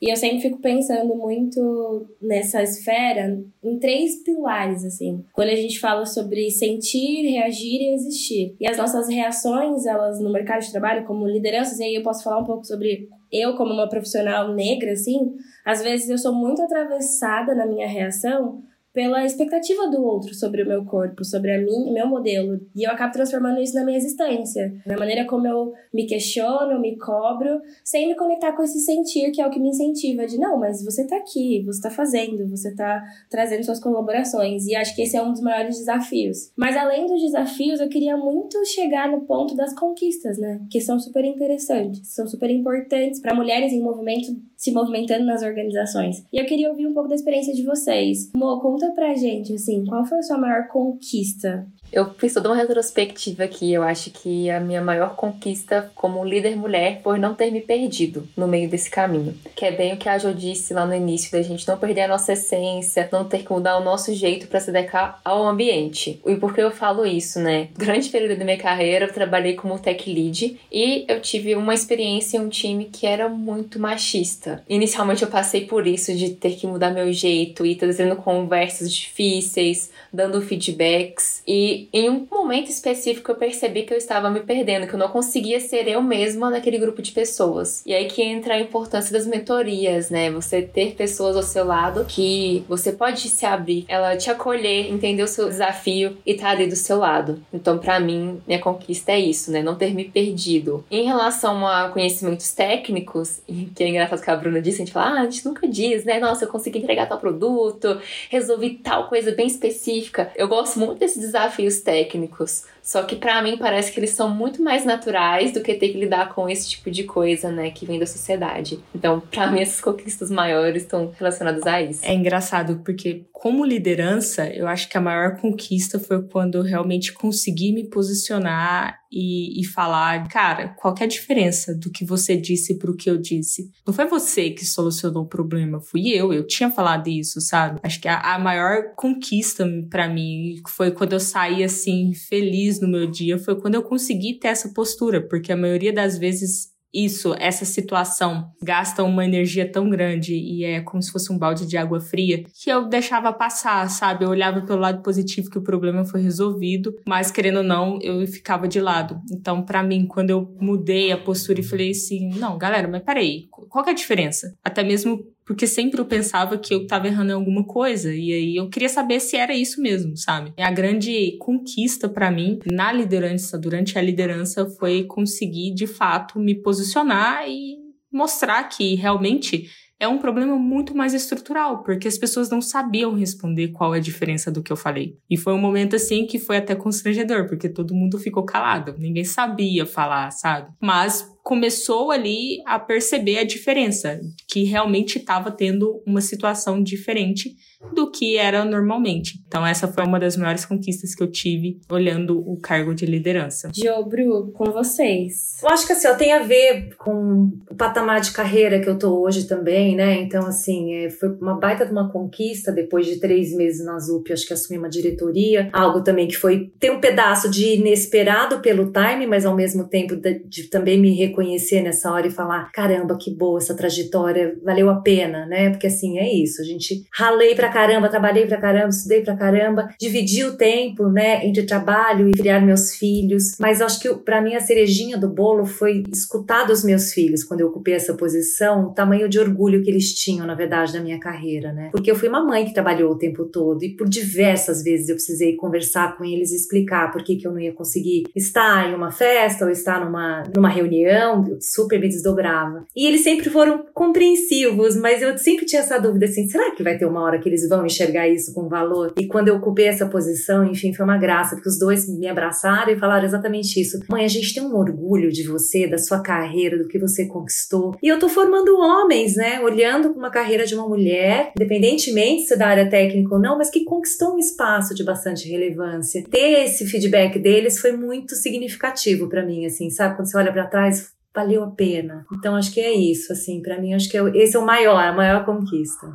E 0.00 0.12
eu 0.12 0.16
sempre 0.16 0.40
fico 0.40 0.58
pensando 0.58 1.14
muito 1.16 2.06
nessa 2.22 2.62
esfera 2.62 3.36
em 3.62 3.78
três 3.80 4.22
pilares, 4.22 4.84
assim. 4.84 5.24
Quando 5.32 5.48
a 5.48 5.56
gente 5.56 5.80
fala 5.80 6.06
sobre 6.06 6.50
sentir, 6.50 7.28
reagir 7.28 7.80
e 7.80 7.94
existir. 7.94 8.56
E 8.60 8.68
as 8.68 8.78
nossas 8.78 9.08
reações, 9.08 9.86
elas 9.86 10.20
no 10.20 10.32
mercado 10.32 10.62
de 10.62 10.70
trabalho, 10.70 11.04
como 11.04 11.26
lideranças, 11.26 11.80
e 11.80 11.84
aí 11.84 11.94
eu 11.96 12.02
posso 12.04 12.22
falar 12.22 12.38
um 12.38 12.44
pouco 12.44 12.64
sobre 12.64 13.08
eu, 13.30 13.56
como 13.56 13.72
uma 13.72 13.88
profissional 13.88 14.54
negra, 14.54 14.92
assim, 14.92 15.34
às 15.64 15.82
vezes 15.82 16.08
eu 16.08 16.16
sou 16.16 16.32
muito 16.32 16.62
atravessada 16.62 17.54
na 17.54 17.66
minha 17.66 17.86
reação 17.86 18.62
pela 18.98 19.24
expectativa 19.24 19.88
do 19.88 20.02
outro 20.02 20.34
sobre 20.34 20.60
o 20.60 20.66
meu 20.66 20.84
corpo, 20.84 21.24
sobre 21.24 21.52
a 21.52 21.58
mim, 21.58 21.92
meu 21.92 22.04
modelo. 22.04 22.58
E 22.74 22.82
eu 22.82 22.90
acabo 22.90 23.12
transformando 23.12 23.60
isso 23.60 23.72
na 23.76 23.84
minha 23.84 23.96
existência, 23.96 24.74
na 24.84 24.96
maneira 24.96 25.24
como 25.24 25.46
eu 25.46 25.72
me 25.94 26.04
questiono, 26.04 26.80
me 26.80 26.98
cobro, 26.98 27.60
sem 27.84 28.08
me 28.08 28.16
conectar 28.16 28.50
com 28.56 28.62
esse 28.64 28.80
sentir 28.80 29.30
que 29.30 29.40
é 29.40 29.46
o 29.46 29.50
que 29.50 29.60
me 29.60 29.68
incentiva 29.68 30.26
de 30.26 30.36
não, 30.36 30.58
mas 30.58 30.84
você 30.84 31.06
tá 31.06 31.16
aqui, 31.16 31.62
você 31.64 31.80
tá 31.80 31.90
fazendo, 31.92 32.48
você 32.48 32.74
tá 32.74 33.00
trazendo 33.30 33.62
suas 33.62 33.78
colaborações. 33.78 34.66
E 34.66 34.74
acho 34.74 34.96
que 34.96 35.02
esse 35.02 35.16
é 35.16 35.22
um 35.22 35.30
dos 35.30 35.42
maiores 35.42 35.78
desafios. 35.78 36.50
Mas 36.56 36.76
além 36.76 37.06
dos 37.06 37.20
desafios, 37.20 37.78
eu 37.78 37.88
queria 37.88 38.16
muito 38.16 38.64
chegar 38.64 39.08
no 39.08 39.20
ponto 39.20 39.54
das 39.54 39.72
conquistas, 39.74 40.38
né? 40.38 40.60
Que 40.68 40.80
são 40.80 40.98
super 40.98 41.24
interessantes, 41.24 42.08
são 42.08 42.26
super 42.26 42.50
importantes 42.50 43.20
para 43.20 43.32
mulheres 43.32 43.72
em 43.72 43.80
movimento 43.80 44.36
se 44.58 44.72
movimentando 44.72 45.24
nas 45.24 45.42
organizações. 45.42 46.26
E 46.32 46.36
eu 46.36 46.44
queria 46.44 46.68
ouvir 46.68 46.86
um 46.86 46.92
pouco 46.92 47.08
da 47.08 47.14
experiência 47.14 47.54
de 47.54 47.62
vocês. 47.62 48.30
Mo, 48.36 48.60
conta 48.60 48.90
pra 48.90 49.14
gente, 49.14 49.54
assim, 49.54 49.84
qual 49.86 50.04
foi 50.04 50.18
a 50.18 50.22
sua 50.22 50.36
maior 50.36 50.66
conquista 50.66 51.64
eu 51.92 52.12
fiz 52.14 52.34
toda 52.34 52.48
uma 52.50 52.56
retrospectiva 52.56 53.44
aqui. 53.44 53.72
Eu 53.72 53.82
acho 53.82 54.10
que 54.10 54.50
a 54.50 54.60
minha 54.60 54.80
maior 54.80 55.16
conquista 55.16 55.90
como 55.94 56.24
líder 56.24 56.56
mulher 56.56 57.00
foi 57.02 57.18
não 57.18 57.34
ter 57.34 57.50
me 57.50 57.60
perdido 57.60 58.28
no 58.36 58.46
meio 58.46 58.68
desse 58.68 58.90
caminho. 58.90 59.34
Que 59.56 59.64
é 59.64 59.70
bem 59.70 59.94
o 59.94 59.96
que 59.96 60.08
a 60.08 60.18
Jo 60.18 60.32
disse 60.32 60.74
lá 60.74 60.86
no 60.86 60.94
início, 60.94 61.32
da 61.32 61.42
gente 61.42 61.66
não 61.66 61.78
perder 61.78 62.02
a 62.02 62.08
nossa 62.08 62.32
essência, 62.32 63.08
não 63.10 63.24
ter 63.24 63.42
que 63.42 63.52
mudar 63.52 63.78
o 63.78 63.84
nosso 63.84 64.12
jeito 64.14 64.46
para 64.46 64.60
se 64.60 64.70
adequar 64.70 65.20
ao 65.24 65.46
ambiente. 65.46 66.20
E 66.26 66.36
por 66.36 66.54
que 66.54 66.60
eu 66.60 66.70
falo 66.70 67.06
isso, 67.06 67.38
né? 67.38 67.68
Durante 67.76 68.10
período 68.10 68.38
da 68.38 68.44
minha 68.44 68.58
carreira, 68.58 69.06
eu 69.06 69.12
trabalhei 69.12 69.54
como 69.54 69.78
tech 69.78 70.12
lead 70.12 70.58
e 70.70 71.04
eu 71.08 71.20
tive 71.20 71.54
uma 71.54 71.74
experiência 71.74 72.36
em 72.36 72.40
um 72.40 72.48
time 72.48 72.86
que 72.86 73.06
era 73.06 73.28
muito 73.28 73.78
machista. 73.78 74.62
Inicialmente 74.68 75.22
eu 75.22 75.28
passei 75.28 75.66
por 75.66 75.86
isso 75.86 76.14
de 76.14 76.30
ter 76.30 76.56
que 76.56 76.66
mudar 76.66 76.90
meu 76.90 77.12
jeito 77.12 77.64
e 77.64 77.74
trazendo 77.74 78.16
conversas 78.16 78.92
difíceis, 78.92 79.90
dando 80.12 80.40
feedbacks 80.40 81.42
e 81.46 81.77
em 81.92 82.08
um 82.08 82.26
momento 82.30 82.70
específico 82.70 83.30
eu 83.30 83.36
percebi 83.36 83.82
que 83.82 83.92
eu 83.92 83.98
estava 83.98 84.30
me 84.30 84.40
perdendo, 84.40 84.86
que 84.86 84.94
eu 84.94 84.98
não 84.98 85.08
conseguia 85.08 85.60
ser 85.60 85.86
eu 85.86 86.02
mesma 86.02 86.50
naquele 86.50 86.78
grupo 86.78 87.02
de 87.02 87.12
pessoas. 87.12 87.82
E 87.86 87.94
aí 87.94 88.06
que 88.06 88.22
entra 88.22 88.54
a 88.54 88.60
importância 88.60 89.12
das 89.12 89.26
mentorias, 89.26 90.10
né? 90.10 90.30
Você 90.30 90.62
ter 90.62 90.94
pessoas 90.94 91.36
ao 91.36 91.42
seu 91.42 91.64
lado 91.64 92.04
que 92.04 92.64
você 92.68 92.92
pode 92.92 93.28
se 93.28 93.46
abrir, 93.46 93.84
ela 93.88 94.16
te 94.16 94.30
acolher, 94.30 94.90
entender 94.90 95.22
o 95.22 95.28
seu 95.28 95.48
desafio 95.48 96.16
e 96.24 96.34
tá 96.34 96.50
ali 96.50 96.66
do 96.66 96.76
seu 96.76 96.98
lado. 96.98 97.42
Então, 97.52 97.78
para 97.78 98.00
mim, 98.00 98.40
minha 98.46 98.58
conquista 98.58 99.12
é 99.12 99.20
isso, 99.20 99.50
né? 99.50 99.62
Não 99.62 99.76
ter 99.76 99.94
me 99.94 100.04
perdido. 100.04 100.84
Em 100.90 101.04
relação 101.04 101.66
a 101.66 101.88
conhecimentos 101.88 102.52
técnicos, 102.52 103.40
que 103.74 103.84
é 103.84 103.88
engraçado 103.88 104.22
que 104.22 104.30
a 104.30 104.36
Bruna 104.36 104.60
disse, 104.60 104.82
a 104.82 104.84
gente 104.84 104.92
fala, 104.92 105.18
ah, 105.18 105.22
a 105.22 105.24
gente 105.24 105.44
nunca 105.44 105.68
diz, 105.68 106.04
né? 106.04 106.18
Nossa, 106.18 106.44
eu 106.44 106.48
consegui 106.48 106.78
entregar 106.78 107.06
tal 107.06 107.18
produto, 107.18 108.00
resolvi 108.30 108.70
tal 108.70 109.08
coisa 109.08 109.32
bem 109.32 109.46
específica. 109.46 110.30
Eu 110.36 110.48
gosto 110.48 110.78
muito 110.78 110.98
desse 110.98 111.18
desafio 111.20 111.67
técnicos 111.76 112.64
Só 112.82 113.02
que 113.02 113.16
para 113.16 113.42
mim 113.42 113.58
parece 113.58 113.92
que 113.92 114.00
eles 114.00 114.10
são 114.10 114.30
muito 114.30 114.62
mais 114.62 114.84
naturais 114.84 115.52
do 115.52 115.60
que 115.60 115.74
ter 115.74 115.90
que 115.90 115.98
lidar 115.98 116.34
com 116.34 116.48
esse 116.48 116.70
tipo 116.70 116.90
de 116.90 117.04
coisa, 117.04 117.52
né, 117.52 117.70
que 117.70 117.84
vem 117.84 117.98
da 117.98 118.06
sociedade. 118.06 118.80
Então, 118.94 119.20
para 119.20 119.50
mim 119.50 119.60
essas 119.60 119.80
conquistas 119.80 120.30
maiores 120.30 120.84
estão 120.84 121.12
relacionadas 121.18 121.66
a 121.66 121.82
isso. 121.82 122.00
É 122.02 122.14
engraçado 122.14 122.80
porque 122.84 123.26
como 123.30 123.64
liderança, 123.64 124.48
eu 124.48 124.66
acho 124.66 124.88
que 124.88 124.96
a 124.96 125.00
maior 125.00 125.36
conquista 125.36 125.98
foi 126.00 126.22
quando 126.22 126.58
eu 126.58 126.62
realmente 126.62 127.12
consegui 127.12 127.72
me 127.72 127.84
posicionar 127.84 128.98
e, 129.10 129.60
e 129.60 129.64
falar, 129.64 130.28
cara, 130.28 130.68
qual 130.68 130.94
é 131.00 131.04
a 131.04 131.08
diferença 131.08 131.74
do 131.74 131.90
que 131.90 132.04
você 132.04 132.36
disse 132.36 132.78
pro 132.78 132.96
que 132.96 133.08
eu 133.08 133.16
disse? 133.18 133.70
Não 133.86 133.92
foi 133.94 134.06
você 134.06 134.50
que 134.50 134.64
solucionou 134.64 135.24
o 135.24 135.28
problema, 135.28 135.80
fui 135.80 136.08
eu, 136.08 136.32
eu 136.32 136.46
tinha 136.46 136.70
falado 136.70 137.08
isso, 137.08 137.40
sabe? 137.40 137.80
Acho 137.82 138.00
que 138.00 138.08
a, 138.08 138.34
a 138.34 138.38
maior 138.38 138.94
conquista 138.96 139.66
para 139.90 140.08
mim 140.08 140.60
foi 140.68 140.90
quando 140.90 141.14
eu 141.14 141.20
saí 141.20 141.64
assim 141.64 142.12
feliz 142.12 142.80
no 142.80 142.88
meu 142.88 143.06
dia, 143.10 143.38
foi 143.38 143.58
quando 143.60 143.74
eu 143.74 143.82
consegui 143.82 144.38
ter 144.38 144.48
essa 144.48 144.72
postura, 144.74 145.26
porque 145.26 145.52
a 145.52 145.56
maioria 145.56 145.92
das 145.92 146.18
vezes 146.18 146.77
isso, 146.92 147.34
essa 147.38 147.64
situação 147.64 148.50
gasta 148.62 149.02
uma 149.02 149.24
energia 149.24 149.70
tão 149.70 149.90
grande 149.90 150.34
e 150.34 150.64
é 150.64 150.80
como 150.80 151.02
se 151.02 151.12
fosse 151.12 151.32
um 151.32 151.38
balde 151.38 151.66
de 151.66 151.76
água 151.76 152.00
fria 152.00 152.44
que 152.44 152.70
eu 152.70 152.88
deixava 152.88 153.32
passar, 153.32 153.88
sabe? 153.90 154.24
Eu 154.24 154.30
olhava 154.30 154.62
pelo 154.62 154.80
lado 154.80 155.02
positivo 155.02 155.50
que 155.50 155.58
o 155.58 155.62
problema 155.62 156.04
foi 156.04 156.22
resolvido, 156.22 156.94
mas 157.06 157.30
querendo 157.30 157.58
ou 157.58 157.62
não, 157.62 157.98
eu 158.02 158.26
ficava 158.26 158.66
de 158.66 158.80
lado. 158.80 159.20
Então, 159.30 159.62
para 159.62 159.82
mim, 159.82 160.06
quando 160.06 160.30
eu 160.30 160.56
mudei 160.60 161.12
a 161.12 161.18
postura 161.18 161.60
e 161.60 161.64
falei 161.64 161.90
assim: 161.90 162.30
não, 162.38 162.56
galera, 162.56 162.88
mas 162.88 163.02
peraí, 163.02 163.48
qual 163.68 163.84
que 163.84 163.90
é 163.90 163.92
a 163.92 163.96
diferença? 163.96 164.54
Até 164.64 164.82
mesmo 164.82 165.22
porque 165.48 165.66
sempre 165.66 165.98
eu 165.98 166.04
pensava 166.04 166.58
que 166.58 166.74
eu 166.74 166.82
estava 166.82 167.06
errando 167.06 167.30
em 167.30 167.34
alguma 167.34 167.64
coisa 167.64 168.14
e 168.14 168.30
aí 168.34 168.56
eu 168.56 168.68
queria 168.68 168.88
saber 168.90 169.18
se 169.18 169.34
era 169.34 169.54
isso 169.54 169.80
mesmo, 169.80 170.14
sabe? 170.14 170.52
A 170.58 170.70
grande 170.70 171.38
conquista 171.38 172.06
para 172.06 172.30
mim 172.30 172.58
na 172.70 172.92
liderança, 172.92 173.58
durante 173.58 173.98
a 173.98 174.02
liderança, 174.02 174.68
foi 174.78 175.04
conseguir 175.04 175.72
de 175.72 175.86
fato 175.86 176.38
me 176.38 176.54
posicionar 176.54 177.48
e 177.48 177.78
mostrar 178.12 178.62
que 178.64 178.94
realmente 178.94 179.70
é 179.98 180.06
um 180.06 180.18
problema 180.18 180.56
muito 180.56 180.94
mais 180.94 181.14
estrutural, 181.14 181.82
porque 181.82 182.06
as 182.06 182.18
pessoas 182.18 182.50
não 182.50 182.60
sabiam 182.60 183.14
responder 183.14 183.68
qual 183.68 183.94
é 183.94 183.98
a 183.98 184.02
diferença 184.02 184.50
do 184.50 184.62
que 184.62 184.70
eu 184.70 184.76
falei. 184.76 185.16
E 185.28 185.36
foi 185.36 185.54
um 185.54 185.58
momento 185.58 185.96
assim 185.96 186.26
que 186.26 186.38
foi 186.38 186.58
até 186.58 186.74
constrangedor, 186.74 187.48
porque 187.48 187.68
todo 187.68 187.94
mundo 187.94 188.18
ficou 188.18 188.44
calado, 188.44 188.94
ninguém 188.98 189.24
sabia 189.24 189.84
falar, 189.86 190.30
sabe? 190.30 190.70
Mas 190.80 191.26
começou 191.48 192.10
ali 192.10 192.62
a 192.66 192.78
perceber 192.78 193.38
a 193.38 193.42
diferença, 193.42 194.20
que 194.46 194.64
realmente 194.64 195.16
estava 195.16 195.50
tendo 195.50 196.02
uma 196.06 196.20
situação 196.20 196.82
diferente 196.82 197.56
do 197.94 198.10
que 198.10 198.36
era 198.36 198.66
normalmente. 198.66 199.42
Então 199.46 199.66
essa 199.66 199.88
foi 199.88 200.04
uma 200.04 200.20
das 200.20 200.36
maiores 200.36 200.66
conquistas 200.66 201.14
que 201.14 201.22
eu 201.22 201.30
tive 201.30 201.80
olhando 201.90 202.38
o 202.38 202.60
cargo 202.60 202.94
de 202.94 203.06
liderança. 203.06 203.70
Diobro, 203.72 204.50
com 204.52 204.66
vocês. 204.66 205.62
Eu 205.62 205.70
acho 205.70 205.86
que 205.86 205.92
assim, 205.94 206.08
ó, 206.08 206.14
tem 206.16 206.32
a 206.32 206.42
ver 206.42 206.94
com 206.98 207.50
o 207.70 207.74
patamar 207.76 208.20
de 208.20 208.32
carreira 208.32 208.78
que 208.80 208.88
eu 208.88 208.98
tô 208.98 209.18
hoje 209.22 209.46
também, 209.46 209.96
né? 209.96 210.20
Então, 210.20 210.44
assim, 210.44 210.92
é, 210.96 211.08
foi 211.08 211.30
uma 211.40 211.58
baita 211.58 211.86
de 211.86 211.92
uma 211.92 212.12
conquista 212.12 212.70
depois 212.70 213.06
de 213.06 213.20
três 213.20 213.54
meses 213.54 213.86
na 213.86 213.98
ZUP, 213.98 214.32
acho 214.32 214.46
que 214.46 214.52
assumi 214.52 214.78
uma 214.78 214.90
diretoria. 214.90 215.70
Algo 215.72 216.02
também 216.02 216.28
que 216.28 216.36
foi. 216.36 216.70
Tem 216.78 216.90
um 216.90 217.00
pedaço 217.00 217.48
de 217.48 217.76
inesperado 217.76 218.60
pelo 218.60 218.92
time, 218.92 219.26
mas 219.26 219.46
ao 219.46 219.54
mesmo 219.54 219.88
tempo 219.88 220.14
de, 220.14 220.40
de 220.40 220.64
também 220.64 220.98
me 220.98 221.14
reconhecer 221.14 221.37
nessa 221.82 222.12
hora 222.12 222.26
e 222.26 222.30
falar: 222.30 222.70
caramba, 222.72 223.16
que 223.18 223.30
boa 223.30 223.58
essa 223.58 223.74
trajetória, 223.74 224.56
valeu 224.62 224.90
a 224.90 224.96
pena, 224.96 225.46
né? 225.46 225.70
Porque 225.70 225.86
assim, 225.86 226.18
é 226.18 226.32
isso. 226.32 226.60
A 226.60 226.64
gente 226.64 227.04
ralei 227.12 227.54
pra 227.54 227.68
caramba, 227.68 228.08
trabalhei 228.08 228.46
pra 228.46 228.60
caramba, 228.60 228.88
estudei 228.88 229.22
pra 229.22 229.36
caramba, 229.36 229.88
dividi 229.98 230.44
o 230.44 230.56
tempo, 230.56 231.08
né, 231.08 231.46
entre 231.46 231.64
trabalho 231.64 232.28
e 232.28 232.32
criar 232.32 232.60
meus 232.60 232.94
filhos. 232.94 233.56
Mas 233.58 233.80
acho 233.80 234.00
que 234.00 234.12
para 234.14 234.40
mim 234.40 234.54
a 234.54 234.60
cerejinha 234.60 235.16
do 235.16 235.28
bolo 235.28 235.64
foi 235.64 236.04
escutar 236.12 236.64
dos 236.64 236.84
meus 236.84 237.12
filhos 237.12 237.44
quando 237.44 237.60
eu 237.60 237.68
ocupei 237.68 237.94
essa 237.94 238.14
posição, 238.14 238.86
o 238.86 238.94
tamanho 238.94 239.28
de 239.28 239.38
orgulho 239.38 239.82
que 239.82 239.90
eles 239.90 240.14
tinham, 240.14 240.46
na 240.46 240.54
verdade, 240.54 240.94
na 240.94 241.00
minha 241.00 241.18
carreira, 241.18 241.72
né? 241.72 241.90
Porque 241.92 242.10
eu 242.10 242.16
fui 242.16 242.28
uma 242.28 242.44
mãe 242.44 242.64
que 242.64 242.74
trabalhou 242.74 243.12
o 243.12 243.18
tempo 243.18 243.44
todo 243.44 243.82
e 243.84 243.94
por 243.96 244.08
diversas 244.08 244.82
vezes 244.82 245.08
eu 245.08 245.14
precisei 245.14 245.56
conversar 245.56 246.16
com 246.16 246.24
eles 246.24 246.52
e 246.52 246.56
explicar 246.56 247.10
por 247.10 247.22
que, 247.22 247.36
que 247.36 247.46
eu 247.46 247.52
não 247.52 247.60
ia 247.60 247.72
conseguir 247.72 248.24
estar 248.34 248.90
em 248.90 248.94
uma 248.94 249.10
festa 249.10 249.64
ou 249.64 249.70
estar 249.70 250.04
numa, 250.04 250.42
numa 250.54 250.68
reunião, 250.68 251.27
eu 251.28 251.58
super 251.60 252.00
me 252.00 252.08
desdobrava. 252.08 252.86
E 252.96 253.06
eles 253.06 253.22
sempre 253.22 253.50
foram 253.50 253.84
compreensivos, 253.92 254.96
mas 254.96 255.22
eu 255.22 255.36
sempre 255.38 255.66
tinha 255.66 255.82
essa 255.82 255.98
dúvida 255.98 256.26
assim, 256.26 256.48
será 256.48 256.74
que 256.74 256.82
vai 256.82 256.96
ter 256.96 257.06
uma 257.06 257.22
hora 257.22 257.38
que 257.38 257.48
eles 257.48 257.68
vão 257.68 257.84
enxergar 257.84 258.28
isso 258.28 258.52
com 258.54 258.68
valor. 258.68 259.12
E 259.18 259.26
quando 259.26 259.48
eu 259.48 259.56
ocupei 259.56 259.86
essa 259.86 260.06
posição, 260.06 260.64
enfim, 260.64 260.92
foi 260.92 261.04
uma 261.04 261.18
graça, 261.18 261.54
porque 261.54 261.68
os 261.68 261.78
dois 261.78 262.08
me 262.08 262.26
abraçaram 262.26 262.92
e 262.92 262.98
falaram 262.98 263.24
exatamente 263.24 263.80
isso. 263.80 263.98
Mãe, 264.08 264.24
a 264.24 264.28
gente 264.28 264.54
tem 264.54 264.62
um 264.62 264.76
orgulho 264.76 265.30
de 265.30 265.46
você, 265.46 265.86
da 265.86 265.98
sua 265.98 266.20
carreira, 266.20 266.78
do 266.78 266.88
que 266.88 266.98
você 266.98 267.26
conquistou. 267.26 267.96
E 268.02 268.08
eu 268.08 268.18
tô 268.18 268.28
formando 268.28 268.76
homens, 268.76 269.36
né? 269.36 269.60
Olhando 269.60 270.12
uma 270.12 270.30
carreira 270.30 270.66
de 270.66 270.74
uma 270.74 270.88
mulher, 270.88 271.52
independentemente 271.56 272.42
se 272.42 272.54
é 272.54 272.56
da 272.56 272.66
área 272.66 272.88
técnica 272.88 273.34
ou 273.34 273.40
não, 273.40 273.58
mas 273.58 273.70
que 273.70 273.84
conquistou 273.84 274.34
um 274.34 274.38
espaço 274.38 274.94
de 274.94 275.04
bastante 275.04 275.48
relevância. 275.48 276.24
Ter 276.30 276.64
esse 276.64 276.86
feedback 276.86 277.38
deles 277.38 277.78
foi 277.78 277.92
muito 277.92 278.34
significativo 278.34 279.28
para 279.28 279.44
mim, 279.44 279.66
assim, 279.66 279.90
sabe? 279.90 280.16
Quando 280.16 280.30
você 280.30 280.36
olha 280.36 280.52
para 280.52 280.66
trás, 280.66 281.10
valeu 281.38 281.62
a 281.62 281.70
pena. 281.70 282.26
Então 282.32 282.56
acho 282.56 282.72
que 282.72 282.80
é 282.80 282.92
isso, 282.92 283.32
assim, 283.32 283.62
para 283.62 283.80
mim 283.80 283.94
acho 283.94 284.10
que 284.10 284.18
é, 284.18 284.22
esse 284.34 284.56
é 284.56 284.58
o 284.58 284.66
maior, 284.66 284.98
a 285.00 285.12
maior 285.12 285.44
conquista. 285.44 286.08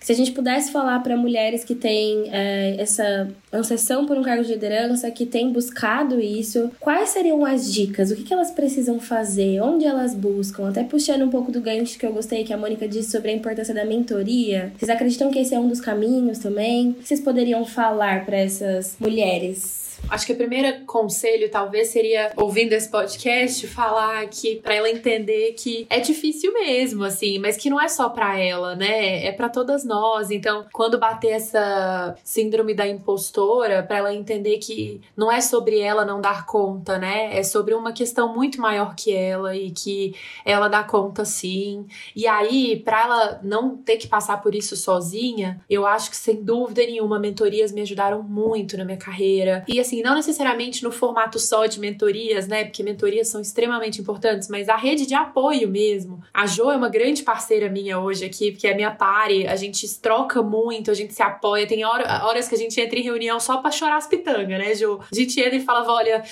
Se 0.00 0.10
a 0.10 0.16
gente 0.16 0.32
pudesse 0.32 0.72
falar 0.72 0.98
para 1.00 1.16
mulheres 1.16 1.62
que 1.62 1.76
têm 1.76 2.24
é, 2.32 2.74
essa 2.76 3.28
anseção 3.52 4.04
por 4.04 4.18
um 4.18 4.22
cargo 4.22 4.42
de 4.42 4.52
liderança, 4.52 5.08
que 5.12 5.24
têm 5.24 5.52
buscado 5.52 6.20
isso, 6.20 6.72
quais 6.80 7.10
seriam 7.10 7.44
as 7.44 7.72
dicas? 7.72 8.10
O 8.10 8.16
que, 8.16 8.24
que 8.24 8.34
elas 8.34 8.50
precisam 8.50 8.98
fazer? 8.98 9.60
Onde 9.60 9.84
elas 9.84 10.12
buscam? 10.12 10.68
Até 10.68 10.82
puxando 10.82 11.22
um 11.22 11.30
pouco 11.30 11.52
do 11.52 11.60
gancho 11.60 11.96
que 11.96 12.04
eu 12.04 12.12
gostei 12.12 12.42
que 12.42 12.52
a 12.52 12.56
Mônica 12.56 12.88
disse 12.88 13.12
sobre 13.12 13.30
a 13.30 13.34
importância 13.34 13.72
da 13.72 13.84
mentoria. 13.84 14.72
Vocês 14.76 14.90
acreditam 14.90 15.30
que 15.30 15.38
esse 15.38 15.54
é 15.54 15.60
um 15.60 15.68
dos 15.68 15.80
caminhos 15.80 16.38
também? 16.38 16.90
O 16.90 16.94
que 16.94 17.06
vocês 17.06 17.20
poderiam 17.20 17.64
falar 17.64 18.26
para 18.26 18.38
essas 18.38 18.96
mulheres? 18.98 19.91
Acho 20.08 20.26
que 20.26 20.32
o 20.32 20.36
primeiro 20.36 20.84
conselho 20.84 21.50
talvez 21.50 21.88
seria, 21.88 22.32
ouvindo 22.36 22.72
esse 22.74 22.90
podcast, 22.90 23.66
falar 23.66 24.26
que 24.26 24.56
para 24.56 24.74
ela 24.74 24.90
entender 24.90 25.52
que 25.52 25.86
é 25.88 26.00
difícil 26.00 26.52
mesmo, 26.52 27.04
assim, 27.04 27.38
mas 27.38 27.56
que 27.56 27.70
não 27.70 27.80
é 27.80 27.88
só 27.88 28.08
para 28.10 28.38
ela, 28.38 28.76
né? 28.76 29.24
É 29.24 29.32
para 29.32 29.48
todas 29.48 29.84
nós. 29.84 30.30
Então, 30.30 30.66
quando 30.72 30.98
bater 30.98 31.30
essa 31.30 32.14
síndrome 32.22 32.74
da 32.74 32.86
impostora, 32.86 33.82
para 33.82 33.98
ela 33.98 34.14
entender 34.14 34.58
que 34.58 35.00
não 35.16 35.32
é 35.32 35.40
sobre 35.40 35.78
ela 35.78 36.04
não 36.04 36.20
dar 36.20 36.44
conta, 36.46 36.98
né? 36.98 37.36
É 37.38 37.42
sobre 37.42 37.74
uma 37.74 37.92
questão 37.92 38.34
muito 38.34 38.60
maior 38.60 38.94
que 38.94 39.14
ela 39.14 39.56
e 39.56 39.70
que 39.70 40.14
ela 40.44 40.68
dá 40.68 40.82
conta 40.84 41.24
sim. 41.24 41.86
E 42.14 42.26
aí, 42.26 42.76
para 42.84 43.02
ela 43.02 43.40
não 43.42 43.76
ter 43.76 43.96
que 43.96 44.06
passar 44.06 44.42
por 44.42 44.54
isso 44.54 44.76
sozinha, 44.76 45.60
eu 45.68 45.86
acho 45.86 46.10
que 46.10 46.16
sem 46.16 46.42
dúvida 46.42 46.82
nenhuma 46.82 47.18
mentorias 47.18 47.72
me 47.72 47.80
ajudaram 47.80 48.22
muito 48.22 48.76
na 48.76 48.84
minha 48.84 48.98
carreira. 48.98 49.64
E 49.68 49.80
assim, 49.80 49.91
assim, 49.92 50.02
não 50.02 50.14
necessariamente 50.14 50.82
no 50.82 50.90
formato 50.90 51.38
só 51.38 51.66
de 51.66 51.78
mentorias, 51.78 52.48
né? 52.48 52.64
Porque 52.64 52.82
mentorias 52.82 53.28
são 53.28 53.40
extremamente 53.40 54.00
importantes, 54.00 54.48
mas 54.48 54.68
a 54.68 54.76
rede 54.76 55.06
de 55.06 55.14
apoio 55.14 55.68
mesmo. 55.68 56.22
A 56.32 56.46
Jo 56.46 56.70
é 56.70 56.76
uma 56.76 56.88
grande 56.88 57.22
parceira 57.22 57.68
minha 57.68 58.00
hoje 58.00 58.24
aqui, 58.24 58.52
porque 58.52 58.66
é 58.66 58.74
minha 58.74 58.90
pare, 58.90 59.46
a 59.46 59.56
gente 59.56 59.86
troca 60.00 60.42
muito, 60.42 60.90
a 60.90 60.94
gente 60.94 61.12
se 61.12 61.22
apoia. 61.22 61.66
Tem 61.66 61.84
horas 61.84 62.48
que 62.48 62.54
a 62.54 62.58
gente 62.58 62.80
entra 62.80 62.98
em 62.98 63.02
reunião 63.02 63.38
só 63.38 63.58
pra 63.58 63.70
chorar 63.70 63.98
as 63.98 64.06
pitangas, 64.06 64.58
né, 64.58 64.74
Jo? 64.74 65.00
A 65.12 65.14
gente 65.14 65.38
entra 65.38 65.56
e 65.56 65.60
falava: 65.60 65.92
olha, 65.92 66.24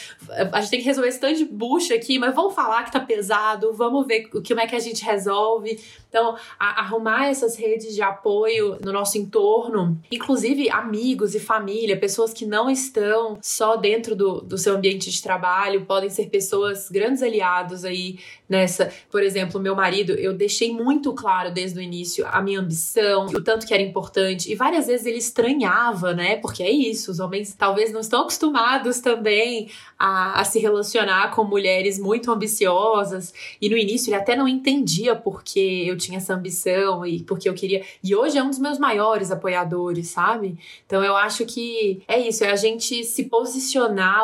a 0.53 0.61
gente 0.61 0.71
tem 0.71 0.81
que 0.81 0.87
resolver 0.87 1.09
esse 1.09 1.21
tanto 1.21 1.37
de 1.37 1.45
bucha 1.45 1.95
aqui, 1.95 2.19
mas 2.19 2.35
vamos 2.35 2.55
falar 2.55 2.85
que 2.85 2.93
tá 2.93 3.01
pesado, 3.01 3.73
vamos 3.75 4.07
ver 4.07 4.29
como 4.29 4.61
é 4.61 4.67
que 4.67 4.77
a 4.77 4.81
gente 4.81 5.05
resolve. 5.05 5.79
Então, 6.09 6.37
a, 6.59 6.81
arrumar 6.81 7.29
essas 7.29 7.57
redes 7.57 7.95
de 7.95 8.03
apoio 8.03 8.79
no 8.85 8.93
nosso 8.93 9.17
entorno, 9.17 10.01
inclusive 10.11 10.69
amigos 10.71 11.35
e 11.35 11.41
família, 11.41 11.97
pessoas 11.97 12.33
que 12.33 12.45
não 12.45 12.69
estão 12.69 13.39
só 13.51 13.77
dentro 13.77 14.15
do, 14.15 14.41
do 14.41 14.57
seu 14.57 14.77
ambiente 14.77 15.11
de 15.11 15.21
trabalho, 15.21 15.85
podem 15.85 16.09
ser 16.09 16.29
pessoas, 16.29 16.89
grandes 16.89 17.21
aliados 17.21 17.85
aí 17.85 18.19
nessa. 18.49 18.93
Por 19.11 19.25
exemplo, 19.25 19.61
meu 19.61 19.75
marido, 19.75 20.13
eu 20.13 20.33
deixei 20.33 20.73
muito 20.73 21.13
claro 21.13 21.53
desde 21.53 21.79
o 21.79 21.83
início 21.83 22.25
a 22.29 22.41
minha 22.41 22.61
ambição, 22.61 23.27
o 23.27 23.43
tanto 23.43 23.67
que 23.67 23.75
era 23.75 23.83
importante, 23.83 24.51
e 24.51 24.55
várias 24.55 24.87
vezes 24.87 25.05
ele 25.05 25.19
estranhava, 25.19 26.15
né? 26.15 26.37
Porque 26.37 26.63
é 26.63 26.71
isso, 26.71 27.11
os 27.11 27.19
homens 27.19 27.53
talvez 27.53 27.93
não 27.93 28.01
estão 28.01 28.23
acostumados 28.23 29.01
também 29.01 29.69
a, 29.99 30.41
a 30.41 30.45
se 30.45 30.61
relacionar 30.61 31.35
com 31.35 31.43
mulheres 31.43 31.99
muito 31.99 32.31
ambiciosas, 32.31 33.35
e 33.61 33.69
no 33.69 33.77
início 33.77 34.11
ele 34.11 34.21
até 34.21 34.37
não 34.37 34.47
entendia 34.47 35.17
porque 35.17 35.85
eu 35.89 35.97
tinha 35.97 36.19
essa 36.19 36.35
ambição 36.35 37.05
e 37.05 37.25
porque 37.25 37.49
eu 37.49 37.55
queria. 37.55 37.83
E 38.03 38.15
hoje 38.15 38.39
é 38.39 38.43
um 38.43 38.51
dos 38.51 38.61
meus 38.61 38.79
maiores 38.79 39.33
apoiadores, 39.33 40.09
sabe? 40.09 40.57
Então 40.87 41.03
eu 41.03 41.17
acho 41.17 41.45
que 41.45 42.03
é 42.07 42.19
isso, 42.21 42.45
é 42.45 42.53
a 42.53 42.57
gente 42.57 43.03
se 43.03 43.25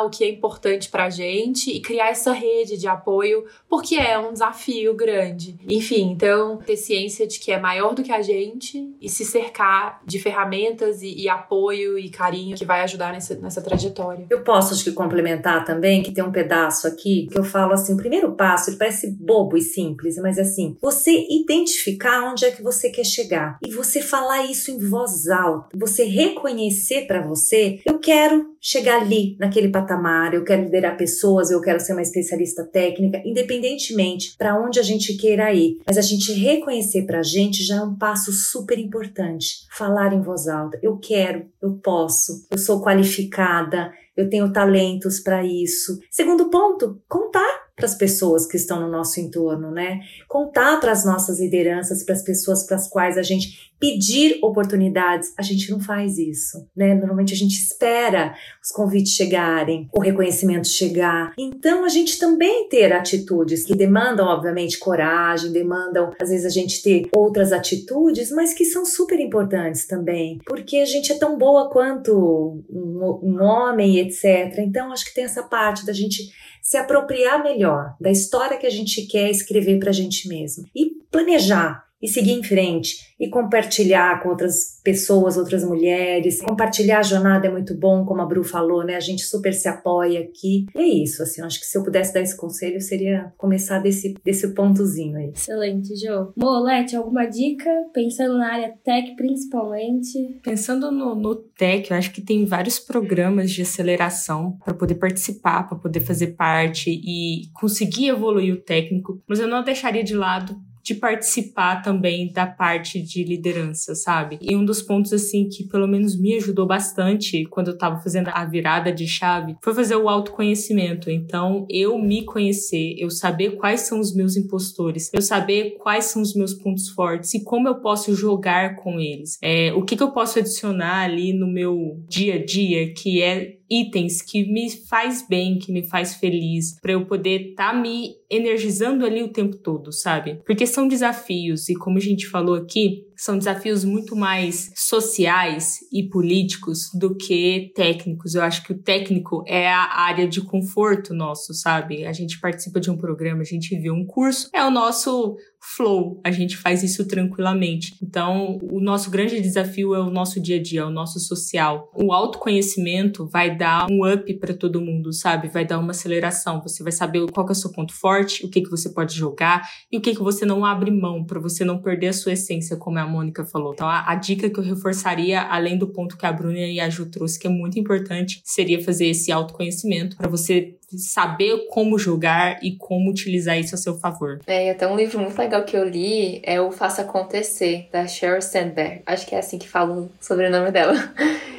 o 0.05 0.09
que 0.09 0.23
é 0.23 0.29
importante 0.29 0.89
pra 0.89 1.09
gente 1.09 1.71
e 1.71 1.81
criar 1.81 2.09
essa 2.09 2.31
rede 2.31 2.77
de 2.77 2.87
apoio, 2.87 3.45
porque 3.69 3.95
é 3.95 4.17
um 4.17 4.33
desafio 4.33 4.95
grande. 4.95 5.57
Enfim, 5.67 6.11
então, 6.11 6.57
ter 6.57 6.77
ciência 6.77 7.27
de 7.27 7.39
que 7.39 7.51
é 7.51 7.59
maior 7.59 7.93
do 7.93 8.03
que 8.03 8.11
a 8.11 8.21
gente 8.21 8.93
e 9.01 9.09
se 9.09 9.25
cercar 9.25 10.01
de 10.05 10.19
ferramentas 10.19 11.01
e, 11.01 11.23
e 11.23 11.29
apoio 11.29 11.97
e 11.97 12.09
carinho 12.09 12.55
que 12.55 12.65
vai 12.65 12.81
ajudar 12.81 13.13
nessa, 13.13 13.35
nessa 13.35 13.61
trajetória. 13.61 14.27
Eu 14.29 14.41
posso, 14.41 14.73
acho 14.73 14.83
que, 14.83 14.91
complementar 14.91 15.65
também, 15.65 16.01
que 16.01 16.11
tem 16.11 16.23
um 16.23 16.31
pedaço 16.31 16.87
aqui 16.87 17.27
que 17.31 17.37
eu 17.37 17.43
falo 17.43 17.73
assim: 17.73 17.93
o 17.93 17.97
primeiro 17.97 18.33
passo, 18.33 18.69
ele 18.69 18.77
parece 18.77 19.11
bobo 19.11 19.57
e 19.57 19.61
simples, 19.61 20.17
mas 20.17 20.37
é 20.37 20.41
assim, 20.41 20.77
você 20.81 21.11
identificar 21.29 22.31
onde 22.31 22.45
é 22.45 22.51
que 22.51 22.63
você 22.63 22.89
quer 22.89 23.05
chegar 23.05 23.57
e 23.65 23.71
você 23.71 24.01
falar 24.01 24.45
isso 24.45 24.71
em 24.71 24.77
voz 24.77 25.27
alta, 25.29 25.77
você 25.77 26.03
reconhecer 26.03 27.05
para 27.07 27.21
você, 27.21 27.79
eu 27.85 27.99
quero 27.99 28.55
chegar 28.59 29.01
ali, 29.01 29.06
naquele 29.39 29.69
patamar, 29.69 30.33
eu 30.33 30.43
quero 30.43 30.63
liderar 30.63 30.97
pessoas, 30.97 31.51
eu 31.51 31.61
quero 31.61 31.79
ser 31.79 31.93
uma 31.93 32.01
especialista 32.01 32.63
técnica, 32.63 33.21
independentemente 33.25 34.35
para 34.37 34.59
onde 34.59 34.79
a 34.79 34.83
gente 34.83 35.15
queira 35.15 35.53
ir. 35.53 35.79
Mas 35.85 35.97
a 35.97 36.01
gente 36.01 36.31
reconhecer 36.33 37.05
para 37.05 37.19
a 37.19 37.23
gente 37.23 37.63
já 37.63 37.77
é 37.77 37.81
um 37.81 37.95
passo 37.95 38.31
super 38.31 38.77
importante. 38.77 39.67
Falar 39.71 40.13
em 40.13 40.21
voz 40.21 40.47
alta, 40.47 40.79
eu 40.81 40.97
quero, 40.97 41.45
eu 41.61 41.73
posso, 41.75 42.45
eu 42.51 42.57
sou 42.57 42.81
qualificada, 42.81 43.91
eu 44.15 44.29
tenho 44.29 44.51
talentos 44.51 45.19
para 45.19 45.45
isso. 45.45 45.99
Segundo 46.09 46.49
ponto, 46.49 46.99
contar 47.07 47.66
para 47.77 47.85
as 47.85 47.93
pessoas 47.93 48.47
que 48.47 48.57
estão 48.57 48.81
no 48.81 48.89
nosso 48.89 49.19
entorno, 49.19 49.69
né? 49.69 49.99
Contar 50.27 50.79
para 50.79 50.91
as 50.91 51.05
nossas 51.05 51.39
lideranças, 51.39 52.03
para 52.03 52.15
as 52.15 52.23
pessoas 52.23 52.65
para 52.65 52.75
as 52.75 52.89
quais 52.89 53.19
a 53.19 53.21
gente 53.21 53.71
pedir 53.79 54.39
oportunidades, 54.41 55.31
a 55.37 55.43
gente 55.43 55.69
não 55.69 55.79
faz 55.79 56.17
isso, 56.17 56.67
né? 56.75 56.95
Normalmente 56.95 57.33
a 57.33 57.37
gente 57.37 57.53
espera 57.53 58.33
os 58.63 58.71
convites 58.71 59.13
chegarem, 59.13 59.87
o 59.93 59.99
reconhecimento 59.99 60.67
chegar. 60.67 61.33
Então 61.37 61.85
a 61.85 61.89
gente 61.89 62.17
também 62.17 62.67
ter 62.67 62.91
atitudes 62.91 63.63
que 63.63 63.75
demandam, 63.75 64.25
obviamente, 64.25 64.79
coragem, 64.79 65.51
demandam 65.51 66.11
às 66.19 66.29
vezes 66.29 66.47
a 66.47 66.49
gente 66.49 66.81
ter 66.81 67.07
outras 67.15 67.51
atitudes, 67.51 68.31
mas 68.31 68.55
que 68.55 68.65
são 68.65 68.83
super 68.83 69.19
importantes 69.19 69.85
também, 69.85 70.39
porque 70.47 70.77
a 70.77 70.85
gente 70.85 71.11
é 71.11 71.15
tão 71.15 71.37
boa 71.37 71.69
quanto 71.69 72.63
um, 72.67 73.19
um 73.21 73.43
homem, 73.43 73.99
etc. 73.99 74.57
Então 74.57 74.91
acho 74.91 75.05
que 75.05 75.13
tem 75.13 75.25
essa 75.25 75.43
parte 75.43 75.85
da 75.85 75.93
gente 75.93 76.31
se 76.67 76.75
apropriar 76.75 77.41
melhor 77.41 77.95
da 77.97 78.11
história 78.11 78.57
que 78.57 78.67
a 78.67 78.69
gente 78.69 79.07
quer 79.07 79.31
escrever 79.31 79.79
para 79.79 79.89
a 79.89 79.93
gente 79.93 80.27
mesmo 80.27 80.65
e 80.75 80.97
planejar 81.09 81.86
e 82.01 82.07
seguir 82.07 82.31
em 82.31 82.43
frente 82.43 83.15
e 83.19 83.29
compartilhar 83.29 84.21
com 84.21 84.29
outras 84.29 84.79
pessoas, 84.83 85.37
outras 85.37 85.63
mulheres. 85.63 86.41
Compartilhar 86.41 86.99
a 86.99 87.03
jornada 87.03 87.47
é 87.47 87.49
muito 87.49 87.75
bom, 87.75 88.05
como 88.05 88.21
a 88.21 88.25
Bru 88.25 88.43
falou, 88.43 88.83
né? 88.83 88.95
A 88.95 88.99
gente 88.99 89.23
super 89.23 89.53
se 89.53 89.67
apoia 89.67 90.19
aqui. 90.19 90.67
E 90.75 90.79
é 90.79 90.85
isso, 91.03 91.23
assim, 91.23 91.41
acho 91.41 91.59
que 91.59 91.65
se 91.65 91.77
eu 91.77 91.83
pudesse 91.83 92.13
dar 92.13 92.21
esse 92.21 92.37
conselho, 92.37 92.79
seria 92.79 93.33
começar 93.37 93.79
desse, 93.79 94.13
desse 94.23 94.53
pontozinho 94.53 95.17
aí. 95.17 95.31
Excelente, 95.35 95.95
Jo. 95.95 96.31
Molete, 96.37 96.95
alguma 96.95 97.25
dica? 97.25 97.69
Pensando 97.93 98.37
na 98.37 98.53
área 98.53 98.73
tech, 98.83 99.15
principalmente? 99.15 100.39
Pensando 100.43 100.91
no, 100.91 101.15
no 101.15 101.35
tech, 101.35 101.89
eu 101.89 101.97
acho 101.97 102.13
que 102.13 102.21
tem 102.21 102.45
vários 102.45 102.77
programas 102.77 103.49
de 103.49 103.63
aceleração 103.63 104.57
para 104.63 104.73
poder 104.73 104.95
participar, 104.95 105.63
para 105.67 105.77
poder 105.77 106.01
fazer 106.01 106.27
parte 106.27 106.91
e 106.91 107.49
conseguir 107.53 108.09
evoluir 108.09 108.53
o 108.53 108.61
técnico, 108.61 109.21
mas 109.27 109.39
eu 109.39 109.47
não 109.47 109.63
deixaria 109.63 110.03
de 110.03 110.15
lado 110.15 110.55
de 110.87 110.95
participar 110.95 111.81
também 111.81 112.31
da 112.31 112.47
parte 112.47 113.01
de 113.01 113.21
liderança, 113.21 113.93
sabe? 113.93 114.39
E 114.41 114.55
um 114.55 114.63
dos 114.63 114.81
pontos, 114.81 115.11
assim, 115.11 115.49
que 115.49 115.65
pelo 115.65 115.85
menos 115.85 116.17
me 116.17 116.33
ajudou 116.37 116.65
bastante 116.65 117.45
quando 117.47 117.71
eu 117.71 117.77
tava 117.77 118.01
fazendo 118.01 118.29
a 118.29 118.45
virada 118.45 118.89
de 118.89 119.05
chave 119.05 119.57
foi 119.61 119.73
fazer 119.73 119.97
o 119.97 120.07
autoconhecimento. 120.07 121.11
Então, 121.11 121.65
eu 121.69 121.97
me 121.97 122.23
conhecer, 122.23 122.95
eu 122.97 123.09
saber 123.09 123.57
quais 123.57 123.81
são 123.81 123.99
os 123.99 124.15
meus 124.15 124.37
impostores, 124.37 125.11
eu 125.13 125.21
saber 125.21 125.71
quais 125.77 126.05
são 126.05 126.21
os 126.21 126.33
meus 126.33 126.53
pontos 126.53 126.87
fortes 126.87 127.33
e 127.33 127.43
como 127.43 127.67
eu 127.67 127.75
posso 127.75 128.15
jogar 128.15 128.77
com 128.77 128.97
eles. 128.97 129.37
É, 129.41 129.73
o 129.73 129.83
que, 129.83 129.97
que 129.97 130.03
eu 130.03 130.11
posso 130.11 130.39
adicionar 130.39 131.03
ali 131.03 131.33
no 131.33 131.47
meu 131.47 132.01
dia 132.07 132.35
a 132.35 132.45
dia 132.45 132.93
que 132.93 133.21
é 133.21 133.56
itens 133.69 134.21
que 134.21 134.45
me 134.45 134.69
faz 134.69 135.25
bem, 135.27 135.59
que 135.59 135.71
me 135.71 135.83
faz 135.83 136.15
feliz, 136.15 136.79
para 136.81 136.93
eu 136.93 137.05
poder 137.05 137.49
estar 137.51 137.71
tá 137.71 137.77
me 137.77 138.15
energizando 138.29 139.05
ali 139.05 139.23
o 139.23 139.29
tempo 139.29 139.57
todo, 139.57 139.91
sabe? 139.91 140.41
Porque 140.45 140.67
são 140.67 140.87
desafios 140.87 141.69
e 141.69 141.75
como 141.75 141.97
a 141.97 142.01
gente 142.01 142.27
falou 142.27 142.55
aqui, 142.55 143.06
são 143.17 143.37
desafios 143.37 143.83
muito 143.83 144.15
mais 144.15 144.71
sociais 144.75 145.79
e 145.91 146.07
políticos 146.07 146.89
do 146.93 147.15
que 147.15 147.71
técnicos. 147.75 148.35
Eu 148.35 148.43
acho 148.43 148.63
que 148.63 148.71
o 148.71 148.77
técnico 148.77 149.43
é 149.47 149.67
a 149.67 149.99
área 149.99 150.27
de 150.27 150.41
conforto 150.41 151.13
nosso, 151.13 151.53
sabe? 151.53 152.05
A 152.05 152.13
gente 152.13 152.39
participa 152.39 152.79
de 152.79 152.91
um 152.91 152.97
programa, 152.97 153.41
a 153.41 153.45
gente 153.45 153.77
vê 153.77 153.89
um 153.89 154.05
curso, 154.05 154.49
é 154.53 154.63
o 154.63 154.71
nosso 154.71 155.35
flow, 155.59 156.21
a 156.23 156.31
gente 156.31 156.55
faz 156.55 156.83
isso 156.83 157.05
tranquilamente. 157.07 157.95
Então, 158.01 158.59
o 158.71 158.79
nosso 158.79 159.09
grande 159.09 159.41
desafio 159.41 159.95
é 159.95 159.99
o 159.99 160.09
nosso 160.09 160.39
dia 160.39 160.57
a 160.57 160.61
dia, 160.61 160.81
é 160.81 160.85
o 160.85 160.91
nosso 160.91 161.19
social. 161.19 161.91
O 161.95 162.13
autoconhecimento 162.13 163.27
vai 163.27 163.55
dar 163.55 163.87
um 163.89 164.07
up 164.07 164.33
para 164.35 164.53
todo 164.53 164.81
mundo, 164.81 165.11
sabe? 165.11 165.47
Vai 165.49 165.65
dar 165.65 165.79
uma 165.79 165.91
aceleração. 165.91 166.61
Você 166.61 166.83
vai 166.83 166.91
saber 166.91 167.25
qual 167.31 167.47
é 167.47 167.51
o 167.51 167.55
seu 167.55 167.71
ponto 167.71 167.93
forte, 167.93 168.45
o 168.45 168.49
que 168.49 168.61
que 168.61 168.69
você 168.69 168.89
pode 168.89 169.15
jogar 169.15 169.67
e 169.91 169.97
o 169.97 170.01
que 170.01 170.15
que 170.15 170.21
você 170.21 170.45
não 170.45 170.63
abre 170.63 170.91
mão 170.91 171.25
para 171.25 171.39
você 171.39 171.65
não 171.65 171.81
perder 171.81 172.09
a 172.09 172.13
sua 172.13 172.33
essência, 172.33 172.77
como 172.77 172.99
é 172.99 173.06
Mônica 173.07 173.45
falou. 173.45 173.73
Então, 173.73 173.87
a, 173.87 174.11
a, 174.11 174.15
dica 174.15 174.49
que 174.49 174.59
eu 174.59 174.63
reforçaria, 174.63 175.41
além 175.41 175.77
do 175.77 175.87
ponto 175.87 176.17
que 176.17 176.25
a 176.25 176.31
Bruna 176.31 176.59
e 176.59 176.79
a 176.79 176.89
Ju 176.89 177.05
trouxe, 177.07 177.39
que 177.39 177.47
é 177.47 177.49
muito 177.49 177.79
importante, 177.79 178.41
seria 178.43 178.83
fazer 178.83 179.07
esse 179.07 179.31
autoconhecimento 179.31 180.17
para 180.17 180.29
você 180.29 180.75
saber 180.95 181.67
como 181.69 181.99
jogar 181.99 182.59
e 182.63 182.75
como 182.77 183.09
utilizar 183.09 183.59
isso 183.59 183.75
a 183.75 183.77
seu 183.77 183.97
favor. 183.99 184.39
É, 184.47 184.71
até 184.71 184.87
um 184.87 184.95
livro 184.95 185.19
muito 185.19 185.37
legal 185.37 185.63
que 185.63 185.75
eu 185.75 185.87
li 185.87 186.41
é 186.43 186.61
o 186.61 186.71
Faça 186.71 187.01
Acontecer, 187.01 187.89
da 187.91 188.07
Sheryl 188.07 188.41
Sandberg. 188.41 189.01
Acho 189.05 189.25
que 189.25 189.35
é 189.35 189.39
assim 189.39 189.57
que 189.57 189.67
fala 189.67 189.93
o 189.93 190.11
sobrenome 190.21 190.71
dela. 190.71 190.93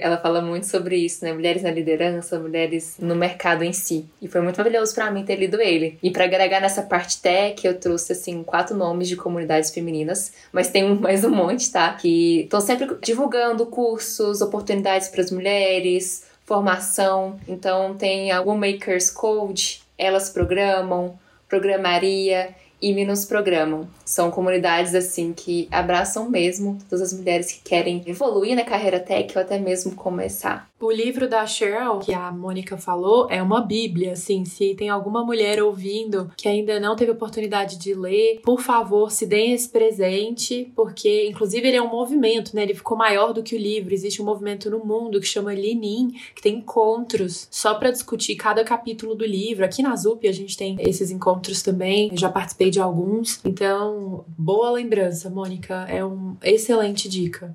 ela 0.00 0.16
fala 0.16 0.40
muito 0.40 0.66
sobre 0.66 0.96
isso, 0.96 1.24
né? 1.24 1.32
Mulheres 1.32 1.62
na 1.62 1.70
liderança, 1.70 2.38
mulheres 2.38 2.96
no 2.98 3.14
mercado 3.14 3.62
em 3.62 3.72
si. 3.72 4.06
E 4.20 4.28
foi 4.28 4.40
muito 4.40 4.56
maravilhoso 4.56 4.94
para 4.94 5.10
mim 5.10 5.24
ter 5.24 5.36
lido 5.36 5.60
ele. 5.60 5.98
E 6.02 6.10
para 6.10 6.24
agregar 6.24 6.60
nessa 6.60 6.82
parte 6.82 7.20
tech, 7.20 7.66
eu 7.66 7.78
trouxe 7.78 8.12
assim 8.12 8.42
quatro 8.42 8.76
nomes 8.76 9.08
de 9.08 9.16
comunidades 9.16 9.70
femininas, 9.70 10.32
mas 10.52 10.68
tem 10.68 10.94
mais 10.98 11.24
um 11.24 11.30
monte, 11.30 11.70
tá? 11.70 11.92
Que 11.94 12.42
estão 12.42 12.60
sempre 12.60 12.96
divulgando 13.02 13.66
cursos, 13.66 14.40
oportunidades 14.40 15.08
para 15.08 15.22
as 15.22 15.30
mulheres, 15.30 16.24
formação. 16.44 17.38
Então 17.46 17.94
tem 17.94 18.32
a 18.32 18.40
Womakers 18.40 19.10
Code, 19.10 19.82
elas 19.96 20.30
programam, 20.30 21.18
programaria 21.48 22.54
e 22.80 22.92
me 22.92 23.04
nos 23.04 23.24
programam. 23.24 23.88
São 24.04 24.30
comunidades 24.30 24.94
assim 24.94 25.32
que 25.32 25.68
abraçam 25.70 26.30
mesmo 26.30 26.78
todas 26.88 27.12
as 27.12 27.18
mulheres 27.18 27.52
que 27.52 27.60
querem 27.62 28.02
evoluir 28.06 28.56
na 28.56 28.64
carreira 28.64 29.00
tech 29.00 29.36
ou 29.36 29.42
até 29.42 29.58
mesmo 29.58 29.94
começar. 29.94 30.69
O 30.80 30.90
livro 30.90 31.28
da 31.28 31.46
Cheryl, 31.46 31.98
que 31.98 32.14
a 32.14 32.32
Mônica 32.32 32.78
falou, 32.78 33.26
é 33.28 33.42
uma 33.42 33.60
bíblia, 33.60 34.12
assim, 34.12 34.46
se 34.46 34.74
tem 34.74 34.88
alguma 34.88 35.22
mulher 35.22 35.62
ouvindo 35.62 36.32
que 36.34 36.48
ainda 36.48 36.80
não 36.80 36.96
teve 36.96 37.10
oportunidade 37.10 37.76
de 37.76 37.92
ler, 37.92 38.40
por 38.42 38.62
favor, 38.62 39.10
se 39.10 39.26
deem 39.26 39.52
esse 39.52 39.68
presente, 39.68 40.72
porque 40.74 41.28
inclusive 41.28 41.68
ele 41.68 41.76
é 41.76 41.82
um 41.82 41.90
movimento, 41.90 42.56
né? 42.56 42.62
Ele 42.62 42.72
ficou 42.72 42.96
maior 42.96 43.34
do 43.34 43.42
que 43.42 43.54
o 43.54 43.58
livro. 43.58 43.92
Existe 43.92 44.22
um 44.22 44.24
movimento 44.24 44.70
no 44.70 44.82
mundo 44.82 45.20
que 45.20 45.26
chama 45.26 45.52
Lenin, 45.52 46.14
que 46.34 46.40
tem 46.40 46.56
encontros 46.56 47.46
só 47.50 47.74
para 47.74 47.90
discutir 47.90 48.36
cada 48.36 48.64
capítulo 48.64 49.14
do 49.14 49.26
livro. 49.26 49.66
Aqui 49.66 49.82
na 49.82 49.94
ZUP 49.94 50.26
a 50.26 50.32
gente 50.32 50.56
tem 50.56 50.76
esses 50.80 51.10
encontros 51.10 51.60
também. 51.60 52.08
Eu 52.10 52.16
já 52.16 52.30
participei 52.30 52.70
de 52.70 52.80
alguns. 52.80 53.38
Então, 53.44 54.24
boa 54.26 54.70
lembrança, 54.70 55.28
Mônica. 55.28 55.84
É 55.90 56.02
uma 56.02 56.38
excelente 56.42 57.06
dica. 57.06 57.54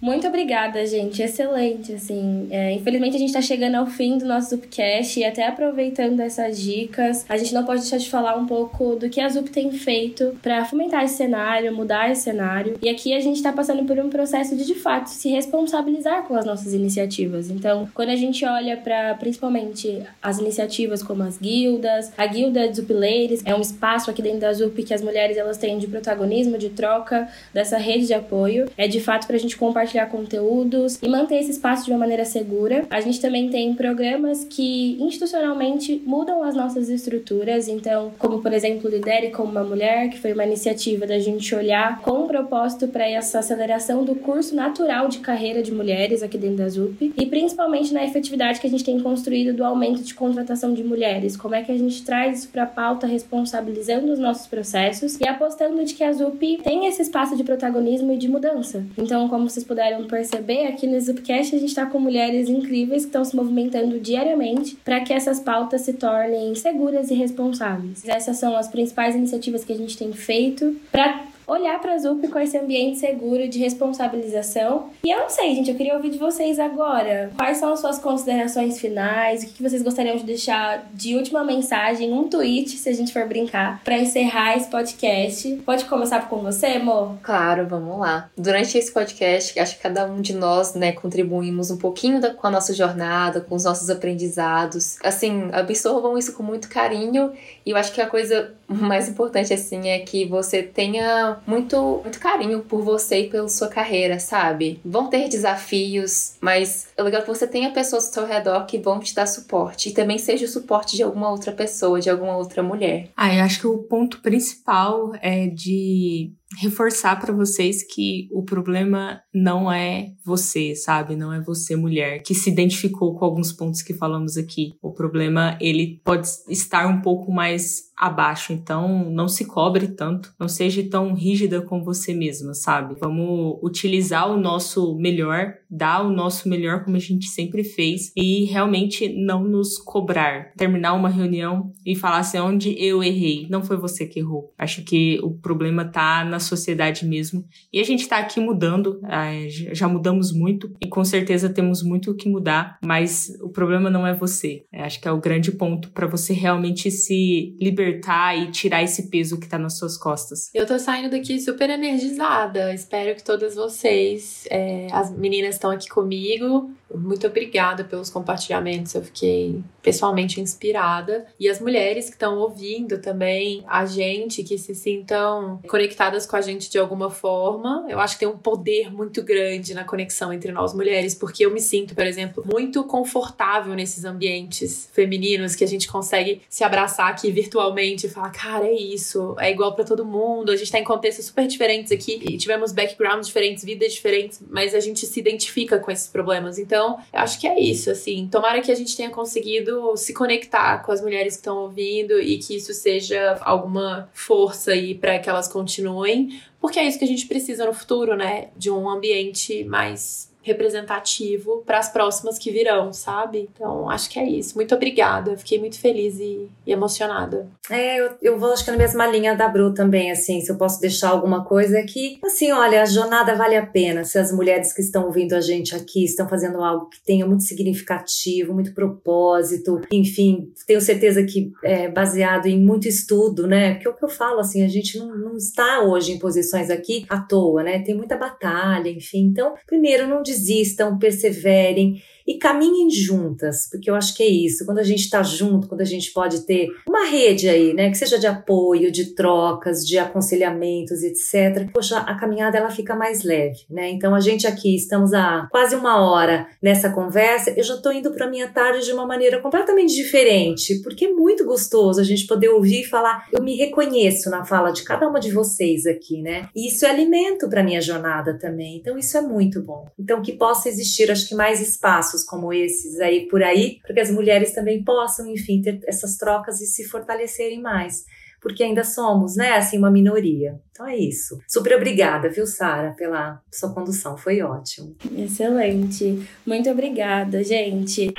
Muito 0.00 0.26
obrigada, 0.26 0.84
gente. 0.86 1.22
Excelente, 1.22 1.92
assim. 1.94 2.48
É, 2.50 2.72
infelizmente 2.72 3.16
a 3.16 3.18
gente 3.18 3.28
está 3.28 3.40
chegando 3.40 3.76
ao 3.76 3.86
fim 3.86 4.18
do 4.18 4.24
nosso 4.24 4.50
Zupcast 4.50 5.18
e 5.18 5.24
até 5.24 5.46
aproveitando 5.46 6.20
essas 6.20 6.60
dicas, 6.60 7.24
a 7.28 7.36
gente 7.36 7.54
não 7.54 7.64
pode 7.64 7.80
deixar 7.80 7.96
de 7.96 8.08
falar 8.10 8.36
um 8.36 8.46
pouco 8.46 8.96
do 8.96 9.08
que 9.08 9.20
a 9.20 9.28
Zup 9.28 9.50
tem 9.50 9.72
feito 9.72 10.36
para 10.42 10.64
fomentar 10.64 11.04
esse 11.04 11.16
cenário, 11.16 11.74
mudar 11.74 12.10
esse 12.10 12.22
cenário. 12.22 12.78
E 12.82 12.88
aqui 12.88 13.14
a 13.14 13.20
gente 13.20 13.36
está 13.36 13.52
passando 13.52 13.84
por 13.84 13.98
um 13.98 14.10
processo 14.10 14.54
de, 14.56 14.64
de 14.64 14.74
fato, 14.74 15.08
se 15.08 15.28
responsabilizar 15.30 16.24
com 16.24 16.34
as 16.34 16.44
nossas 16.44 16.74
iniciativas. 16.74 17.50
Então, 17.50 17.88
quando 17.94 18.10
a 18.10 18.16
gente 18.16 18.44
olha 18.44 18.76
para 18.76 19.14
principalmente 19.14 20.02
as 20.22 20.38
iniciativas 20.38 21.02
como 21.02 21.22
as 21.22 21.38
guildas, 21.38 22.12
a 22.16 22.26
guilda 22.26 22.68
de 22.68 22.76
Zupileiros 22.76 23.40
é 23.44 23.54
um 23.54 23.60
espaço 23.60 24.10
aqui 24.10 24.20
dentro 24.20 24.40
da 24.40 24.52
Zup 24.52 24.82
que 24.82 24.92
as 24.92 25.02
mulheres 25.02 25.36
elas 25.36 25.56
têm 25.56 25.78
de 25.78 25.86
protagonismo, 25.86 26.58
de 26.58 26.70
troca 26.70 27.28
dessa 27.52 27.78
rede 27.78 28.06
de 28.06 28.14
apoio. 28.14 28.68
É 28.76 28.86
de 28.86 29.00
fato 29.00 29.26
para 29.26 29.36
a 29.36 29.38
gente 29.38 29.56
compartilhar 29.56 29.93
criar 29.94 30.06
conteúdos 30.06 30.98
e 31.00 31.08
manter 31.08 31.36
esse 31.36 31.52
espaço 31.52 31.84
de 31.84 31.92
uma 31.92 31.98
maneira 31.98 32.24
segura. 32.24 32.84
A 32.90 33.00
gente 33.00 33.20
também 33.20 33.48
tem 33.48 33.74
programas 33.74 34.44
que 34.44 35.00
institucionalmente 35.00 36.02
mudam 36.04 36.42
as 36.42 36.56
nossas 36.56 36.88
estruturas, 36.88 37.68
então, 37.68 38.12
como 38.18 38.42
por 38.42 38.52
exemplo, 38.52 38.90
Lidere 38.90 39.30
como 39.30 39.52
uma 39.52 39.62
Mulher, 39.62 40.08
que 40.10 40.18
foi 40.18 40.32
uma 40.32 40.44
iniciativa 40.44 41.06
da 41.06 41.18
gente 41.20 41.54
olhar 41.54 42.00
com 42.00 42.24
um 42.24 42.26
propósito 42.26 42.88
para 42.88 43.08
essa 43.08 43.38
aceleração 43.38 44.04
do 44.04 44.16
curso 44.16 44.54
natural 44.54 45.06
de 45.06 45.20
carreira 45.20 45.62
de 45.62 45.72
mulheres 45.72 46.22
aqui 46.22 46.36
dentro 46.36 46.56
da 46.56 46.68
ZUP 46.68 47.12
e 47.16 47.26
principalmente 47.26 47.94
na 47.94 48.04
efetividade 48.04 48.60
que 48.60 48.66
a 48.66 48.70
gente 48.70 48.82
tem 48.82 49.00
construído 49.00 49.54
do 49.54 49.64
aumento 49.64 50.02
de 50.02 50.12
contratação 50.12 50.74
de 50.74 50.82
mulheres. 50.82 51.36
Como 51.36 51.54
é 51.54 51.62
que 51.62 51.70
a 51.70 51.78
gente 51.78 52.02
traz 52.04 52.40
isso 52.40 52.48
para 52.48 52.64
a 52.64 52.66
pauta, 52.66 53.06
responsabilizando 53.06 54.12
os 54.12 54.18
nossos 54.18 54.48
processos 54.48 55.20
e 55.20 55.28
apostando 55.28 55.84
de 55.84 55.94
que 55.94 56.02
a 56.02 56.12
ZUP 56.12 56.58
tem 56.64 56.86
esse 56.86 57.02
espaço 57.02 57.36
de 57.36 57.44
protagonismo 57.44 58.12
e 58.12 58.16
de 58.16 58.28
mudança. 58.28 58.84
Então, 58.98 59.28
como 59.28 59.48
vocês 59.48 59.64
puderam 59.74 60.04
perceber, 60.04 60.68
aqui 60.68 60.86
no 60.86 61.00
ZUPcast 61.00 61.56
a 61.56 61.58
gente 61.58 61.70
está 61.70 61.84
com 61.84 61.98
mulheres 61.98 62.48
incríveis 62.48 63.02
que 63.02 63.08
estão 63.08 63.24
se 63.24 63.34
movimentando 63.34 63.98
diariamente 63.98 64.76
para 64.84 65.00
que 65.00 65.12
essas 65.12 65.40
pautas 65.40 65.80
se 65.80 65.94
tornem 65.94 66.54
seguras 66.54 67.10
e 67.10 67.14
responsáveis. 67.14 68.06
Essas 68.06 68.36
são 68.36 68.56
as 68.56 68.68
principais 68.68 69.16
iniciativas 69.16 69.64
que 69.64 69.72
a 69.72 69.76
gente 69.76 69.98
tem 69.98 70.12
feito 70.12 70.76
para 70.92 71.24
olhar 71.46 71.80
para 71.80 71.94
a 71.94 71.98
ZUP 71.98 72.28
com 72.28 72.38
esse 72.38 72.56
ambiente 72.56 72.98
seguro 72.98 73.48
de 73.48 73.58
responsabilização. 73.58 74.90
E 75.04 75.10
eu 75.10 75.18
não 75.18 75.30
sei, 75.30 75.54
gente, 75.54 75.70
eu 75.70 75.76
queria 75.76 75.94
ouvir 75.94 76.10
de 76.10 76.18
vocês 76.18 76.58
agora. 76.58 77.30
Quais 77.36 77.58
são 77.58 77.72
as 77.72 77.80
suas 77.80 77.98
considerações 77.98 78.80
finais? 78.80 79.42
O 79.42 79.46
que 79.48 79.62
vocês 79.62 79.82
gostariam 79.82 80.16
de 80.16 80.24
deixar 80.24 80.84
de 80.92 81.14
última 81.14 81.44
mensagem, 81.44 82.12
um 82.12 82.28
tweet, 82.28 82.70
se 82.70 82.88
a 82.88 82.92
gente 82.92 83.12
for 83.12 83.26
brincar, 83.26 83.82
para 83.84 83.98
encerrar 83.98 84.56
esse 84.56 84.68
podcast? 84.68 85.62
Pode 85.64 85.84
começar 85.84 86.28
com 86.28 86.38
você, 86.38 86.66
amor? 86.66 87.16
Claro, 87.22 87.66
vamos 87.66 87.98
lá. 87.98 88.30
Durante 88.36 88.76
esse 88.78 88.92
podcast, 88.92 89.58
acho 89.58 89.76
que 89.76 89.82
cada 89.82 90.06
um 90.06 90.20
de 90.20 90.34
nós, 90.34 90.74
né, 90.74 90.92
contribuímos 90.92 91.70
um 91.70 91.76
pouquinho 91.76 92.20
com 92.34 92.46
a 92.46 92.50
nossa 92.50 92.72
jornada, 92.72 93.40
com 93.40 93.54
os 93.54 93.64
nossos 93.64 93.90
aprendizados. 93.90 94.96
Assim, 95.02 95.48
absorvam 95.52 96.16
isso 96.16 96.32
com 96.34 96.42
muito 96.42 96.68
carinho 96.68 97.32
e 97.64 97.70
eu 97.70 97.76
acho 97.76 97.92
que 97.92 98.00
a 98.00 98.06
coisa 98.06 98.54
mais 98.68 99.08
importante, 99.08 99.52
assim, 99.52 99.88
é 99.88 99.98
que 100.00 100.24
você 100.24 100.62
tenha 100.62 101.38
muito, 101.46 102.00
muito 102.02 102.18
carinho 102.18 102.60
por 102.60 102.82
você 102.82 103.20
e 103.20 103.30
pela 103.30 103.48
sua 103.48 103.68
carreira, 103.68 104.18
sabe? 104.18 104.80
Vão 104.84 105.08
ter 105.08 105.28
desafios, 105.28 106.34
mas 106.40 106.88
é 106.96 107.02
legal 107.02 107.22
que 107.22 107.28
você 107.28 107.46
tenha 107.46 107.72
pessoas 107.72 108.06
ao 108.06 108.12
seu 108.12 108.26
redor 108.26 108.66
que 108.66 108.78
vão 108.78 109.00
te 109.00 109.14
dar 109.14 109.26
suporte. 109.26 109.88
E 109.88 109.92
também 109.92 110.18
seja 110.18 110.44
o 110.44 110.48
suporte 110.48 110.96
de 110.96 111.02
alguma 111.02 111.30
outra 111.30 111.52
pessoa, 111.52 112.00
de 112.00 112.10
alguma 112.10 112.36
outra 112.36 112.62
mulher. 112.62 113.10
Ah, 113.16 113.34
eu 113.34 113.42
acho 113.42 113.60
que 113.60 113.66
o 113.66 113.78
ponto 113.78 114.20
principal 114.20 115.12
é 115.20 115.46
de 115.46 116.32
reforçar 116.60 117.20
para 117.20 117.32
vocês 117.32 117.82
que 117.82 118.28
o 118.32 118.42
problema 118.42 119.20
não 119.32 119.70
é 119.70 120.12
você, 120.24 120.74
sabe? 120.74 121.16
Não 121.16 121.32
é 121.32 121.40
você 121.40 121.76
mulher 121.76 122.22
que 122.22 122.34
se 122.34 122.50
identificou 122.50 123.14
com 123.14 123.24
alguns 123.24 123.52
pontos 123.52 123.82
que 123.82 123.94
falamos 123.94 124.36
aqui. 124.36 124.74
O 124.82 124.92
problema 124.92 125.56
ele 125.60 126.00
pode 126.04 126.28
estar 126.48 126.86
um 126.86 127.00
pouco 127.00 127.32
mais 127.32 127.92
abaixo, 127.96 128.52
então 128.52 129.10
não 129.10 129.28
se 129.28 129.44
cobre 129.44 129.88
tanto, 129.88 130.34
não 130.38 130.48
seja 130.48 130.82
tão 130.88 131.14
rígida 131.14 131.62
com 131.62 131.82
você 131.82 132.12
mesma, 132.12 132.54
sabe? 132.54 132.96
Vamos 133.00 133.58
utilizar 133.62 134.30
o 134.30 134.36
nosso 134.36 134.96
melhor, 134.96 135.54
dar 135.74 136.02
o 136.02 136.12
nosso 136.12 136.48
melhor 136.48 136.84
como 136.84 136.96
a 136.96 137.00
gente 137.00 137.26
sempre 137.26 137.64
fez 137.64 138.12
e 138.16 138.44
realmente 138.44 139.08
não 139.08 139.44
nos 139.44 139.76
cobrar. 139.76 140.52
Terminar 140.56 140.94
uma 140.94 141.08
reunião 141.08 141.72
e 141.84 141.96
falar 141.96 142.18
assim 142.18 142.38
onde 142.38 142.74
eu 142.78 143.02
errei, 143.02 143.46
não 143.50 143.62
foi 143.62 143.76
você 143.76 144.06
que 144.06 144.20
errou. 144.20 144.52
Acho 144.56 144.84
que 144.84 145.18
o 145.22 145.32
problema 145.32 145.84
tá 145.84 146.24
na 146.24 146.38
sociedade 146.38 147.04
mesmo. 147.04 147.44
E 147.72 147.80
a 147.80 147.84
gente 147.84 148.00
está 148.00 148.18
aqui 148.18 148.38
mudando, 148.38 149.00
é, 149.08 149.48
já 149.48 149.88
mudamos 149.88 150.32
muito 150.32 150.72
e 150.80 150.88
com 150.88 151.04
certeza 151.04 151.48
temos 151.48 151.82
muito 151.82 152.10
o 152.10 152.14
que 152.14 152.28
mudar, 152.28 152.78
mas 152.84 153.32
o 153.42 153.48
problema 153.48 153.90
não 153.90 154.06
é 154.06 154.14
você. 154.14 154.64
É, 154.72 154.82
acho 154.84 155.00
que 155.00 155.08
é 155.08 155.12
o 155.12 155.20
grande 155.20 155.50
ponto 155.52 155.90
para 155.90 156.06
você 156.06 156.32
realmente 156.32 156.90
se 156.90 157.56
libertar 157.60 158.36
e 158.36 158.50
tirar 158.50 158.82
esse 158.82 159.10
peso 159.10 159.38
que 159.38 159.46
está 159.46 159.58
nas 159.58 159.76
suas 159.78 159.96
costas. 159.96 160.50
Eu 160.54 160.66
tô 160.66 160.78
saindo 160.78 161.10
daqui 161.10 161.40
super 161.40 161.68
energizada. 161.68 162.72
Espero 162.72 163.16
que 163.16 163.24
todas 163.24 163.54
vocês, 163.54 164.46
é, 164.50 164.86
as 164.92 165.10
meninas 165.16 165.58
estão 165.64 165.70
aqui 165.70 165.88
comigo. 165.88 166.70
Muito 166.96 167.26
obrigada 167.26 167.84
pelos 167.84 168.10
compartilhamentos. 168.10 168.94
Eu 168.94 169.02
fiquei 169.02 169.62
pessoalmente 169.82 170.40
inspirada. 170.40 171.26
E 171.38 171.48
as 171.48 171.60
mulheres 171.60 172.06
que 172.06 172.12
estão 172.12 172.38
ouvindo 172.38 172.98
também, 172.98 173.62
a 173.66 173.84
gente 173.84 174.42
que 174.42 174.56
se 174.58 174.74
sintam 174.74 175.60
conectadas 175.68 176.26
com 176.26 176.36
a 176.36 176.40
gente 176.40 176.70
de 176.70 176.78
alguma 176.78 177.10
forma. 177.10 177.84
Eu 177.88 178.00
acho 178.00 178.14
que 178.14 178.20
tem 178.20 178.28
um 178.28 178.38
poder 178.38 178.92
muito 178.92 179.22
grande 179.22 179.74
na 179.74 179.84
conexão 179.84 180.32
entre 180.32 180.52
nós 180.52 180.74
mulheres, 180.74 181.14
porque 181.14 181.44
eu 181.44 181.50
me 181.50 181.60
sinto, 181.60 181.94
por 181.94 182.06
exemplo, 182.06 182.44
muito 182.50 182.84
confortável 182.84 183.74
nesses 183.74 184.04
ambientes 184.04 184.88
femininos 184.92 185.54
que 185.54 185.64
a 185.64 185.68
gente 185.68 185.88
consegue 185.88 186.42
se 186.48 186.64
abraçar 186.64 187.10
aqui 187.10 187.30
virtualmente 187.30 188.06
e 188.06 188.10
falar, 188.10 188.30
cara, 188.30 188.66
é 188.66 188.72
isso, 188.72 189.36
é 189.38 189.50
igual 189.50 189.74
para 189.74 189.84
todo 189.84 190.04
mundo. 190.04 190.50
A 190.50 190.56
gente 190.56 190.70
tá 190.70 190.78
em 190.78 190.84
contextos 190.84 191.26
super 191.26 191.46
diferentes 191.46 191.92
aqui 191.92 192.20
e 192.28 192.36
tivemos 192.38 192.72
backgrounds 192.72 193.26
diferentes, 193.26 193.64
vidas 193.64 193.92
diferentes, 193.92 194.42
mas 194.48 194.74
a 194.74 194.80
gente 194.80 195.06
se 195.06 195.20
identifica 195.20 195.78
com 195.78 195.90
esses 195.90 196.08
problemas. 196.08 196.58
Então, 196.58 196.83
eu 197.12 197.20
acho 197.20 197.40
que 197.40 197.46
é 197.46 197.58
isso, 197.60 197.90
assim. 197.90 198.28
Tomara 198.30 198.60
que 198.60 198.70
a 198.70 198.74
gente 198.74 198.96
tenha 198.96 199.10
conseguido 199.10 199.96
se 199.96 200.12
conectar 200.12 200.78
com 200.84 200.92
as 200.92 201.00
mulheres 201.00 201.34
que 201.34 201.40
estão 201.40 201.58
ouvindo 201.58 202.20
e 202.20 202.38
que 202.38 202.56
isso 202.56 202.72
seja 202.72 203.38
alguma 203.40 204.08
força 204.12 204.72
aí 204.72 204.94
para 204.94 205.18
que 205.18 205.28
elas 205.28 205.48
continuem 205.48 206.40
porque 206.64 206.78
é 206.78 206.88
isso 206.88 206.98
que 206.98 207.04
a 207.04 207.08
gente 207.08 207.26
precisa 207.26 207.66
no 207.66 207.74
futuro, 207.74 208.16
né? 208.16 208.48
De 208.56 208.70
um 208.70 208.88
ambiente 208.88 209.64
mais 209.64 210.33
representativo 210.44 211.62
para 211.66 211.78
as 211.78 211.88
próximas 211.90 212.38
que 212.38 212.50
virão, 212.50 212.92
sabe? 212.92 213.48
Então, 213.52 213.88
acho 213.90 214.10
que 214.10 214.18
é 214.18 214.28
isso. 214.28 214.54
Muito 214.54 214.74
obrigada. 214.74 215.36
Fiquei 215.36 215.58
muito 215.58 215.78
feliz 215.78 216.18
e, 216.20 216.48
e, 216.66 216.72
emocionada. 216.72 217.48
É, 217.70 217.98
eu, 217.98 218.10
eu 218.20 218.38
vou 218.38 218.52
acho 218.52 218.64
que 218.64 218.70
na 218.70 218.76
mesma 218.76 219.06
linha 219.06 219.34
da 219.34 219.48
Bru 219.48 219.72
também, 219.72 220.10
assim, 220.10 220.40
se 220.40 220.52
eu 220.52 220.56
posso 220.56 220.80
deixar 220.80 221.08
alguma 221.08 221.44
coisa 221.44 221.78
aqui. 221.78 222.18
Assim, 222.22 222.52
olha, 222.52 222.82
a 222.82 222.86
jornada 222.86 223.34
vale 223.34 223.56
a 223.56 223.66
pena. 223.66 224.04
Se 224.04 224.18
as 224.18 224.30
mulheres 224.30 224.72
que 224.72 224.82
estão 224.82 225.06
ouvindo 225.06 225.34
a 225.34 225.40
gente 225.40 225.74
aqui 225.74 226.04
estão 226.04 226.28
fazendo 226.28 226.62
algo 226.62 226.88
que 226.90 227.02
tenha 227.02 227.26
muito 227.26 227.44
significativo, 227.44 228.52
muito 228.52 228.74
propósito, 228.74 229.80
enfim, 229.90 230.52
tenho 230.66 230.80
certeza 230.80 231.24
que 231.24 231.50
é 231.62 231.88
baseado 231.88 232.46
em 232.46 232.60
muito 232.60 232.86
estudo, 232.86 233.46
né? 233.46 233.74
Porque 233.74 233.88
é 233.88 233.90
o 233.90 233.94
que 233.94 234.04
eu 234.04 234.08
falo, 234.08 234.40
assim, 234.40 234.62
a 234.62 234.68
gente 234.68 234.98
não, 234.98 235.16
não 235.16 235.36
está 235.36 235.80
hoje 235.82 236.12
em 236.12 236.18
posições 236.18 236.68
aqui 236.68 237.06
à 237.08 237.18
toa, 237.18 237.62
né? 237.62 237.78
Tem 237.80 237.94
muita 237.94 238.16
batalha, 238.16 238.90
enfim. 238.90 239.24
Então, 239.26 239.54
primeiro, 239.66 240.06
não 240.06 240.22
desistam, 240.38 240.98
perseverem 240.98 242.02
e 242.26 242.38
caminhem 242.38 242.90
juntas, 242.90 243.68
porque 243.70 243.90
eu 243.90 243.94
acho 243.94 244.14
que 244.16 244.22
é 244.22 244.28
isso. 244.28 244.64
Quando 244.64 244.78
a 244.78 244.82
gente 244.82 245.00
está 245.00 245.22
junto, 245.22 245.68
quando 245.68 245.82
a 245.82 245.86
gente 245.86 246.12
pode 246.12 246.46
ter 246.46 246.68
uma 246.88 247.04
rede 247.04 247.48
aí, 247.48 247.74
né, 247.74 247.90
que 247.90 247.98
seja 247.98 248.18
de 248.18 248.26
apoio, 248.26 248.90
de 248.90 249.14
trocas, 249.14 249.86
de 249.86 249.98
aconselhamentos, 249.98 251.02
etc. 251.02 251.70
Poxa, 251.72 251.98
a 251.98 252.14
caminhada 252.14 252.56
ela 252.56 252.70
fica 252.70 252.94
mais 252.94 253.22
leve, 253.22 253.60
né? 253.70 253.90
Então 253.90 254.14
a 254.14 254.20
gente 254.20 254.46
aqui 254.46 254.74
estamos 254.74 255.12
há 255.12 255.46
quase 255.50 255.74
uma 255.74 256.00
hora 256.00 256.46
nessa 256.62 256.90
conversa. 256.90 257.52
Eu 257.56 257.62
já 257.62 257.74
estou 257.74 257.92
indo 257.92 258.12
para 258.12 258.30
minha 258.30 258.48
tarde 258.48 258.84
de 258.84 258.92
uma 258.92 259.06
maneira 259.06 259.40
completamente 259.40 259.94
diferente, 259.94 260.80
porque 260.82 261.06
é 261.06 261.12
muito 261.12 261.44
gostoso 261.44 262.00
a 262.00 262.04
gente 262.04 262.26
poder 262.26 262.48
ouvir 262.48 262.82
e 262.82 262.84
falar. 262.84 263.26
Eu 263.32 263.42
me 263.42 263.56
reconheço 263.56 264.30
na 264.30 264.44
fala 264.44 264.70
de 264.70 264.82
cada 264.82 265.08
uma 265.08 265.20
de 265.20 265.30
vocês 265.30 265.86
aqui, 265.86 266.22
né? 266.22 266.48
E 266.54 266.68
isso 266.68 266.86
é 266.86 266.90
alimento 266.90 267.48
para 267.48 267.62
minha 267.62 267.80
jornada 267.80 268.38
também. 268.38 268.76
Então 268.76 268.96
isso 268.96 269.16
é 269.16 269.20
muito 269.20 269.62
bom. 269.62 269.86
Então 269.98 270.22
que 270.22 270.32
possa 270.32 270.68
existir, 270.68 271.10
acho 271.10 271.28
que 271.28 271.34
mais 271.34 271.60
espaço 271.60 272.13
espaços 272.14 272.24
como 272.24 272.52
esses 272.52 273.00
aí 273.00 273.26
por 273.28 273.42
aí, 273.42 273.78
para 273.82 273.94
que 273.94 274.00
as 274.00 274.10
mulheres 274.10 274.54
também 274.54 274.84
possam, 274.84 275.26
enfim, 275.26 275.60
ter 275.60 275.80
essas 275.86 276.16
trocas 276.16 276.60
e 276.60 276.66
se 276.66 276.84
fortalecerem 276.84 277.60
mais 277.60 278.04
porque 278.40 278.62
ainda 278.62 278.84
somos, 278.84 279.36
né, 279.36 279.52
assim, 279.52 279.78
uma 279.78 279.90
minoria. 279.90 280.60
Então 280.70 280.86
é 280.86 280.94
isso. 280.94 281.38
Super 281.48 281.76
obrigada, 281.76 282.28
viu, 282.28 282.46
Sara, 282.46 282.90
pela 282.90 283.40
sua 283.50 283.72
condução. 283.72 284.18
Foi 284.18 284.42
ótimo. 284.42 284.94
Excelente. 285.16 286.28
Muito 286.44 286.68
obrigada, 286.68 287.42
gente. 287.42 288.12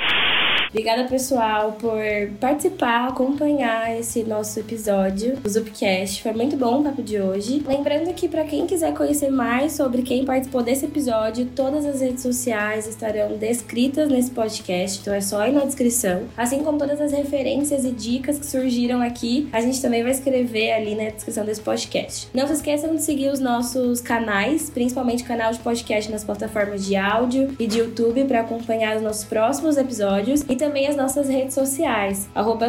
Obrigada, 0.70 1.04
pessoal, 1.04 1.72
por 1.72 1.96
participar, 2.40 3.08
acompanhar 3.08 3.98
esse 3.98 4.24
nosso 4.24 4.58
episódio 4.58 5.36
do 5.36 5.48
Zupcast. 5.48 6.22
Foi 6.22 6.32
muito 6.32 6.56
bom 6.56 6.80
o 6.80 6.84
papo 6.84 7.02
de 7.02 7.20
hoje. 7.20 7.62
Lembrando 7.66 8.12
que, 8.12 8.28
para 8.28 8.44
quem 8.44 8.66
quiser 8.66 8.92
conhecer 8.92 9.30
mais 9.30 9.72
sobre 9.72 10.02
quem 10.02 10.24
participou 10.24 10.62
desse 10.62 10.84
episódio, 10.84 11.46
todas 11.54 11.86
as 11.86 12.00
redes 12.00 12.22
sociais 12.22 12.86
estarão 12.86 13.36
descritas 13.36 14.08
nesse 14.08 14.32
podcast, 14.32 15.00
então 15.00 15.14
é 15.14 15.20
só 15.20 15.46
ir 15.46 15.52
na 15.52 15.64
descrição. 15.64 16.24
Assim 16.36 16.62
como 16.62 16.78
todas 16.78 17.00
as 17.00 17.12
referências 17.12 17.84
e 17.84 17.92
dicas 17.92 18.38
que 18.38 18.46
surgiram 18.46 19.00
aqui, 19.00 19.48
a 19.52 19.60
gente 19.60 19.80
também 19.80 20.02
vai 20.02 20.12
escrever 20.12 20.72
ali 20.72 20.94
na 20.94 21.10
descrição 21.10 21.44
desse 21.44 21.60
podcast. 21.60 22.28
Não 22.34 22.46
se 22.46 22.54
esqueçam 22.54 22.94
de 22.94 23.02
seguir 23.02 23.30
os 23.30 23.40
nossos 23.40 24.00
canais, 24.00 24.68
principalmente 24.68 25.22
o 25.22 25.26
canal 25.26 25.52
de 25.52 25.60
podcast 25.60 26.10
nas 26.10 26.24
plataformas 26.24 26.84
de 26.84 26.96
áudio 26.96 27.54
e 27.58 27.66
de 27.66 27.78
YouTube, 27.78 28.24
para 28.24 28.40
acompanhar 28.40 28.96
os 28.96 29.02
nossos 29.02 29.24
próximos 29.24 29.76
episódios. 29.76 30.44
E 30.48 30.55
também 30.56 30.86
as 30.86 30.96
nossas 30.96 31.28
redes 31.28 31.54
sociais, 31.54 32.28
arroba. 32.34 32.66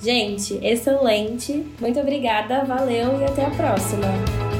Gente, 0.00 0.58
excelente! 0.62 1.64
Muito 1.80 1.98
obrigada, 1.98 2.64
valeu 2.64 3.20
e 3.20 3.24
até 3.24 3.44
a 3.44 3.50
próxima! 3.50 4.53